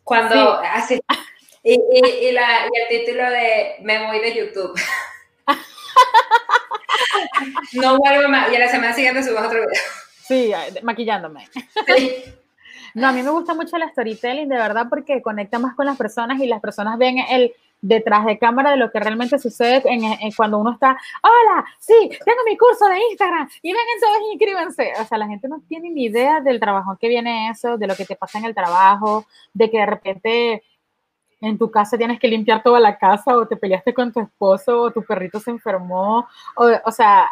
cuando 0.05 0.59
así, 0.73 0.99
y, 1.63 1.75
y, 1.75 2.29
y, 2.29 2.33
la, 2.33 2.67
y 2.73 2.81
el 2.81 3.05
título 3.05 3.31
de 3.31 3.77
me 3.83 4.07
voy 4.07 4.21
de 4.21 4.35
YouTube. 4.35 4.73
no 7.73 7.99
vuelvo 7.99 8.29
más. 8.29 8.53
Y 8.53 8.57
a 8.57 8.61
la 8.61 8.69
semana 8.69 8.93
siguiente 8.93 9.23
subes 9.23 9.41
otro 9.41 9.61
video. 9.61 9.69
Sí, 10.27 10.53
maquillándome. 10.83 11.49
No, 12.95 13.09
a 13.09 13.13
mí 13.13 13.23
me 13.23 13.31
gusta 13.31 13.55
mucho 13.55 13.77
el 13.77 13.89
storytelling, 13.91 14.49
de 14.49 14.57
verdad, 14.57 14.87
porque 14.91 15.23
conecta 15.23 15.59
más 15.59 15.75
con 15.75 15.87
las 15.87 15.97
personas 15.97 16.39
y 16.41 16.47
las 16.47 16.61
personas 16.61 16.99
ven 16.99 17.19
el 17.19 17.53
detrás 17.81 18.25
de 18.27 18.39
cámara 18.39 18.71
de 18.71 18.77
lo 18.77 18.91
que 18.91 19.01
realmente 19.01 19.39
sucede 19.39 19.83
en, 19.87 20.03
cuando 20.37 20.59
uno 20.59 20.73
está, 20.73 20.97
hola, 21.23 21.65
sí, 21.81 22.11
tengo 22.25 22.39
mi 22.47 22.57
curso 22.57 22.87
de 22.87 23.01
Instagram 23.11 23.49
y 23.61 23.73
vengan 23.73 24.01
todos 24.01 24.19
y 24.29 24.33
inscríbanse. 24.35 24.93
O 25.01 25.05
sea, 25.05 25.19
la 25.19 25.27
gente 25.27 25.49
no 25.49 25.61
tiene 25.69 25.91
ni 25.91 26.05
idea 26.05 26.41
del 26.41 26.61
trabajo 26.61 26.97
que 27.01 27.09
viene 27.09 27.51
eso, 27.51 27.77
de 27.79 27.87
lo 27.87 27.97
que 27.97 28.05
te 28.05 28.15
pasa 28.15 28.39
en 28.39 28.45
el 28.45 28.55
trabajo, 28.55 29.27
de 29.53 29.71
que 29.71 29.79
de 29.79 29.87
repente 29.87 30.63
en 31.43 31.59
tu 31.59 31.71
casa 31.71 31.99
tienes 31.99 32.19
que 32.19 32.29
limpiar 32.29 32.63
toda 32.63 32.81
la 32.81 32.97
casa 32.97 33.37
o 33.37 33.47
te 33.47 33.57
peleaste 33.57 33.93
con 33.93 34.13
tu 34.13 34.21
esposo 34.21 34.81
o 34.81 34.91
tu 34.91 35.03
perrito 35.03 35.41
se 35.41 35.51
enfermó, 35.51 36.27
o, 36.57 36.71
o 36.85 36.93
sea, 36.93 37.29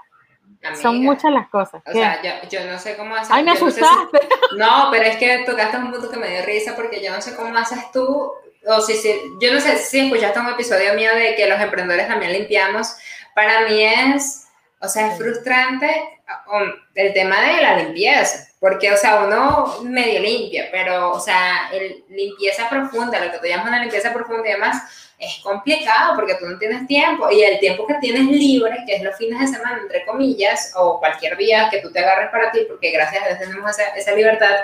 son 0.80 1.02
muchas 1.02 1.32
las 1.32 1.48
cosas. 1.48 1.82
O 1.86 1.92
sea, 1.92 2.20
yo, 2.22 2.48
yo, 2.50 2.70
no 2.70 2.78
sé 2.78 2.96
cómo 2.96 3.14
hacer. 3.14 3.34
¡Ay, 3.34 3.44
me 3.44 3.52
asustaste! 3.52 4.18
No, 4.56 4.88
pero 4.90 5.04
es 5.04 5.16
que 5.16 5.44
tocaste 5.46 5.76
un 5.76 5.92
punto 5.92 6.10
que 6.10 6.16
me 6.16 6.28
dio 6.28 6.44
risa 6.44 6.74
porque 6.74 7.00
yo 7.00 7.12
no 7.12 7.22
sé 7.22 7.36
cómo 7.36 7.56
haces 7.56 7.92
tú, 7.92 8.32
o 8.66 8.80
si, 8.80 8.94
si, 8.94 9.14
yo 9.40 9.54
no 9.54 9.60
sé 9.60 9.78
si 9.78 10.00
escuchaste 10.00 10.40
un 10.40 10.48
episodio 10.48 10.94
mío 10.94 11.14
de 11.14 11.36
que 11.36 11.48
los 11.48 11.60
emprendedores 11.60 12.08
también 12.08 12.32
limpiamos. 12.32 12.96
Para 13.32 13.68
mí 13.68 13.80
es, 13.80 14.48
o 14.80 14.88
sea, 14.88 15.12
es 15.12 15.18
frustrante 15.18 16.20
um, 16.52 16.70
el 16.94 17.12
tema 17.12 17.40
de 17.40 17.62
la 17.62 17.76
limpieza 17.76 18.50
porque, 18.60 18.92
o 18.92 18.96
sea, 18.96 19.24
uno 19.24 19.78
medio 19.84 20.20
limpia, 20.20 20.68
pero, 20.70 21.12
o 21.12 21.18
sea, 21.18 21.70
el 21.72 22.04
limpieza 22.10 22.68
profunda, 22.68 23.18
lo 23.24 23.32
que 23.32 23.38
tú 23.38 23.46
llamas 23.46 23.68
una 23.68 23.80
limpieza 23.80 24.12
profunda 24.12 24.46
y 24.46 24.52
demás, 24.52 25.14
es 25.18 25.40
complicado 25.42 26.14
porque 26.14 26.34
tú 26.34 26.46
no 26.46 26.58
tienes 26.58 26.86
tiempo 26.86 27.30
y 27.30 27.42
el 27.42 27.58
tiempo 27.58 27.86
que 27.86 27.94
tienes 27.94 28.26
libre, 28.26 28.84
que 28.86 28.96
es 28.96 29.02
los 29.02 29.16
fines 29.16 29.40
de 29.40 29.46
semana, 29.46 29.78
entre 29.80 30.04
comillas, 30.04 30.74
o 30.76 30.98
cualquier 30.98 31.38
día 31.38 31.70
que 31.70 31.80
tú 31.80 31.90
te 31.90 32.00
agarres 32.00 32.30
para 32.30 32.52
ti, 32.52 32.66
porque 32.68 32.90
gracias 32.90 33.24
a 33.24 33.28
Dios 33.28 33.38
tenemos 33.38 33.70
esa, 33.70 33.88
esa 33.96 34.12
libertad, 34.12 34.56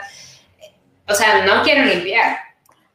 o 1.09 1.15
sea, 1.15 1.47
no 1.47 1.63
quiero 1.63 1.83
limpiar. 1.83 2.37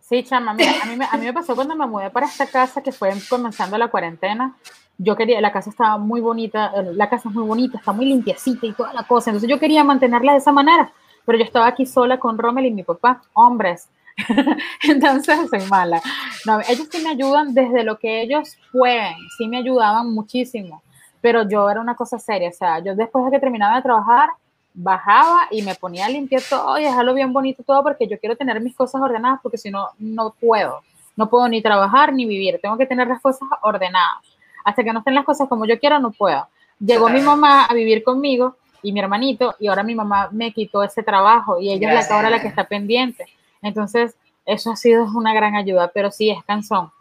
Sí, 0.07 0.23
chama, 0.23 0.53
mira, 0.53 0.73
a 0.83 0.85
mí, 0.85 0.97
me, 0.97 1.05
a 1.05 1.17
mí 1.17 1.25
me 1.25 1.33
pasó 1.33 1.55
cuando 1.55 1.75
me 1.75 1.87
mudé 1.87 2.11
para 2.11 2.27
esta 2.27 2.45
casa, 2.45 2.83
que 2.83 2.91
fue 2.91 3.11
comenzando 3.27 3.75
la 3.79 3.87
cuarentena, 3.87 4.55
yo 5.03 5.15
quería, 5.15 5.41
la 5.41 5.51
casa 5.51 5.71
estaba 5.71 5.97
muy 5.97 6.21
bonita, 6.21 6.71
la 6.93 7.09
casa 7.09 7.29
es 7.29 7.35
muy 7.35 7.43
bonita, 7.43 7.77
está 7.77 7.91
muy 7.91 8.05
limpiecita 8.05 8.67
y 8.67 8.73
toda 8.73 8.93
la 8.93 9.03
cosa, 9.03 9.31
entonces 9.31 9.49
yo 9.49 9.59
quería 9.59 9.83
mantenerla 9.83 10.33
de 10.33 10.37
esa 10.37 10.51
manera. 10.51 10.91
pero 11.25 11.37
yo 11.37 11.43
estaba 11.43 11.67
aquí 11.67 11.85
sola 11.85 12.19
con 12.19 12.37
Rommel 12.37 12.65
y 12.65 12.71
mi 12.71 12.83
papá, 12.83 13.21
hombres. 13.33 13.89
Entonces 14.83 15.49
soy 15.49 15.61
mala. 15.69 16.01
No, 16.45 16.59
ellos 16.67 16.87
sí 16.91 17.01
me 17.01 17.11
ayudan 17.11 17.53
desde 17.53 17.83
lo 17.83 17.97
que 17.97 18.21
ellos 18.21 18.57
pueden, 18.71 19.15
sí 19.37 19.47
me 19.47 19.57
ayudaban 19.57 20.11
muchísimo, 20.13 20.81
pero 21.21 21.47
yo 21.47 21.69
era 21.69 21.79
una 21.79 21.95
cosa 21.95 22.19
seria, 22.19 22.49
o 22.49 22.53
sea, 22.53 22.79
yo 22.79 22.95
después 22.95 23.23
de 23.25 23.31
que 23.31 23.39
terminaba 23.39 23.75
de 23.77 23.83
trabajar, 23.83 24.29
bajaba 24.73 25.47
y 25.51 25.61
me 25.61 25.75
ponía 25.75 26.05
a 26.05 26.09
limpiar 26.09 26.41
todo 26.49 26.77
y 26.79 26.83
dejarlo 26.83 27.13
bien 27.13 27.33
bonito 27.33 27.63
todo 27.63 27.83
porque 27.83 28.07
yo 28.07 28.19
quiero 28.19 28.35
tener 28.35 28.59
mis 28.61 28.75
cosas 28.75 29.01
ordenadas 29.01 29.39
porque 29.41 29.57
si 29.57 29.69
no, 29.69 29.89
no 29.99 30.33
puedo. 30.39 30.81
No 31.15 31.29
puedo 31.29 31.47
ni 31.47 31.61
trabajar 31.61 32.13
ni 32.13 32.25
vivir, 32.25 32.59
tengo 32.61 32.77
que 32.77 32.85
tener 32.85 33.07
las 33.07 33.21
cosas 33.21 33.47
ordenadas. 33.61 34.30
Hasta 34.63 34.83
que 34.83 34.93
no 34.93 34.99
estén 34.99 35.15
las 35.15 35.25
cosas 35.25 35.47
como 35.47 35.65
yo 35.65 35.79
quiero, 35.79 35.99
no 35.99 36.11
puedo. 36.11 36.47
Llegó 36.79 37.09
mi 37.09 37.21
mamá 37.21 37.65
a 37.65 37.73
vivir 37.73 38.03
conmigo 38.03 38.55
y 38.81 38.91
mi 38.91 38.99
hermanito 38.99 39.55
y 39.59 39.67
ahora 39.67 39.83
mi 39.83 39.95
mamá 39.95 40.29
me 40.31 40.51
quitó 40.51 40.83
ese 40.83 41.03
trabajo 41.03 41.59
y 41.59 41.71
ella 41.71 41.99
es 41.99 42.09
la 42.09 42.15
ahora 42.15 42.29
la 42.29 42.41
que 42.41 42.47
está 42.47 42.67
pendiente. 42.67 43.25
Entonces, 43.61 44.15
eso 44.45 44.71
ha 44.71 44.75
sido 44.75 45.05
una 45.15 45.33
gran 45.33 45.55
ayuda, 45.55 45.91
pero 45.93 46.11
sí 46.11 46.31
es 46.31 46.43
cansón. 46.43 46.91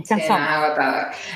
Es 0.00 0.08
cansón. 0.08 0.40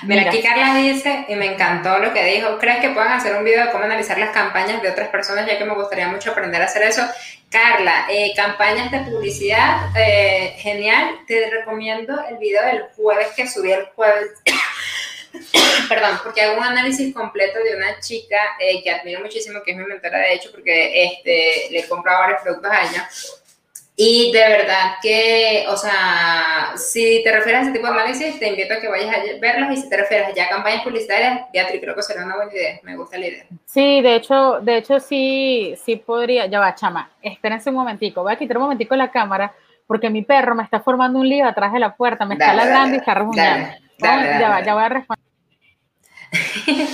Mira, 0.04 0.22
aquí 0.22 0.42
Carla 0.42 0.76
dice, 0.76 1.24
y 1.28 1.34
me 1.34 1.54
encantó 1.54 1.98
lo 1.98 2.12
que 2.12 2.24
dijo, 2.24 2.58
¿crees 2.58 2.80
que 2.80 2.90
puedan 2.90 3.12
hacer 3.12 3.34
un 3.36 3.44
video 3.44 3.66
de 3.66 3.72
cómo 3.72 3.84
analizar 3.84 4.18
las 4.18 4.30
campañas 4.30 4.82
de 4.82 4.90
otras 4.90 5.08
personas? 5.08 5.46
Ya 5.46 5.58
que 5.58 5.64
me 5.64 5.74
gustaría 5.74 6.08
mucho 6.08 6.30
aprender 6.30 6.62
a 6.62 6.66
hacer 6.66 6.82
eso. 6.82 7.02
Carla, 7.48 8.06
eh, 8.08 8.32
campañas 8.36 8.90
de 8.90 9.00
publicidad, 9.00 9.90
eh, 9.96 10.54
genial. 10.58 11.20
Te 11.26 11.50
recomiendo 11.50 12.14
el 12.28 12.38
video 12.38 12.64
del 12.64 12.84
jueves 12.96 13.28
que 13.34 13.48
subí 13.48 13.72
el 13.72 13.86
jueves. 13.94 14.30
perdón, 15.88 16.18
porque 16.22 16.42
hago 16.42 16.58
un 16.58 16.64
análisis 16.64 17.14
completo 17.14 17.58
de 17.58 17.76
una 17.76 18.00
chica 18.00 18.38
eh, 18.58 18.82
que 18.82 18.90
admiro 18.90 19.20
muchísimo, 19.20 19.62
que 19.64 19.72
es 19.72 19.76
mi 19.76 19.84
mentora 19.84 20.18
de 20.18 20.34
hecho, 20.34 20.50
porque 20.50 21.04
este, 21.04 21.68
le 21.70 21.80
he 21.80 21.88
comprado 21.88 22.20
varios 22.20 22.42
productos 22.42 22.70
a 22.70 22.82
ella. 22.82 23.08
Y 23.94 24.32
de 24.32 24.38
verdad 24.38 24.94
que, 25.02 25.66
o 25.68 25.76
sea, 25.76 26.72
si 26.76 27.22
te 27.22 27.30
refieres 27.30 27.60
a 27.60 27.62
ese 27.64 27.72
tipo 27.72 27.86
de 27.86 27.92
análisis, 27.92 28.38
te 28.38 28.48
invito 28.48 28.72
a 28.72 28.80
que 28.80 28.88
vayas 28.88 29.14
a 29.14 29.38
verlos 29.38 29.70
y 29.70 29.82
si 29.82 29.88
te 29.88 29.98
refieres 29.98 30.34
ya 30.34 30.46
a 30.46 30.48
campañas 30.48 30.82
publicitarias, 30.82 31.42
Beatriz, 31.52 31.80
creo 31.80 31.94
que 31.94 32.02
será 32.02 32.24
una 32.24 32.36
buena 32.36 32.52
idea, 32.52 32.80
me 32.82 32.96
gusta 32.96 33.18
la 33.18 33.26
idea. 33.26 33.44
Sí, 33.66 34.00
de 34.00 34.16
hecho, 34.16 34.60
de 34.60 34.78
hecho 34.78 34.98
sí, 34.98 35.74
sí 35.84 35.96
podría, 35.96 36.46
ya 36.46 36.58
va, 36.58 36.74
chama, 36.74 37.10
espérense 37.20 37.68
un 37.68 37.76
momentico, 37.76 38.22
voy 38.22 38.32
a 38.32 38.36
quitar 38.36 38.56
un 38.56 38.64
momentico 38.64 38.96
la 38.96 39.10
cámara 39.10 39.54
porque 39.86 40.08
mi 40.08 40.22
perro 40.22 40.54
me 40.54 40.62
está 40.62 40.80
formando 40.80 41.18
un 41.18 41.28
lío 41.28 41.46
atrás 41.46 41.70
de 41.70 41.78
la 41.78 41.94
puerta, 41.94 42.24
me 42.24 42.34
está 42.34 42.54
ladrando 42.54 42.94
y 42.94 42.98
está 42.98 43.12
remuñando. 43.12 43.74
Ya 43.98 44.48
va, 44.48 44.62
ya 44.62 44.74
voy 44.74 44.84
a 44.84 44.88
responder. 44.88 45.32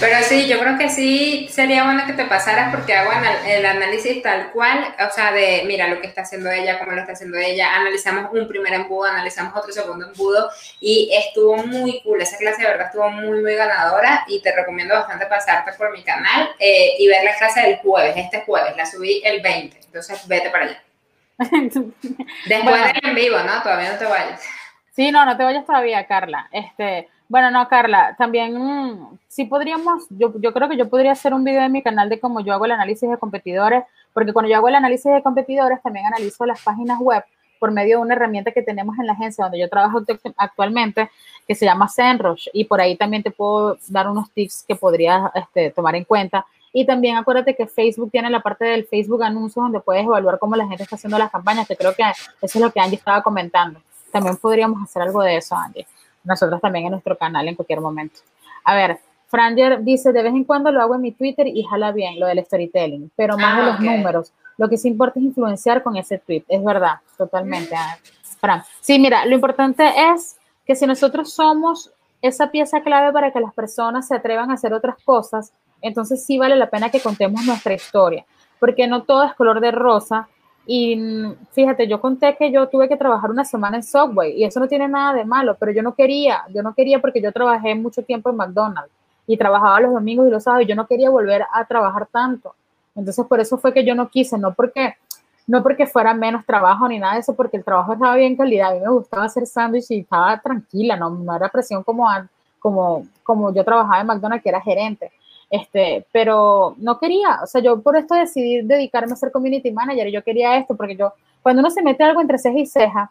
Pero 0.00 0.22
sí, 0.22 0.46
yo 0.46 0.60
creo 0.60 0.78
que 0.78 0.88
sí 0.88 1.48
sería 1.50 1.82
bueno 1.84 2.06
que 2.06 2.12
te 2.12 2.24
pasaras 2.26 2.72
porque 2.72 2.94
hago 2.94 3.10
el 3.44 3.66
análisis 3.66 4.22
tal 4.22 4.52
cual, 4.52 4.94
o 5.04 5.12
sea, 5.12 5.32
de 5.32 5.64
mira 5.66 5.88
lo 5.88 6.00
que 6.00 6.06
está 6.06 6.22
haciendo 6.22 6.48
ella, 6.50 6.78
cómo 6.78 6.92
lo 6.92 7.00
está 7.00 7.12
haciendo 7.12 7.38
ella, 7.38 7.74
analizamos 7.74 8.32
un 8.32 8.46
primer 8.46 8.72
embudo, 8.74 9.06
analizamos 9.06 9.56
otro 9.56 9.72
segundo 9.72 10.06
embudo 10.06 10.48
y 10.80 11.10
estuvo 11.12 11.56
muy 11.56 12.00
cool, 12.02 12.22
esa 12.22 12.36
clase 12.36 12.62
de 12.62 12.68
verdad 12.68 12.86
estuvo 12.86 13.10
muy, 13.10 13.40
muy 13.40 13.54
ganadora 13.56 14.24
y 14.28 14.40
te 14.40 14.54
recomiendo 14.54 14.94
bastante 14.94 15.26
pasarte 15.26 15.72
por 15.72 15.92
mi 15.92 16.04
canal 16.04 16.48
eh, 16.60 16.94
y 17.00 17.08
ver 17.08 17.24
la 17.24 17.36
clase 17.36 17.62
del 17.62 17.78
jueves, 17.78 18.14
este 18.16 18.42
jueves, 18.42 18.76
la 18.76 18.86
subí 18.86 19.20
el 19.24 19.42
20, 19.42 19.76
entonces 19.86 20.28
vete 20.28 20.50
para 20.50 20.66
allá. 20.66 20.82
Después 22.46 22.84
del 22.84 23.00
en 23.02 23.14
vivo, 23.14 23.38
¿no? 23.40 23.62
Todavía 23.62 23.92
no 23.92 23.98
te 23.98 24.04
vayas. 24.04 24.40
Sí, 24.98 25.12
no, 25.12 25.24
no 25.24 25.36
te 25.36 25.44
vayas 25.44 25.64
todavía, 25.64 26.04
Carla. 26.08 26.48
Este, 26.50 27.08
bueno, 27.28 27.52
no, 27.52 27.68
Carla, 27.68 28.16
también 28.18 28.60
mm, 28.60 29.18
sí 29.28 29.44
podríamos, 29.44 30.06
yo, 30.10 30.32
yo 30.40 30.52
creo 30.52 30.68
que 30.68 30.76
yo 30.76 30.88
podría 30.88 31.12
hacer 31.12 31.32
un 31.32 31.44
video 31.44 31.62
en 31.62 31.70
mi 31.70 31.84
canal 31.84 32.08
de 32.08 32.18
cómo 32.18 32.40
yo 32.40 32.52
hago 32.52 32.64
el 32.64 32.72
análisis 32.72 33.08
de 33.08 33.16
competidores, 33.16 33.84
porque 34.12 34.32
cuando 34.32 34.50
yo 34.50 34.56
hago 34.56 34.66
el 34.66 34.74
análisis 34.74 35.12
de 35.12 35.22
competidores 35.22 35.80
también 35.82 36.04
analizo 36.06 36.44
las 36.46 36.60
páginas 36.62 36.98
web 36.98 37.22
por 37.60 37.70
medio 37.70 37.98
de 37.98 38.02
una 38.02 38.14
herramienta 38.16 38.50
que 38.50 38.62
tenemos 38.62 38.98
en 38.98 39.06
la 39.06 39.12
agencia 39.12 39.44
donde 39.44 39.60
yo 39.60 39.68
trabajo 39.68 40.02
actualmente, 40.36 41.08
que 41.46 41.54
se 41.54 41.64
llama 41.64 41.88
Zenrush, 41.88 42.48
y 42.52 42.64
por 42.64 42.80
ahí 42.80 42.96
también 42.96 43.22
te 43.22 43.30
puedo 43.30 43.78
dar 43.86 44.08
unos 44.08 44.32
tips 44.32 44.64
que 44.66 44.74
podrías 44.74 45.30
este, 45.32 45.70
tomar 45.70 45.94
en 45.94 46.02
cuenta. 46.02 46.44
Y 46.72 46.84
también 46.84 47.16
acuérdate 47.16 47.54
que 47.54 47.68
Facebook 47.68 48.10
tiene 48.10 48.30
la 48.30 48.40
parte 48.40 48.64
del 48.64 48.84
Facebook 48.84 49.22
anuncios 49.22 49.62
donde 49.62 49.78
puedes 49.78 50.04
evaluar 50.04 50.40
cómo 50.40 50.56
la 50.56 50.66
gente 50.66 50.82
está 50.82 50.96
haciendo 50.96 51.18
las 51.18 51.30
campañas, 51.30 51.68
que 51.68 51.76
creo 51.76 51.94
que 51.94 52.02
eso 52.02 52.58
es 52.58 52.60
lo 52.60 52.72
que 52.72 52.80
Angie 52.80 52.96
estaba 52.96 53.22
comentando. 53.22 53.80
También 54.10 54.36
podríamos 54.36 54.82
hacer 54.82 55.02
algo 55.02 55.22
de 55.22 55.36
eso, 55.36 55.54
Angie 55.56 55.86
nosotros 56.28 56.60
también 56.60 56.84
en 56.86 56.92
nuestro 56.92 57.16
canal 57.16 57.48
en 57.48 57.54
cualquier 57.54 57.80
momento. 57.80 58.20
A 58.64 58.74
ver, 58.74 58.98
Franger 59.28 59.82
dice, 59.82 60.12
de 60.12 60.22
vez 60.22 60.34
en 60.34 60.44
cuando 60.44 60.70
lo 60.70 60.80
hago 60.80 60.94
en 60.94 61.02
mi 61.02 61.12
Twitter 61.12 61.46
y 61.46 61.64
jala 61.64 61.92
bien 61.92 62.20
lo 62.20 62.26
del 62.26 62.44
storytelling, 62.44 63.10
pero 63.16 63.36
más 63.36 63.56
de 63.56 63.62
ah, 63.62 63.66
los 63.66 63.80
números. 63.80 64.32
Lo 64.56 64.68
que 64.68 64.76
sí 64.76 64.88
importa 64.88 65.18
es 65.18 65.24
influenciar 65.24 65.82
con 65.82 65.96
ese 65.96 66.18
tweet. 66.18 66.44
Es 66.48 66.62
verdad, 66.62 66.96
totalmente. 67.16 67.74
Fran. 68.40 68.62
Sí, 68.80 68.98
mira, 68.98 69.24
lo 69.26 69.34
importante 69.34 69.90
es 70.12 70.36
que 70.66 70.76
si 70.76 70.86
nosotros 70.86 71.32
somos 71.32 71.92
esa 72.20 72.50
pieza 72.50 72.82
clave 72.82 73.12
para 73.12 73.32
que 73.32 73.40
las 73.40 73.54
personas 73.54 74.08
se 74.08 74.14
atrevan 74.14 74.50
a 74.50 74.54
hacer 74.54 74.72
otras 74.72 74.96
cosas, 75.04 75.52
entonces 75.80 76.24
sí 76.24 76.38
vale 76.38 76.56
la 76.56 76.68
pena 76.68 76.90
que 76.90 77.00
contemos 77.00 77.44
nuestra 77.44 77.74
historia, 77.74 78.24
porque 78.58 78.86
no 78.86 79.04
todo 79.04 79.24
es 79.24 79.34
color 79.34 79.60
de 79.60 79.70
rosa 79.70 80.28
y 80.70 81.34
fíjate, 81.52 81.88
yo 81.88 81.98
conté 81.98 82.36
que 82.36 82.52
yo 82.52 82.68
tuve 82.68 82.90
que 82.90 82.96
trabajar 82.98 83.30
una 83.30 83.42
semana 83.42 83.78
en 83.78 83.82
Subway 83.82 84.34
y 84.38 84.44
eso 84.44 84.60
no 84.60 84.68
tiene 84.68 84.86
nada 84.86 85.14
de 85.14 85.24
malo, 85.24 85.56
pero 85.58 85.72
yo 85.72 85.82
no 85.82 85.94
quería, 85.94 86.42
yo 86.54 86.62
no 86.62 86.74
quería 86.74 87.00
porque 87.00 87.22
yo 87.22 87.32
trabajé 87.32 87.74
mucho 87.74 88.02
tiempo 88.02 88.28
en 88.28 88.36
McDonald's 88.36 88.92
y 89.26 89.38
trabajaba 89.38 89.80
los 89.80 89.94
domingos 89.94 90.28
y 90.28 90.30
los 90.30 90.44
sábados 90.44 90.66
y 90.66 90.68
yo 90.68 90.76
no 90.76 90.86
quería 90.86 91.08
volver 91.08 91.46
a 91.54 91.64
trabajar 91.64 92.06
tanto. 92.12 92.54
Entonces 92.94 93.24
por 93.24 93.40
eso 93.40 93.56
fue 93.56 93.72
que 93.72 93.82
yo 93.82 93.94
no 93.94 94.10
quise, 94.10 94.36
no 94.36 94.52
porque 94.52 94.96
no 95.46 95.62
porque 95.62 95.86
fuera 95.86 96.12
menos 96.12 96.44
trabajo 96.44 96.86
ni 96.86 96.98
nada 96.98 97.14
de 97.14 97.20
eso, 97.20 97.34
porque 97.34 97.56
el 97.56 97.64
trabajo 97.64 97.94
estaba 97.94 98.14
bien 98.16 98.36
calidad, 98.36 98.72
a 98.72 98.74
mí 98.74 98.80
me 98.80 98.90
gustaba 98.90 99.24
hacer 99.24 99.46
sándwich 99.46 99.90
y 99.90 100.00
estaba 100.00 100.38
tranquila, 100.38 100.96
no, 100.98 101.08
no 101.08 101.34
era 101.34 101.48
presión 101.48 101.82
como, 101.82 102.06
como, 102.58 103.06
como 103.22 103.54
yo 103.54 103.64
trabajaba 103.64 104.02
en 104.02 104.06
McDonald's, 104.06 104.42
que 104.42 104.50
era 104.50 104.60
gerente. 104.60 105.10
Este, 105.50 106.06
pero 106.12 106.74
no 106.76 106.98
quería, 106.98 107.40
o 107.42 107.46
sea, 107.46 107.62
yo 107.62 107.80
por 107.80 107.96
esto 107.96 108.14
decidí 108.14 108.60
dedicarme 108.62 109.14
a 109.14 109.16
ser 109.16 109.32
community 109.32 109.70
manager 109.70 110.08
y 110.08 110.12
yo 110.12 110.22
quería 110.22 110.56
esto, 110.58 110.76
porque 110.76 110.96
yo, 110.96 111.14
cuando 111.42 111.60
uno 111.60 111.70
se 111.70 111.82
mete 111.82 112.04
algo 112.04 112.20
entre 112.20 112.38
ceja 112.38 112.58
y 112.58 112.66
ceja 112.66 113.10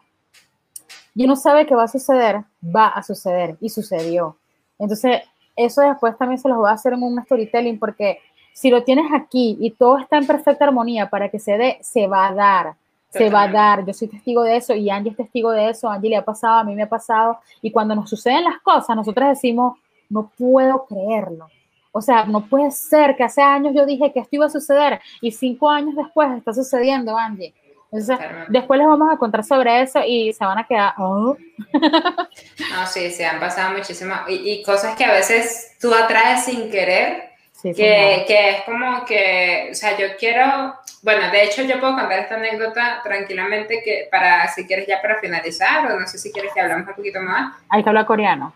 y 1.14 1.24
uno 1.24 1.34
sabe 1.34 1.66
que 1.66 1.74
va 1.74 1.84
a 1.84 1.88
suceder, 1.88 2.42
va 2.64 2.88
a 2.88 3.02
suceder 3.02 3.56
y 3.60 3.70
sucedió. 3.70 4.36
Entonces, 4.78 5.22
eso 5.56 5.80
después 5.82 6.16
también 6.16 6.38
se 6.38 6.48
los 6.48 6.58
voy 6.58 6.68
a 6.68 6.74
hacer 6.74 6.92
en 6.92 7.02
un 7.02 7.20
storytelling, 7.24 7.78
porque 7.78 8.20
si 8.52 8.70
lo 8.70 8.84
tienes 8.84 9.06
aquí 9.12 9.56
y 9.60 9.72
todo 9.72 9.98
está 9.98 10.18
en 10.18 10.26
perfecta 10.26 10.64
armonía 10.64 11.10
para 11.10 11.28
que 11.28 11.40
se 11.40 11.58
dé, 11.58 11.78
se 11.80 12.06
va 12.06 12.28
a 12.28 12.34
dar. 12.34 12.74
Se 13.10 13.30
va 13.30 13.44
a 13.44 13.48
dar, 13.48 13.86
yo 13.86 13.94
soy 13.94 14.06
testigo 14.08 14.42
de 14.42 14.58
eso 14.58 14.74
y 14.74 14.90
Angie 14.90 15.10
es 15.10 15.16
testigo 15.16 15.50
de 15.50 15.70
eso, 15.70 15.88
Angie 15.88 16.10
le 16.10 16.16
ha 16.16 16.24
pasado, 16.24 16.58
a 16.58 16.64
mí 16.64 16.74
me 16.74 16.82
ha 16.82 16.88
pasado, 16.88 17.38
y 17.62 17.70
cuando 17.70 17.94
nos 17.94 18.10
suceden 18.10 18.44
las 18.44 18.60
cosas, 18.60 18.94
nosotros 18.94 19.30
decimos, 19.30 19.78
no 20.10 20.30
puedo 20.36 20.84
creerlo, 20.84 21.48
o 21.92 22.00
sea, 22.00 22.24
no 22.24 22.46
puede 22.46 22.70
ser 22.70 23.16
que 23.16 23.24
hace 23.24 23.42
años 23.42 23.74
yo 23.74 23.86
dije 23.86 24.12
que 24.12 24.20
esto 24.20 24.36
iba 24.36 24.46
a 24.46 24.50
suceder 24.50 25.00
y 25.20 25.32
cinco 25.32 25.70
años 25.70 25.94
después 25.96 26.30
está 26.36 26.52
sucediendo, 26.52 27.16
Angie. 27.16 27.54
Entonces, 27.90 28.18
después 28.48 28.78
les 28.78 28.86
vamos 28.86 29.08
a 29.10 29.16
contar 29.16 29.42
sobre 29.42 29.80
eso 29.80 30.00
y 30.06 30.32
se 30.34 30.44
van 30.44 30.58
a 30.58 30.66
quedar. 30.66 30.92
Oh". 30.98 31.34
no, 31.72 32.86
sí, 32.86 33.10
se 33.10 33.24
han 33.24 33.40
pasado 33.40 33.76
muchísimas. 33.76 34.22
Y, 34.28 34.62
cosas 34.62 34.94
que 34.94 35.04
a 35.04 35.12
veces 35.12 35.74
tú 35.80 35.94
atraes 35.94 36.44
sin 36.44 36.70
querer, 36.70 37.30
que, 37.62 38.24
que, 38.26 38.50
es 38.50 38.62
como 38.64 39.06
que, 39.06 39.68
o 39.70 39.74
sea, 39.74 39.96
yo 39.96 40.16
quiero. 40.18 40.74
Bueno, 41.00 41.30
de 41.30 41.44
hecho, 41.44 41.62
yo 41.62 41.80
puedo 41.80 41.94
contar 41.94 42.18
esta 42.18 42.34
anécdota 42.34 43.00
tranquilamente 43.02 43.80
que 43.82 44.08
para, 44.10 44.46
si 44.48 44.66
quieres, 44.66 44.86
ya 44.86 45.00
para 45.00 45.18
finalizar, 45.20 45.90
o 45.90 45.98
no 45.98 46.06
sé 46.06 46.18
si 46.18 46.30
quieres 46.30 46.52
que 46.52 46.60
hablamos 46.60 46.88
un 46.88 46.94
poquito 46.94 47.22
más. 47.22 47.56
Hay 47.70 47.82
que 47.82 47.88
hablar 47.88 48.04
coreano. 48.04 48.52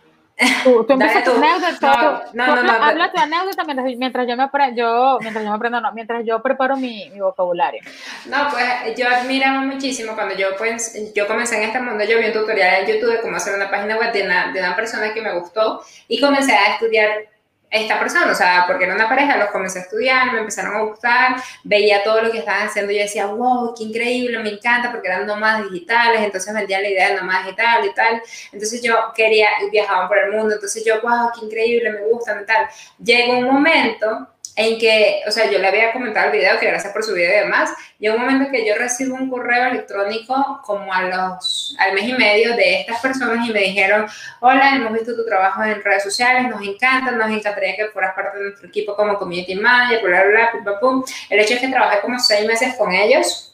Tú, 0.64 0.84
tú 0.84 0.94
empiezas 0.94 1.24
tu 1.24 1.30
anécdota, 1.32 2.24
no, 2.32 2.46
no, 2.46 2.62
no, 2.62 2.72
habla 2.72 3.12
tu 3.12 3.20
anécdota 3.20 3.64
mientras, 3.64 3.96
mientras 3.96 4.26
yo 4.26 4.36
me 4.36 4.42
aprendo, 4.44 4.76
yo, 4.76 5.18
mientras 5.20 5.44
yo 5.44 5.50
me 5.50 5.56
aprendo, 5.56 5.80
no, 5.80 5.92
mientras 5.92 6.24
yo 6.24 6.42
preparo 6.42 6.76
mi, 6.76 7.10
mi, 7.10 7.20
vocabulario. 7.20 7.82
No, 8.26 8.48
pues 8.50 8.96
yo 8.96 9.08
admiraba 9.08 9.60
muchísimo 9.60 10.14
cuando 10.14 10.34
yo, 10.34 10.48
pues, 10.56 11.12
yo 11.14 11.26
comencé 11.26 11.56
en 11.56 11.64
este 11.64 11.80
mundo, 11.80 12.02
yo 12.04 12.18
vi 12.18 12.26
un 12.26 12.32
tutorial 12.32 12.82
en 12.82 12.94
YouTube 12.94 13.12
de 13.12 13.20
cómo 13.20 13.36
hacer 13.36 13.54
una 13.54 13.70
página 13.70 13.96
web 13.96 14.12
de 14.12 14.22
una, 14.22 14.52
de 14.52 14.60
una 14.60 14.74
persona 14.74 15.12
que 15.12 15.20
me 15.20 15.38
gustó 15.38 15.82
y 16.08 16.20
comencé 16.20 16.52
a 16.52 16.74
estudiar 16.74 17.31
esta 17.72 17.98
persona, 17.98 18.30
o 18.30 18.34
sea, 18.34 18.64
porque 18.66 18.84
era 18.84 18.94
una 18.94 19.08
pareja, 19.08 19.38
los 19.38 19.50
comencé 19.50 19.78
a 19.78 19.82
estudiar, 19.82 20.30
me 20.32 20.40
empezaron 20.40 20.76
a 20.76 20.80
gustar, 20.82 21.36
veía 21.64 22.04
todo 22.04 22.20
lo 22.20 22.30
que 22.30 22.38
estaban 22.38 22.66
haciendo 22.66 22.92
yo 22.92 22.98
decía, 22.98 23.26
wow, 23.26 23.74
qué 23.74 23.84
increíble, 23.84 24.38
me 24.40 24.50
encanta, 24.50 24.92
porque 24.92 25.08
eran 25.08 25.26
nómadas 25.26 25.70
digitales, 25.70 26.20
entonces 26.20 26.52
vendía 26.52 26.80
la 26.80 26.88
idea 26.88 27.08
de 27.08 27.16
nómadas 27.16 27.46
digital 27.46 27.84
y 27.86 27.94
tal, 27.94 28.22
entonces 28.52 28.82
yo 28.82 28.94
quería, 29.14 29.48
viajaban 29.70 30.06
por 30.06 30.18
el 30.18 30.32
mundo, 30.32 30.54
entonces 30.54 30.84
yo, 30.84 31.00
wow, 31.00 31.30
qué 31.34 31.46
increíble, 31.46 31.90
me 31.90 32.02
gustan 32.02 32.42
y 32.42 32.46
tal. 32.46 32.68
Llegó 33.02 33.38
un 33.38 33.46
momento 33.46 34.28
en 34.62 34.78
que, 34.78 35.22
o 35.26 35.30
sea, 35.30 35.50
yo 35.50 35.58
le 35.58 35.68
había 35.68 35.92
comentado 35.92 36.26
el 36.26 36.32
video, 36.32 36.58
que 36.58 36.66
gracias 36.66 36.92
por 36.92 37.02
su 37.02 37.12
video 37.14 37.30
y 37.30 37.40
demás, 37.44 37.70
y 37.98 38.08
un 38.08 38.18
momento 38.18 38.50
que 38.50 38.66
yo 38.66 38.74
recibo 38.76 39.16
un 39.16 39.28
correo 39.28 39.66
electrónico 39.66 40.60
como 40.64 40.92
a 40.92 41.02
los, 41.02 41.76
al 41.78 41.94
mes 41.94 42.04
y 42.04 42.12
medio 42.12 42.56
de 42.56 42.80
estas 42.80 43.00
personas 43.00 43.48
y 43.48 43.52
me 43.52 43.60
dijeron, 43.60 44.06
hola, 44.40 44.74
hemos 44.74 44.92
visto 44.92 45.14
tu 45.14 45.24
trabajo 45.24 45.62
en 45.62 45.82
redes 45.82 46.02
sociales, 46.02 46.48
nos 46.48 46.62
encanta, 46.62 47.10
nos 47.12 47.30
encantaría 47.30 47.76
que 47.76 47.86
fueras 47.86 48.14
parte 48.14 48.38
de 48.38 48.44
nuestro 48.44 48.68
equipo 48.68 48.96
como 48.96 49.18
community 49.18 49.54
manager, 49.54 50.02
bla, 50.02 50.22
bla, 50.22 50.30
bla, 50.30 50.52
pum, 50.52 50.64
pum, 50.64 50.74
pum. 50.80 51.04
El 51.30 51.40
hecho 51.40 51.54
es 51.54 51.60
que 51.60 51.68
trabajé 51.68 52.00
como 52.00 52.18
seis 52.18 52.46
meses 52.46 52.74
con 52.76 52.92
ellos 52.92 53.51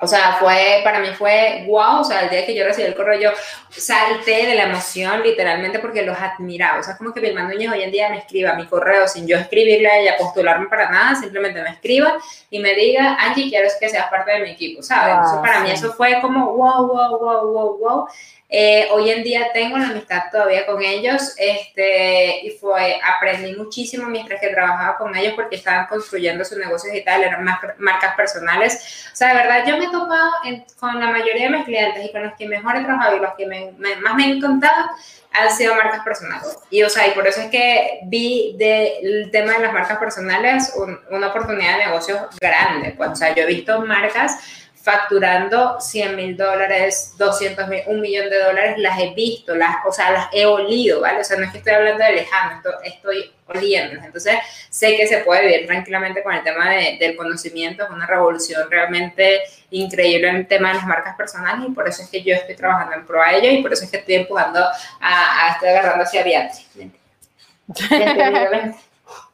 o 0.00 0.06
sea, 0.06 0.36
fue, 0.40 0.80
para 0.82 1.00
mí 1.00 1.08
fue 1.08 1.64
wow, 1.66 2.00
o 2.00 2.04
sea, 2.04 2.20
el 2.22 2.30
día 2.30 2.46
que 2.46 2.54
yo 2.54 2.64
recibí 2.64 2.86
el 2.86 2.94
correo 2.94 3.20
yo 3.20 3.30
salté 3.68 4.46
de 4.46 4.54
la 4.54 4.64
emoción 4.64 5.22
literalmente 5.22 5.78
porque 5.78 6.02
los 6.02 6.16
admiraba. 6.18 6.80
O 6.80 6.82
sea, 6.82 6.96
como 6.96 7.12
que 7.12 7.20
Vilma 7.20 7.42
Núñez 7.42 7.70
hoy 7.70 7.82
en 7.82 7.90
día 7.90 8.08
me 8.08 8.18
escriba 8.18 8.54
mi 8.54 8.66
correo 8.66 9.06
sin 9.06 9.26
yo 9.26 9.36
escribirle 9.36 9.88
a 9.88 9.98
ella, 9.98 10.16
postularme 10.18 10.68
para 10.68 10.90
nada, 10.90 11.14
simplemente 11.14 11.62
me 11.62 11.70
escriba 11.70 12.16
y 12.48 12.58
me 12.60 12.74
diga, 12.74 13.16
Angie, 13.20 13.50
quiero 13.50 13.68
que 13.78 13.88
seas 13.88 14.08
parte 14.08 14.32
de 14.32 14.40
mi 14.40 14.50
equipo, 14.50 14.82
¿sabes? 14.82 15.16
Entonces, 15.16 15.40
para 15.40 15.60
mí 15.60 15.70
eso 15.70 15.92
fue 15.92 16.18
como 16.20 16.52
wow, 16.54 16.86
wow, 16.86 17.18
wow, 17.18 17.52
wow, 17.52 17.78
wow. 17.78 18.06
Eh, 18.52 18.88
hoy 18.90 19.08
en 19.10 19.22
día 19.22 19.52
tengo 19.54 19.78
la 19.78 19.90
amistad 19.90 20.24
todavía 20.32 20.66
con 20.66 20.82
ellos 20.82 21.34
este, 21.36 22.44
y 22.44 22.50
fue, 22.50 23.00
aprendí 23.00 23.54
muchísimo 23.54 24.08
mientras 24.08 24.40
que 24.40 24.48
trabajaba 24.48 24.98
con 24.98 25.14
ellos 25.16 25.34
porque 25.36 25.54
estaban 25.54 25.86
construyendo 25.86 26.44
sus 26.44 26.58
negocios 26.58 26.92
y 26.92 27.04
tal, 27.04 27.22
eran 27.22 27.44
marcas 27.78 28.16
personales. 28.16 29.06
O 29.12 29.16
sea, 29.16 29.28
de 29.28 29.34
verdad, 29.34 29.64
yo 29.64 29.78
me 29.78 29.84
he 29.84 29.90
topado 29.90 30.32
con 30.80 30.98
la 30.98 31.12
mayoría 31.12 31.48
de 31.48 31.58
mis 31.58 31.64
clientes 31.64 32.04
y 32.04 32.10
con 32.10 32.24
los 32.24 32.34
que 32.34 32.48
mejor 32.48 32.74
he 32.74 32.82
trabajado 32.82 33.16
y 33.16 33.20
los 33.20 33.34
que 33.34 33.46
más 33.46 34.16
me 34.16 34.24
han 34.24 34.30
encantado 34.30 34.90
han 35.32 35.56
sido 35.56 35.76
marcas 35.76 36.02
personales. 36.02 36.58
Y, 36.70 36.82
o 36.82 36.90
sea, 36.90 37.06
y 37.06 37.12
por 37.12 37.26
eso 37.28 37.40
es 37.40 37.50
que 37.50 38.00
vi 38.04 38.56
del 38.58 39.30
tema 39.30 39.52
de 39.52 39.60
las 39.60 39.72
marcas 39.72 39.98
personales 39.98 40.74
una 41.08 41.28
oportunidad 41.28 41.78
de 41.78 41.86
negocio 41.86 42.28
grande. 42.40 42.94
Pues, 42.96 43.10
o 43.10 43.16
sea, 43.16 43.32
yo 43.32 43.44
he 43.44 43.46
visto 43.46 43.80
marcas 43.82 44.38
facturando 44.82 45.78
100 45.78 46.16
mil 46.16 46.36
dólares, 46.36 47.14
200 47.18 47.68
mil, 47.68 47.82
un 47.86 48.00
millón 48.00 48.30
de 48.30 48.38
dólares, 48.38 48.78
las 48.78 48.98
he 48.98 49.10
visto, 49.10 49.54
las, 49.54 49.76
o 49.86 49.92
sea, 49.92 50.10
las 50.10 50.28
he 50.32 50.46
olido, 50.46 51.00
¿vale? 51.00 51.20
O 51.20 51.24
sea, 51.24 51.36
no 51.36 51.44
es 51.44 51.52
que 51.52 51.58
estoy 51.58 51.74
hablando 51.74 52.02
de 52.02 52.12
lejano, 52.12 52.62
estoy 52.82 53.30
oliendo. 53.46 54.02
Entonces, 54.02 54.36
sé 54.70 54.96
que 54.96 55.06
se 55.06 55.18
puede 55.18 55.46
vivir 55.46 55.66
tranquilamente 55.66 56.22
con 56.22 56.32
el 56.32 56.42
tema 56.42 56.70
de, 56.70 56.96
del 56.98 57.14
conocimiento, 57.14 57.84
es 57.84 57.90
una 57.90 58.06
revolución 58.06 58.70
realmente 58.70 59.42
increíble 59.70 60.28
en 60.28 60.36
el 60.36 60.46
tema 60.46 60.68
de 60.68 60.76
las 60.76 60.86
marcas 60.86 61.14
personales 61.14 61.68
y 61.68 61.72
por 61.72 61.86
eso 61.86 62.02
es 62.02 62.08
que 62.08 62.22
yo 62.22 62.34
estoy 62.34 62.56
trabajando 62.56 62.94
en 62.94 63.06
pro 63.06 63.22
a 63.22 63.32
ello 63.34 63.50
y 63.50 63.62
por 63.62 63.72
eso 63.72 63.84
es 63.84 63.90
que 63.90 63.98
estoy 63.98 64.14
empujando 64.14 64.60
a, 65.00 65.46
a 65.46 65.52
estoy 65.52 65.68
agarrando 65.68 66.04
hacia 66.04 66.24
Beatriz. 66.24 66.66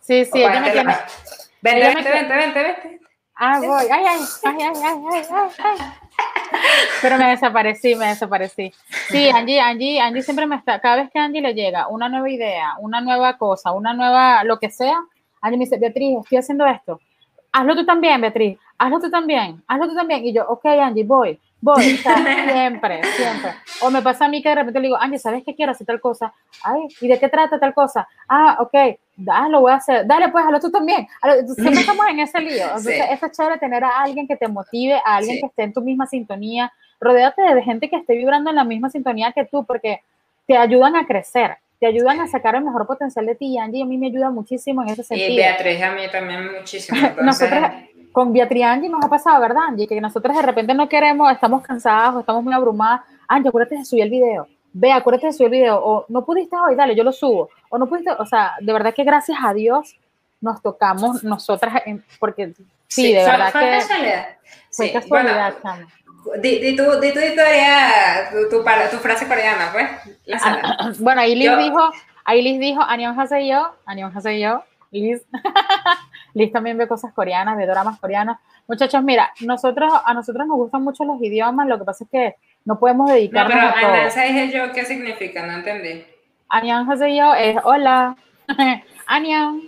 Sí, 0.01 0.25
sí, 0.25 0.43
ella 0.43 0.61
me 0.61 0.71
tiene... 0.71 0.97
Vente, 1.63 1.95
vente, 1.95 2.13
vente, 2.13 2.63
vente. 2.63 2.96
Ah, 3.37 3.61
voy. 3.61 3.85
Ay, 3.91 4.05
ay, 4.05 4.21
ay, 4.45 4.57
ay, 4.61 4.77
ay, 4.83 5.25
ay, 5.31 5.51
ay. 5.59 5.79
Pero 7.03 7.19
me 7.19 7.31
desaparecí, 7.31 7.95
me 7.95 8.07
desaparecí. 8.07 8.73
Sí, 9.11 9.29
Angie, 9.29 9.61
Angie, 9.61 10.01
Angie 10.01 10.23
siempre 10.23 10.47
me 10.47 10.57
está, 10.57 10.81
cada 10.81 10.97
vez 10.97 11.11
que 11.11 11.19
Angie 11.19 11.43
le 11.43 11.53
llega 11.53 11.89
una 11.89 12.09
nueva 12.09 12.31
idea, 12.31 12.75
una 12.81 13.01
nueva 13.01 13.37
cosa, 13.37 13.73
una 13.73 13.93
nueva, 13.93 14.43
lo 14.45 14.59
que 14.59 14.71
sea, 14.71 14.99
Angie 15.43 15.59
me 15.59 15.65
dice, 15.65 15.79
Beatriz, 15.79 16.19
estoy 16.23 16.39
haciendo 16.39 16.67
esto. 16.67 17.01
Hazlo 17.53 17.77
tú 17.77 17.85
también, 17.85 18.21
Beatriz. 18.21 18.59
Hazlo 18.79 19.01
tú 19.01 19.11
también. 19.11 19.63
Hazlo 19.67 19.89
tú 19.89 19.95
también. 19.95 20.25
Y 20.25 20.33
yo, 20.33 20.47
ok, 20.49 20.65
Angie, 20.67 21.05
voy 21.05 21.39
voy, 21.61 21.83
siempre, 21.97 23.03
siempre. 23.05 23.51
O 23.83 23.91
me 23.91 24.03
pasa 24.03 24.27
a 24.27 24.29
mí 24.29 24.43
que 24.43 24.49
de 24.49 24.55
repente 24.55 24.81
le 24.81 24.87
digo, 24.89 24.97
Angie, 24.97 25.19
¿sabes 25.19 25.43
qué 25.45 25.55
quiero 25.55 25.73
hacer 25.73 25.87
tal 25.87 26.01
cosa? 26.01 26.33
Ay, 26.63 26.89
¿y 27.01 27.09
de 27.09 27.19
qué 27.19 27.29
trata 27.29 27.59
tal 27.59 27.75
cosa? 27.75 28.07
Ah, 28.29 28.59
ok, 28.61 28.99
dale, 29.17 29.51
lo 29.51 29.61
voy 29.61 29.73
a 29.73 29.77
hacer. 29.77 30.07
Dale, 30.07 30.29
pues, 30.29 30.45
hazlo 30.45 30.61
tú 30.61 30.71
también. 30.71 31.07
Siempre 31.55 31.81
estamos 31.81 32.07
en 32.09 32.21
ese 32.21 32.41
lío. 32.41 32.65
Entonces, 32.65 33.03
es 33.11 33.33
chévere 33.33 33.59
tener 33.59 33.85
a 33.85 34.03
alguien 34.03 34.27
que 34.27 34.37
te 34.37 34.49
motive, 34.49 34.95
a 35.05 35.17
alguien 35.17 35.41
que 35.41 35.47
esté 35.47 35.63
en 35.65 35.73
tu 35.73 35.81
misma 35.81 36.07
sintonía. 36.07 36.73
Rodéate 37.01 37.43
de 37.43 37.63
gente 37.63 37.91
que 37.91 37.97
esté 37.97 38.15
vibrando 38.17 38.51
en 38.51 38.57
la 38.57 38.65
misma 38.65 38.91
sintonía 38.91 39.33
que 39.33 39.45
tú, 39.45 39.65
porque 39.65 40.01
te 40.47 40.57
ayudan 40.57 40.97
a 40.97 41.07
crecer 41.07 41.59
te 41.79 41.87
ayudan 41.87 42.21
a 42.21 42.27
sacar 42.27 42.55
el 42.55 42.65
mejor 42.65 42.87
potencial 42.87 43.27
de 43.27 43.35
ti. 43.35 43.55
Y 43.55 43.59
Angie 43.59 43.83
a 43.83 43.87
mí 43.87 43.99
me 43.99 44.07
ayuda 44.07 44.31
muchísimo 44.31 44.83
en 44.83 44.89
ese 44.91 45.03
sentido. 45.03 45.31
Y 45.31 45.37
Beatriz 45.37 45.83
a 45.83 45.93
mí 45.93 46.03
también 46.11 46.53
muchísimo. 46.59 46.99
Nosotros, 47.23 47.61
con 48.17 48.33
Beatriz 48.33 48.65
Angie 48.65 48.89
nos 48.89 49.05
ha 49.05 49.11
pasado, 49.11 49.39
¿verdad, 49.43 49.65
Angie? 49.69 49.87
Que 49.87 50.01
nosotros 50.01 50.35
de 50.35 50.41
repente 50.41 50.73
no 50.73 50.89
queremos, 50.89 51.31
estamos 51.31 51.63
cansados, 51.63 52.21
estamos 52.21 52.43
muy 52.43 52.55
abrumadas. 52.55 53.03
Angie, 53.29 53.51
acuérdate 53.51 53.77
de 53.77 53.85
subir 53.85 54.05
el 54.05 54.09
video. 54.09 54.49
Ve, 54.73 54.91
acuérdate 54.91 55.27
de 55.27 55.33
subir 55.35 55.53
el 55.53 55.61
video. 55.61 55.79
O 55.85 56.07
no 56.09 56.25
pudiste 56.25 56.57
hoy, 56.57 56.75
dale, 56.77 56.97
yo 56.97 57.05
lo 57.05 57.13
subo. 57.13 57.51
O 57.69 57.77
no 57.77 57.87
pudiste, 57.87 58.11
o 58.13 58.25
sea, 58.25 58.55
de 58.59 58.73
verdad 58.73 58.95
que 58.95 59.05
gracias 59.05 59.37
a 59.45 59.53
Dios 59.53 59.99
nos 60.41 60.63
tocamos 60.63 61.23
nosotras, 61.25 61.83
porque 62.19 62.55
sí, 62.89 63.13
de 63.13 63.23
verdad 63.23 63.53
fue 63.53 63.61
que. 63.61 63.71
Casualidad. 63.81 64.27
Fue 64.71 64.93
casualidad, 64.93 65.55
bueno, 65.63 65.87
Di, 66.43 66.59
di, 66.59 66.75
tu, 66.75 66.85
di 66.99 67.13
tu 67.13 67.21
historia, 67.21 68.31
tu, 68.31 68.49
tu, 68.49 68.65
tu, 68.65 68.97
frase 68.97 69.29
coreana, 69.29 69.69
pues. 69.73 70.43
Ah, 70.43 70.91
bueno, 71.01 71.21
ahí 71.21 71.35
Liz 71.35 71.55
dijo, 71.59 71.91
ahí 72.25 72.41
Liz 72.41 72.59
dijo, 72.61 72.81
Anion 72.81 73.15
yo, 73.47 73.75
Anion 73.85 74.11
yo, 74.41 74.65
Liz. 74.91 75.21
Liz 76.37 76.53
también 76.53 76.77
ve 76.77 76.87
cosas 76.87 77.15
coreanas, 77.15 77.57
ve 77.57 77.67
dramas 77.67 77.99
coreanos. 77.99 78.37
Muchachos, 78.69 79.03
mira, 79.03 79.33
nosotros, 79.41 79.91
a 80.05 80.13
nosotros 80.13 80.47
nos 80.47 80.59
gustan 80.59 80.85
mucho 80.85 81.03
los 81.07 81.19
idiomas, 81.23 81.67
lo 81.67 81.79
que 81.79 81.85
pasa 81.87 82.05
es 82.05 82.11
que 82.11 82.35
no 82.67 82.79
podemos 82.79 83.11
dedicarnos 83.11 83.55
no, 83.55 83.73
pero 83.75 83.89
a 83.89 84.09
todo. 84.11 84.23
dije 84.23 84.53
yo, 84.53 84.71
¿qué 84.75 84.85
significa? 84.85 85.47
No 85.47 85.55
entendí. 85.55 86.05
yo 87.17 87.35
es 87.35 87.57
hola. 87.65 88.17
Annyeong. 89.07 89.63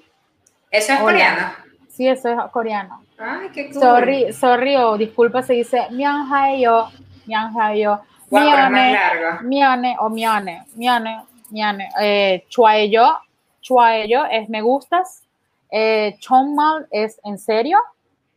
¿Eso 0.71 0.93
es 0.93 1.01
coreano? 1.01 1.53
Sí, 1.89 2.07
eso 2.07 2.29
es 2.29 2.39
coreano. 2.51 3.03
Ay, 3.19 3.49
qué 3.55 3.71
cool. 3.71 3.81
Sorry, 3.81 4.33
sorry 4.35 4.77
o 4.77 4.99
disculpa, 4.99 5.43
se 5.43 5.55
dice 5.55 5.87
Myeonhaeyo, 5.91 6.89
Myeonhaeyo. 7.25 8.01
Mione, 8.31 8.99
mione 9.41 9.97
o 10.01 10.11
mione, 10.11 10.65
mione, 10.75 11.23
mione. 11.49 11.89
Eh, 11.99 12.45
chuaeyo, 12.51 13.21
chuaeyo 13.63 14.27
es 14.27 14.51
me 14.51 14.61
gustas, 14.61 15.23
eh, 15.71 16.17
Chongmal 16.19 16.87
es 16.91 17.21
en 17.25 17.39
serio, 17.39 17.79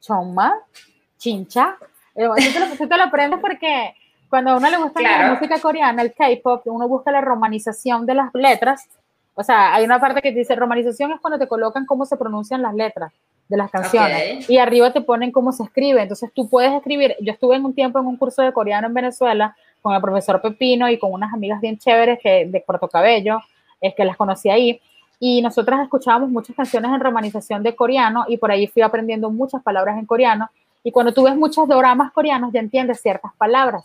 Chongmal, 0.01 0.53
chincha. 1.17 1.77
Eh, 2.15 2.27
tú, 2.77 2.87
te 2.87 2.97
lo, 2.97 3.03
aprendes 3.03 3.39
porque 3.39 3.95
cuando 4.29 4.51
a 4.51 4.57
uno 4.57 4.69
le 4.69 4.77
gusta 4.77 5.01
la 5.01 5.33
música 5.33 5.59
coreana, 5.59 6.01
el 6.01 6.13
K-pop, 6.13 6.63
uno 6.65 6.87
busca 6.87 7.11
la 7.11 7.21
romanización 7.21 8.05
de 8.05 8.15
las 8.15 8.33
letras. 8.33 8.87
O 9.35 9.43
sea, 9.43 9.73
hay 9.73 9.85
una 9.85 9.99
parte 9.99 10.21
que 10.21 10.31
dice 10.31 10.55
romanización 10.55 11.11
es 11.11 11.21
cuando 11.21 11.39
te 11.39 11.47
colocan 11.47 11.85
cómo 11.85 12.05
se 12.05 12.17
pronuncian 12.17 12.61
las 12.61 12.73
letras 12.73 13.13
de 13.47 13.57
las 13.57 13.69
canciones 13.69 14.49
y 14.49 14.57
arriba 14.57 14.93
te 14.93 15.01
ponen 15.01 15.31
cómo 15.31 15.51
se 15.51 15.63
escribe. 15.63 16.01
Entonces 16.01 16.31
tú 16.33 16.49
puedes 16.49 16.71
escribir. 16.73 17.15
Yo 17.21 17.33
estuve 17.33 17.55
en 17.55 17.65
un 17.65 17.73
tiempo 17.73 17.99
en 17.99 18.07
un 18.07 18.17
curso 18.17 18.41
de 18.41 18.53
coreano 18.53 18.87
en 18.87 18.93
Venezuela 18.93 19.55
con 19.81 19.93
el 19.93 20.01
profesor 20.01 20.41
Pepino 20.41 20.89
y 20.89 20.97
con 20.97 21.11
unas 21.11 21.33
amigas 21.33 21.59
bien 21.59 21.77
chéveres 21.77 22.19
que 22.21 22.45
de 22.45 22.61
Puerto 22.61 22.87
Cabello, 22.87 23.39
es 23.81 23.95
que 23.95 24.05
las 24.05 24.15
conocí 24.15 24.49
ahí 24.49 24.79
y 25.23 25.39
nosotras 25.43 25.81
escuchábamos 25.81 26.31
muchas 26.31 26.55
canciones 26.55 26.91
en 26.91 26.99
romanización 26.99 27.61
de 27.61 27.75
coreano 27.75 28.25
y 28.27 28.37
por 28.37 28.49
ahí 28.49 28.65
fui 28.65 28.81
aprendiendo 28.81 29.29
muchas 29.29 29.61
palabras 29.61 29.99
en 29.99 30.07
coreano. 30.07 30.49
Y 30.83 30.91
cuando 30.91 31.13
tú 31.13 31.21
ves 31.21 31.35
muchos 31.35 31.67
dramas 31.67 32.11
coreanos 32.11 32.51
ya 32.51 32.59
entiendes 32.59 33.01
ciertas 33.01 33.31
palabras. 33.37 33.83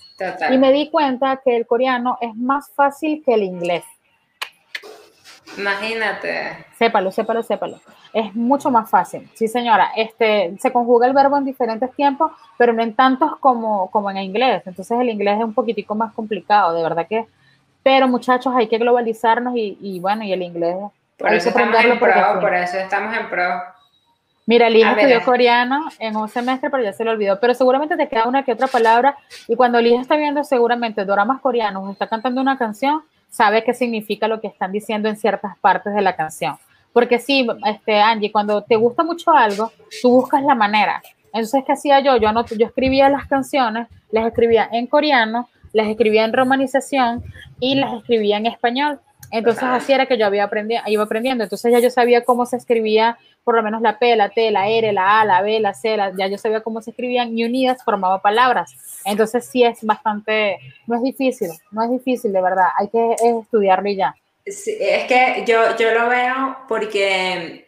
Y 0.51 0.57
me 0.57 0.73
di 0.73 0.89
cuenta 0.89 1.43
que 1.45 1.55
el 1.55 1.67
coreano 1.67 2.17
es 2.23 2.35
más 2.35 2.71
fácil 2.71 3.23
que 3.23 3.35
el 3.35 3.43
inglés. 3.43 3.85
Imagínate. 5.59 6.65
Sépalo, 6.79 7.13
sépalo, 7.13 7.43
sépalo. 7.43 7.81
Es 8.15 8.35
mucho 8.35 8.71
más 8.71 8.89
fácil. 8.89 9.29
Sí, 9.35 9.47
señora. 9.47 9.91
Este, 9.95 10.57
se 10.59 10.73
conjuga 10.73 11.07
el 11.07 11.13
verbo 11.13 11.37
en 11.37 11.45
diferentes 11.45 11.95
tiempos, 11.95 12.33
pero 12.57 12.73
no 12.73 12.83
en 12.83 12.95
tantos 12.95 13.37
como, 13.41 13.91
como 13.91 14.11
en 14.11 14.17
inglés. 14.17 14.63
Entonces 14.65 14.99
el 14.99 15.11
inglés 15.11 15.37
es 15.37 15.45
un 15.45 15.53
poquitico 15.53 15.95
más 15.95 16.15
complicado, 16.15 16.73
de 16.73 16.83
verdad 16.83 17.07
que. 17.07 17.27
Pero 17.83 18.09
muchachos, 18.09 18.55
hay 18.57 18.69
que 18.69 18.79
globalizarnos 18.79 19.55
y, 19.55 19.77
y 19.83 20.01
bueno, 20.01 20.25
y 20.25 20.33
el 20.33 20.41
inglés 20.41 20.77
por 21.17 21.33
eso 21.33 21.49
estamos 21.49 21.85
en 21.85 21.99
pro, 21.99 22.41
por 22.41 22.55
eso 22.55 22.79
estamos 22.79 23.17
en 23.17 23.29
pro. 23.29 23.63
Mira, 24.49 24.71
Liz 24.71 24.87
estudió 24.87 25.25
coreano 25.25 25.89
en 25.99 26.17
un 26.17 26.29
semestre, 26.29 26.71
pero 26.71 26.83
ya 26.83 26.93
se 26.93 27.05
lo 27.05 27.11
olvidó. 27.11 27.41
Pero 27.41 27.53
seguramente 27.53 27.97
te 27.97 28.09
queda 28.09 28.29
una 28.29 28.45
que 28.45 28.53
otra 28.53 28.69
palabra. 28.69 29.17
Y 29.49 29.57
cuando 29.57 29.81
Liz 29.81 30.01
está 30.01 30.17
viendo 30.17 30.45
seguramente 30.45 31.05
doramas 31.05 31.41
coreanos, 31.41 31.91
está 31.91 32.07
cantando 32.07 32.41
una 32.41 32.57
canción, 32.57 33.03
sabe 33.29 33.65
qué 33.65 33.75
significa 33.75 34.29
lo 34.29 34.41
que 34.41 34.47
están 34.47 34.71
diciendo 34.71 35.09
en 35.09 35.17
ciertas 35.17 35.59
partes 35.59 35.95
de 35.95 36.01
la 36.01 36.15
canción. 36.15 36.57
Porque 36.93 37.19
sí, 37.19 37.47
este, 37.67 38.01
Angie, 38.01 38.31
cuando 38.31 38.63
te 38.63 38.77
gusta 38.77 39.03
mucho 39.03 39.33
algo, 39.33 39.73
tú 40.01 40.11
buscas 40.11 40.45
la 40.45 40.55
manera. 40.55 41.03
Entonces, 41.27 41.65
¿qué 41.67 41.73
hacía 41.73 41.99
yo? 42.01 42.17
Yo, 42.17 42.33
no, 42.33 42.47
yo 42.47 42.67
escribía 42.67 43.09
las 43.09 43.27
canciones, 43.27 43.89
las 44.11 44.27
escribía 44.27 44.69
en 44.73 44.87
coreano, 44.87 45.49
las 45.73 45.89
escribía 45.89 46.25
en 46.25 46.33
romanización 46.33 47.25
y 47.59 47.75
las 47.75 47.93
escribía 47.95 48.37
en 48.37 48.47
español. 48.47 49.01
Entonces 49.31 49.65
así 49.65 49.93
era 49.93 50.07
que 50.07 50.19
yo 50.19 50.27
había 50.27 50.45
aprendido, 50.45 50.83
iba 50.87 51.03
aprendiendo. 51.03 51.45
Entonces 51.45 51.73
ya 51.73 51.79
yo 51.79 51.91
sabía 51.91 52.25
cómo 52.25 52.47
se 52.47 52.57
escribía 52.57 53.19
por 53.45 53.55
lo 53.55 53.63
menos 53.63 53.81
la 53.81 53.99
P, 53.99 54.17
la 54.17 54.31
T, 54.31 54.51
la 54.51 54.69
R, 54.69 54.93
la 54.93 55.21
A, 55.21 55.25
la 55.25 55.41
B, 55.43 55.61
la 55.61 55.73
C, 55.73 55.97
ya 56.17 56.27
yo 56.27 56.37
sabía 56.37 56.63
cómo 56.63 56.83
se 56.83 56.91
escribían 56.91 57.39
y 57.39 57.45
unidas 57.45 57.85
formaba 57.85 58.21
palabras. 58.21 58.75
Entonces 59.05 59.47
sí 59.47 59.63
es 59.63 59.85
bastante, 59.85 60.59
no 60.87 60.97
es 60.97 61.03
difícil, 61.03 61.51
no 61.71 61.85
es 61.85 61.91
difícil 61.91 62.33
de 62.33 62.43
verdad, 62.43 62.67
hay 62.77 62.89
que 62.89 63.15
estudiarlo 63.41 63.89
y 63.89 63.97
ya. 63.97 64.15
es 64.45 64.65
que 64.65 65.45
yo, 65.47 65.77
yo 65.77 65.93
lo 65.93 66.09
veo 66.09 66.57
porque 66.69 67.66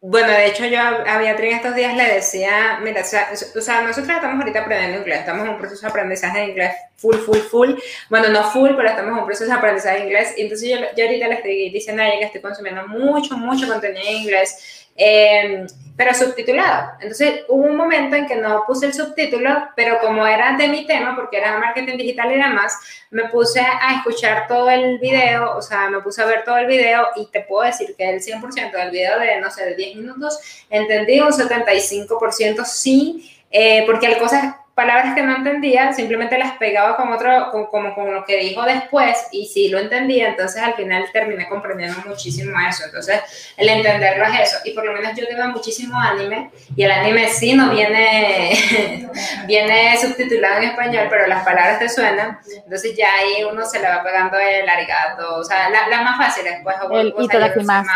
bueno, 0.00 0.28
de 0.28 0.46
hecho 0.46 0.66
yo 0.66 0.78
a 0.80 1.18
Beatriz 1.18 1.56
estos 1.56 1.74
días 1.74 1.96
le 1.96 2.14
decía, 2.14 2.78
mira, 2.82 3.00
o 3.00 3.04
sea, 3.04 3.30
o 3.32 3.60
sea, 3.60 3.80
nosotros 3.82 4.08
estamos 4.08 4.38
ahorita 4.38 4.60
aprendiendo 4.60 4.98
inglés, 4.98 5.20
estamos 5.20 5.44
en 5.44 5.52
un 5.52 5.58
proceso 5.58 5.82
de 5.82 5.88
aprendizaje 5.88 6.38
de 6.38 6.44
inglés 6.46 6.74
full, 6.96 7.16
full, 7.16 7.38
full. 7.38 7.70
Bueno, 8.08 8.28
no 8.28 8.44
full, 8.50 8.70
pero 8.76 8.88
estamos 8.88 9.12
en 9.12 9.18
un 9.18 9.26
proceso 9.26 9.50
de 9.50 9.56
aprendizaje 9.56 9.98
de 9.98 10.04
inglés. 10.04 10.34
Entonces 10.36 10.68
yo, 10.68 10.76
yo 10.96 11.04
ahorita 11.04 11.28
le 11.28 11.34
estoy 11.34 11.70
diciendo 11.70 12.02
a 12.02 12.08
ella 12.08 12.18
que 12.18 12.24
estoy 12.26 12.40
consumiendo 12.40 12.86
mucho, 12.88 13.36
mucho 13.36 13.66
contenido 13.68 14.06
en 14.06 14.16
inglés 14.16 14.85
eh, 14.96 15.66
pero 15.96 16.12
subtitulado. 16.14 16.92
Entonces 17.00 17.44
hubo 17.48 17.64
un 17.64 17.76
momento 17.76 18.16
en 18.16 18.26
que 18.26 18.36
no 18.36 18.64
puse 18.66 18.86
el 18.86 18.94
subtítulo, 18.94 19.50
pero 19.74 19.98
como 19.98 20.26
era 20.26 20.56
de 20.56 20.68
mi 20.68 20.86
tema, 20.86 21.16
porque 21.16 21.38
era 21.38 21.58
marketing 21.58 21.96
digital 21.96 22.32
y 22.32 22.36
demás, 22.36 22.78
me 23.10 23.24
puse 23.30 23.60
a 23.60 23.94
escuchar 23.96 24.46
todo 24.46 24.68
el 24.68 24.98
video, 24.98 25.56
o 25.56 25.62
sea, 25.62 25.88
me 25.88 26.00
puse 26.00 26.22
a 26.22 26.26
ver 26.26 26.44
todo 26.44 26.58
el 26.58 26.66
video 26.66 27.06
y 27.16 27.26
te 27.26 27.40
puedo 27.40 27.66
decir 27.66 27.94
que 27.96 28.10
el 28.10 28.20
100% 28.20 28.72
del 28.72 28.90
video 28.90 29.18
de, 29.18 29.40
no 29.40 29.50
sé, 29.50 29.64
de 29.64 29.74
10 29.74 29.96
minutos, 29.96 30.38
entendí 30.68 31.20
un 31.20 31.32
75% 31.32 32.64
sí, 32.66 33.42
eh, 33.50 33.84
porque 33.86 34.08
hay 34.08 34.18
cosas 34.18 34.54
palabras 34.76 35.14
que 35.14 35.22
no 35.22 35.34
entendía, 35.34 35.94
simplemente 35.94 36.36
las 36.36 36.58
pegaba 36.58 36.98
con 36.98 37.10
otro, 37.10 37.50
con, 37.50 37.64
como 37.68 37.94
con 37.94 38.12
lo 38.12 38.26
que 38.26 38.36
dijo 38.36 38.62
después, 38.62 39.16
y 39.32 39.46
sí 39.46 39.70
lo 39.70 39.78
entendía, 39.78 40.28
entonces 40.28 40.62
al 40.62 40.74
final 40.74 41.06
terminé 41.14 41.48
comprendiendo 41.48 41.96
muchísimo 42.06 42.54
eso. 42.68 42.84
Entonces, 42.84 43.54
el 43.56 43.70
entenderlo 43.70 44.26
es 44.26 44.52
eso. 44.52 44.58
Y 44.66 44.72
por 44.72 44.84
lo 44.84 44.92
menos 44.92 45.16
yo 45.16 45.26
tengo 45.26 45.44
muchísimo 45.48 45.98
anime, 45.98 46.50
y 46.76 46.82
el 46.82 46.90
anime 46.90 47.26
sí 47.28 47.54
no 47.54 47.70
viene, 47.70 49.10
viene 49.46 49.96
subtitulado 49.96 50.58
en 50.58 50.64
español, 50.64 51.06
pero 51.08 51.26
las 51.26 51.42
palabras 51.42 51.78
te 51.78 51.88
suenan, 51.88 52.38
entonces 52.46 52.94
ya 52.94 53.08
ahí 53.14 53.44
uno 53.50 53.64
se 53.64 53.80
le 53.80 53.88
va 53.88 54.02
pegando 54.02 54.38
el 54.38 54.68
arigato, 54.68 55.36
o 55.36 55.44
sea, 55.44 55.70
la, 55.70 55.88
la 55.88 56.02
más 56.02 56.18
fácil 56.18 56.44
después, 56.44 56.76
pues, 56.86 57.00
el 57.00 57.14
itadakimasu. 57.18 57.90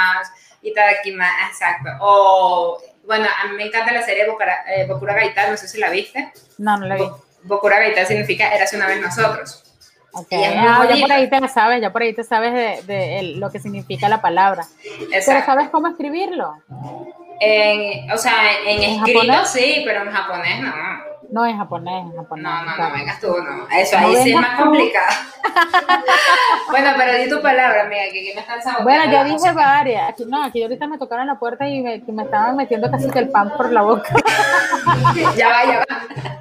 Itadakimasu, 0.63 1.47
exacto. 1.47 1.91
O 2.01 2.81
bueno, 3.05 3.27
a 3.43 3.49
mí 3.49 3.57
me 3.57 3.65
encanta 3.65 3.93
la 3.93 4.03
serie 4.03 4.27
Bokura, 4.27 4.65
eh, 4.69 4.87
Bokura 4.87 5.15
Gaita, 5.15 5.51
no 5.51 5.57
sé 5.57 5.69
si 5.69 5.79
la 5.79 5.91
viste. 5.91 6.33
No, 6.59 6.77
no 6.77 6.87
la 6.87 6.97
vi. 6.97 7.05
Bokura 7.43 7.79
Gaita 7.79 8.05
significa 8.05 8.55
Eras 8.55 8.73
una 8.73 8.87
vez 8.87 9.01
nosotros. 9.01 9.65
Okay. 10.13 10.43
Ah, 10.45 10.87
ya 10.89 11.01
por 11.01 11.13
ahí 11.13 11.31
te 11.31 11.41
la 11.41 11.49
sabes, 11.49 11.81
ya 11.81 11.93
por 11.93 12.03
ahí 12.03 12.13
te 12.13 12.25
sabes 12.25 12.53
de, 12.53 12.93
de, 12.93 13.23
lo 13.37 13.51
que 13.51 13.61
significa 13.61 14.09
la 14.09 14.21
palabra. 14.21 14.67
Exacto. 15.13 15.25
Pero 15.27 15.45
¿sabes 15.45 15.69
cómo 15.71 15.87
escribirlo? 15.87 16.55
En, 17.41 18.11
o 18.11 18.19
sea, 18.19 18.33
en, 18.67 18.83
¿En 18.83 18.91
escrito 18.97 19.21
japonés? 19.21 19.51
sí, 19.51 19.83
pero 19.87 20.03
en 20.03 20.11
japonés 20.11 20.61
no. 20.61 20.75
No, 21.31 21.47
en 21.47 21.57
japonés, 21.57 22.07
en 22.07 22.17
japonés. 22.17 22.45
No, 22.45 22.65
no, 22.65 22.77
no, 22.77 22.93
vengas 22.93 23.21
tú, 23.21 23.29
no. 23.29 23.69
Eso 23.71 23.97
ahí 23.99 24.17
sí 24.17 24.33
es 24.33 24.41
más 24.41 24.61
complicado. 24.61 25.07
bueno, 26.71 26.91
pero 26.97 27.19
di 27.23 27.31
tu 27.31 27.41
palabra, 27.41 27.83
amiga, 27.83 28.03
que 28.13 28.21
aquí 28.21 28.33
me 28.35 28.41
están 28.41 28.63
saboteando. 28.63 28.85
Bueno, 28.85 29.13
yo 29.13 29.39
dije 29.39 29.53
varias. 29.53 30.11
Aquí, 30.11 30.25
no, 30.27 30.45
aquí 30.45 30.63
ahorita 30.63 30.87
me 30.89 30.99
tocaron 30.99 31.27
la 31.27 31.39
puerta 31.39 31.69
y 31.69 31.83
me, 31.83 32.03
me 32.09 32.25
estaban 32.25 32.57
metiendo 32.57 32.91
casi 32.91 33.09
que 33.11 33.21
el 33.21 33.29
pan 33.29 33.53
por 33.57 33.71
la 33.71 33.83
boca. 33.83 34.09
ya 35.37 35.49
va, 35.49 35.65
ya 35.65 35.79
va. 35.79 35.87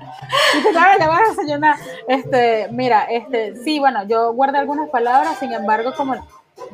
Y 0.57 0.61
te 0.61 0.73
ya 0.73 1.07
va 1.07 1.17
a 1.17 1.29
desayunar. 1.29 1.75
Este, 2.07 2.67
mira, 2.71 3.03
este, 3.03 3.55
sí, 3.57 3.79
bueno, 3.79 4.03
yo 4.07 4.33
guardé 4.33 4.59
algunas 4.59 4.89
palabras, 4.89 5.37
sin 5.39 5.53
embargo, 5.53 5.93
como 5.95 6.15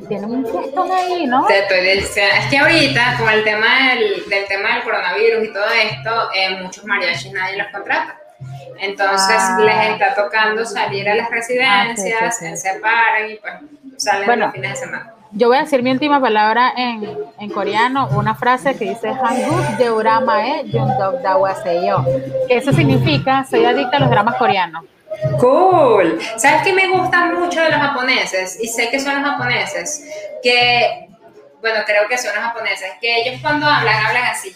tienen 0.08 0.30
un 0.30 0.46
fiestón 0.46 0.90
ahí, 0.90 1.26
¿no? 1.26 1.46
Te 1.46 1.60
estoy 1.60 1.80
diciendo, 1.80 2.34
es 2.38 2.46
que 2.46 2.58
ahorita 2.58 3.16
con 3.18 3.28
el 3.28 3.44
tema 3.44 3.66
del, 3.90 4.28
del 4.28 4.46
tema 4.46 4.74
del 4.74 4.82
coronavirus 4.84 5.44
y 5.44 5.52
todo 5.52 5.68
esto, 5.70 6.28
eh, 6.34 6.62
muchos 6.62 6.84
mariachis 6.84 7.32
nadie 7.32 7.58
los 7.58 7.68
contrata. 7.68 8.18
Entonces 8.78 9.36
ah. 9.38 9.58
les 9.60 9.92
está 9.92 10.14
tocando 10.14 10.64
salir 10.64 11.08
a 11.08 11.14
las 11.14 11.30
residencias, 11.30 12.22
ah, 12.22 12.30
sí, 12.30 12.46
sí, 12.46 12.56
sí. 12.56 12.56
se 12.56 12.78
paran 12.80 13.30
y 13.30 13.36
pues 13.36 13.54
salen 13.96 14.26
bueno, 14.26 14.46
los 14.46 14.54
fines 14.54 14.70
de 14.72 14.76
semana. 14.76 15.12
Yo 15.32 15.48
voy 15.48 15.58
a 15.58 15.62
decir 15.62 15.82
mi 15.82 15.90
última 15.90 16.20
palabra 16.20 16.72
en, 16.76 17.08
en 17.38 17.50
coreano, 17.50 18.08
una 18.12 18.34
frase 18.34 18.76
que 18.76 18.90
dice 18.90 19.12
Hanguk 19.12 19.76
de 19.76 19.90
Uramae 19.90 20.64
Yundok 20.68 21.20
Dawaseyo, 21.20 22.04
que 22.48 22.56
eso 22.56 22.72
significa 22.72 23.44
soy 23.44 23.64
adicta 23.64 23.96
a 23.96 24.00
los 24.00 24.10
dramas 24.10 24.36
coreanos. 24.36 24.84
Cool. 25.40 26.20
¿Sabes 26.36 26.62
qué 26.62 26.72
me 26.72 26.88
gusta 26.88 27.26
mucho 27.26 27.60
de 27.60 27.70
los 27.70 27.80
japoneses? 27.80 28.58
Y 28.60 28.68
sé 28.68 28.90
que 28.90 29.00
son 29.00 29.14
los 29.20 29.30
japoneses, 29.30 30.04
que, 30.42 31.08
bueno, 31.60 31.80
creo 31.86 32.08
que 32.08 32.18
son 32.18 32.34
los 32.34 32.44
japoneses, 32.44 32.90
que 33.00 33.22
ellos 33.22 33.40
cuando 33.40 33.66
hablan, 33.66 34.06
hablan 34.06 34.24
así. 34.24 34.54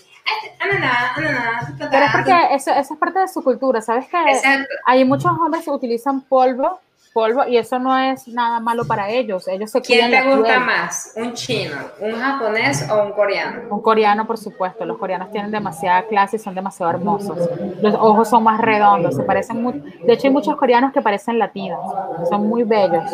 Pero 1.91 2.05
es 2.05 2.13
porque 2.13 2.33
eso, 2.53 2.71
eso 2.73 2.95
es 2.95 3.01
parte 3.01 3.19
de 3.19 3.29
su 3.29 3.43
cultura, 3.43 3.81
¿sabes 3.81 4.07
qué? 4.09 4.23
Exacto. 4.31 4.75
Hay 4.87 5.05
muchos 5.05 5.33
hombres 5.33 5.65
que 5.65 5.71
utilizan 5.71 6.21
polvo 6.21 6.81
polvo 7.13 7.47
y 7.47 7.57
eso 7.57 7.79
no 7.79 7.97
es 7.99 8.29
nada 8.29 8.61
malo 8.61 8.87
para 8.87 9.11
ellos. 9.11 9.49
Ellos 9.49 9.71
se 9.71 9.81
¿Quién 9.81 10.11
te 10.11 10.23
gusta 10.25 10.55
piel. 10.55 10.61
más? 10.61 11.13
¿Un 11.17 11.33
chino, 11.35 11.77
un 12.01 12.13
japonés 12.13 12.89
o 12.91 13.03
un 13.03 13.13
coreano? 13.13 13.63
Un 13.71 13.81
coreano, 13.81 14.27
por 14.27 14.39
supuesto. 14.39 14.85
Los 14.85 14.99
coreanos 14.99 15.31
tienen 15.31 15.51
demasiada 15.51 16.03
clase 16.07 16.37
y 16.37 16.39
son 16.39 16.55
demasiado 16.55 16.91
hermosos. 16.91 17.39
Los 17.81 17.95
ojos 17.95 18.29
son 18.29 18.45
más 18.45 18.61
redondos, 18.61 19.17
se 19.17 19.23
parecen 19.23 19.63
muy... 19.63 19.73
De 20.05 20.13
hecho, 20.13 20.27
hay 20.27 20.33
muchos 20.33 20.57
coreanos 20.57 20.93
que 20.93 21.03
parecen 21.03 21.39
latinos. 21.39 21.81
Son 22.29 22.47
muy 22.49 22.63
bellos. 22.63 23.05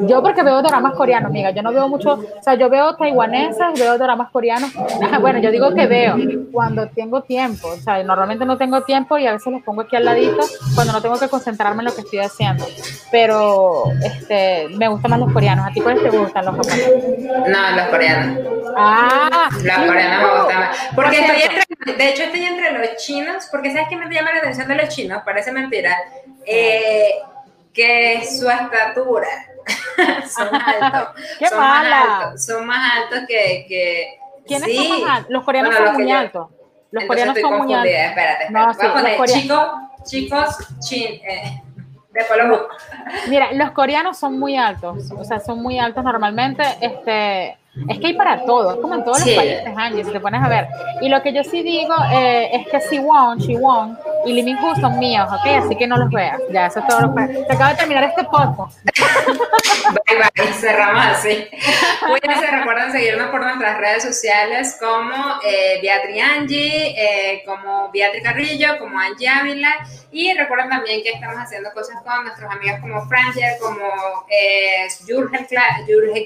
Yo 0.00 0.22
porque 0.22 0.42
veo 0.42 0.62
dramas 0.62 0.94
coreanos, 0.94 1.30
amiga. 1.30 1.50
Yo 1.50 1.62
no 1.62 1.72
veo 1.72 1.88
mucho... 1.88 2.14
O 2.14 2.42
sea, 2.42 2.54
yo 2.54 2.68
veo 2.68 2.94
taiwaneses, 2.96 3.78
veo 3.78 3.98
dramas 3.98 4.30
coreanos. 4.30 4.70
Bueno, 5.20 5.38
yo 5.38 5.50
digo 5.50 5.74
que 5.74 5.86
veo 5.86 6.16
cuando 6.52 6.88
tengo 6.88 7.22
tiempo. 7.22 7.68
O 7.68 7.76
sea, 7.76 8.02
normalmente 8.02 8.44
no 8.44 8.56
tengo 8.56 8.82
tiempo 8.82 9.18
y 9.18 9.26
a 9.26 9.32
veces 9.32 9.52
los 9.52 9.62
pongo 9.62 9.82
aquí 9.82 9.96
al 9.96 10.04
ladito 10.04 10.40
cuando 10.74 10.92
no 10.92 11.00
tengo 11.00 11.18
que 11.18 11.28
concentrarme 11.28 11.80
en 11.80 11.86
lo 11.86 11.94
que 11.94 12.02
estoy 12.02 12.18
haciendo. 12.18 12.64
Pero 13.10 13.23
pero 13.26 13.84
este, 14.02 14.68
me 14.68 14.86
gustan 14.88 15.12
más 15.12 15.20
los 15.20 15.32
coreanos. 15.32 15.66
¿A 15.66 15.72
ti 15.72 15.80
cuáles 15.80 16.02
te 16.02 16.10
gustan 16.10 16.44
los 16.44 16.56
japoneses? 16.56 17.18
No, 17.48 17.70
los 17.76 17.86
coreanos. 17.88 18.38
Ah, 18.76 19.48
los 19.50 19.76
coreanos 19.76 20.22
me 20.22 20.40
gustan 20.40 20.60
más. 20.60 20.76
Porque 20.94 21.20
estoy 21.20 21.42
entre, 21.42 21.94
de 21.94 22.08
hecho 22.10 22.22
estoy 22.24 22.44
entre 22.44 22.78
los 22.78 22.96
chinos, 22.96 23.48
porque 23.50 23.72
¿sabes 23.72 23.86
qué 23.88 23.96
me 23.96 24.14
llama 24.14 24.32
la 24.32 24.38
atención 24.40 24.68
de 24.68 24.74
los 24.74 24.88
chinos? 24.90 25.22
Parece 25.24 25.52
mentira. 25.52 25.96
Eh, 26.44 27.14
que 27.72 28.22
su 28.26 28.48
estatura 28.48 29.28
son 30.28 30.54
altos. 30.54 31.22
¡Qué 31.38 31.48
son 31.48 31.58
mala! 31.58 32.04
Más 32.04 32.24
altos, 32.24 32.44
son 32.44 32.66
más 32.66 32.92
altos 32.98 33.20
que... 33.26 33.64
que 33.66 34.18
¿Quiénes 34.46 34.68
sí. 34.68 34.76
son 34.76 35.00
más 35.00 35.16
altos? 35.16 35.30
Los 35.30 35.44
coreanos 35.44 35.72
bueno, 35.72 35.86
son 35.86 35.94
muy 35.96 36.10
yo, 36.10 36.18
altos. 36.18 36.48
Los 36.90 37.04
coreanos 37.04 37.38
son 37.40 37.58
muy 37.58 37.72
altos. 37.72 37.90
Espérate, 37.90 38.44
espérate. 38.44 38.50
No, 38.50 38.74
sí, 38.74 38.86
a 38.86 38.92
poner 38.92 39.24
chicos, 39.24 39.68
chicos, 40.04 40.56
chin, 40.80 41.20
eh, 41.24 41.62
Mira, 43.28 43.52
los 43.52 43.72
coreanos 43.72 44.16
son 44.16 44.38
muy 44.38 44.56
altos, 44.56 45.10
o 45.10 45.24
sea, 45.24 45.40
son 45.40 45.62
muy 45.62 45.78
altos 45.78 46.04
normalmente. 46.04 46.62
Este, 46.80 47.56
es 47.88 47.98
que 47.98 48.06
hay 48.06 48.14
para 48.14 48.44
todo, 48.44 48.74
es 48.74 48.80
como 48.80 48.94
en 48.94 49.04
todos 49.04 49.18
sí. 49.18 49.34
los 49.34 49.44
países, 49.44 49.74
Angie, 49.76 50.04
si 50.04 50.12
te 50.12 50.20
pones 50.20 50.42
a 50.42 50.48
ver. 50.48 50.68
Y 51.00 51.08
lo 51.08 51.20
que 51.22 51.32
yo 51.32 51.42
sí 51.42 51.62
digo 51.62 51.94
eh, 52.12 52.50
es 52.52 52.68
que 52.68 52.80
Siwon, 52.80 53.40
Siwon 53.40 53.98
y 54.26 54.32
Lee 54.32 54.42
Min 54.44 54.56
Ho 54.58 54.74
son 54.76 54.98
míos, 54.98 55.28
¿ok? 55.28 55.64
Así 55.64 55.76
que 55.76 55.86
no 55.86 55.96
los 55.96 56.08
veas. 56.10 56.40
Ya, 56.52 56.66
eso 56.66 56.78
es 56.78 56.86
todo 56.86 57.00
lo 57.00 57.14
que... 57.14 57.44
Se 57.46 57.52
acaba 57.52 57.70
de 57.70 57.76
terminar 57.76 58.04
este 58.04 58.24
podcast. 58.24 58.78
bye, 58.84 60.16
bye, 60.16 60.52
cerramos 60.52 61.04
así. 61.06 61.48
Cuídense, 62.06 62.46
recuerden 62.46 62.92
seguirnos 62.92 63.28
por 63.30 63.42
nuestras 63.42 63.78
redes 63.78 64.04
sociales 64.04 64.76
como 64.78 65.14
eh, 65.44 65.80
Beatriz 65.82 66.22
Angie, 66.22 66.94
eh, 66.96 67.42
como 67.44 67.90
Beatriz 67.92 68.22
Carrillo, 68.22 68.78
como 68.78 68.98
Angie 68.98 69.28
Ávila. 69.28 69.86
Y 70.12 70.32
recuerden 70.34 70.68
también 70.70 71.02
que 71.02 71.10
estamos 71.10 71.36
haciendo 71.36 71.72
cosas 71.72 72.00
con 72.04 72.22
nuestros 72.22 72.50
amigos 72.50 72.78
como 72.80 73.04
Francia, 73.08 73.56
como 73.60 73.84
eh, 74.28 74.86
Jurgen 75.06 75.44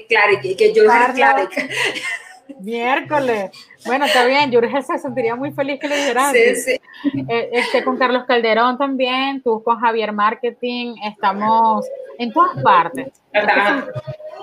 Claric, 0.07 0.57
que 0.57 0.73
Jurgen 0.75 1.15
Miércoles. 2.59 3.51
Bueno, 3.85 4.05
está 4.05 4.25
bien. 4.25 4.51
Jurgen 4.51 4.83
se 4.83 4.97
sentiría 4.97 5.35
muy 5.35 5.51
feliz 5.51 5.79
que 5.79 5.87
le 5.87 5.97
dijeran. 5.97 6.33
Sí, 6.33 6.55
sí. 6.55 6.79
Eh, 7.27 7.49
este, 7.53 7.83
con 7.83 7.97
Carlos 7.97 8.25
Calderón 8.25 8.77
también, 8.77 9.41
tú 9.41 9.61
con 9.63 9.79
Javier 9.79 10.11
Marketing, 10.11 10.95
estamos 11.03 11.85
en 12.17 12.33
todas 12.33 12.61
partes. 12.63 13.07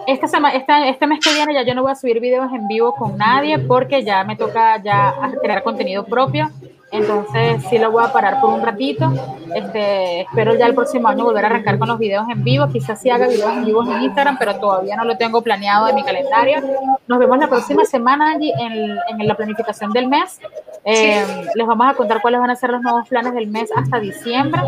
Esta 0.07 0.29
semana, 0.29 0.55
esta, 0.57 0.89
este 0.89 1.07
mes 1.07 1.19
que 1.23 1.35
viene 1.35 1.53
ya 1.53 1.63
yo 1.63 1.75
no 1.75 1.83
voy 1.83 1.91
a 1.91 1.97
subir 1.97 2.21
videos 2.21 2.53
en 2.53 2.69
vivo 2.69 2.95
con 2.95 3.19
nadie 3.19 3.59
porque 3.59 4.05
ya 4.05 4.23
me 4.23 4.37
toca 4.37 4.81
ya 4.83 5.15
crear 5.43 5.65
contenido 5.65 6.05
propio 6.05 6.51
entonces 6.93 7.65
sí 7.69 7.79
lo 7.79 7.91
voy 7.91 8.05
a 8.05 8.13
parar 8.13 8.41
por 8.41 8.51
un 8.51 8.63
ratito. 8.63 9.13
Este, 9.55 10.21
espero 10.21 10.55
ya 10.55 10.67
el 10.67 10.75
próximo 10.75 11.09
año 11.09 11.25
volver 11.25 11.45
a 11.45 11.49
arrancar 11.49 11.79
con 11.79 11.89
los 11.89 11.99
videos 11.99 12.29
en 12.29 12.45
vivo. 12.45 12.69
Quizás 12.69 13.01
sí 13.01 13.11
haga 13.11 13.27
videos 13.27 13.53
en 13.53 13.65
vivo 13.65 13.83
en 13.83 14.03
Instagram, 14.03 14.37
pero 14.39 14.57
todavía 14.57 14.97
no 14.97 15.05
lo 15.05 15.17
tengo 15.17 15.43
planeado 15.43 15.89
en 15.89 15.97
mi 15.97 16.05
calendario. 16.05 16.63
Nos 17.07 17.19
vemos 17.19 17.39
la 17.39 17.49
próxima 17.49 17.85
semana 17.85 18.33
allí 18.33 18.53
en, 18.59 18.99
en 19.09 19.27
la 19.27 19.35
planificación 19.35 19.93
del 19.93 20.09
mes. 20.09 20.41
Eh, 20.89 21.25
sí. 21.27 21.49
Les 21.57 21.67
vamos 21.67 21.89
a 21.89 21.95
contar 21.95 22.21
cuáles 22.21 22.39
van 22.39 22.51
a 22.51 22.55
ser 22.55 22.71
los 22.71 22.81
nuevos 22.81 23.09
planes 23.09 23.35
del 23.35 23.49
mes 23.49 23.71
hasta 23.75 23.99
diciembre. 23.99 24.63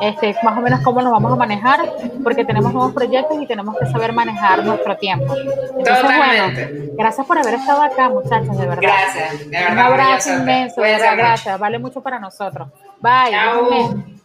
Este, 0.00 0.36
más 0.44 0.56
o 0.56 0.60
menos 0.60 0.80
cómo 0.82 1.02
nos 1.02 1.10
vamos 1.10 1.32
a 1.32 1.34
manejar, 1.34 1.92
porque 2.22 2.44
tenemos 2.44 2.72
nuevos 2.72 2.92
proyectos 2.92 3.36
y 3.42 3.46
tenemos 3.46 3.76
que 3.76 3.86
saber 3.86 4.12
manejar 4.12 4.64
nuestro 4.64 4.96
tiempo. 4.96 5.34
Entonces, 5.34 6.02
Totalmente. 6.02 6.66
bueno, 6.66 6.94
gracias 6.96 7.26
por 7.26 7.38
haber 7.38 7.54
estado 7.54 7.82
acá, 7.82 8.08
muchachos, 8.08 8.56
de 8.56 8.66
verdad. 8.66 8.82
Gracias, 8.82 9.38
de 9.40 9.46
verdad. 9.50 9.72
Un 9.72 9.78
abrazo 9.80 10.34
inmenso, 10.34 10.80
gracias. 10.80 11.58
Vale 11.58 11.80
mucho 11.80 12.00
para 12.00 12.20
nosotros. 12.20 12.68
Bye. 13.00 13.36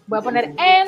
Voy 0.07 0.19
a 0.19 0.21
poner 0.21 0.53
en 0.57 0.87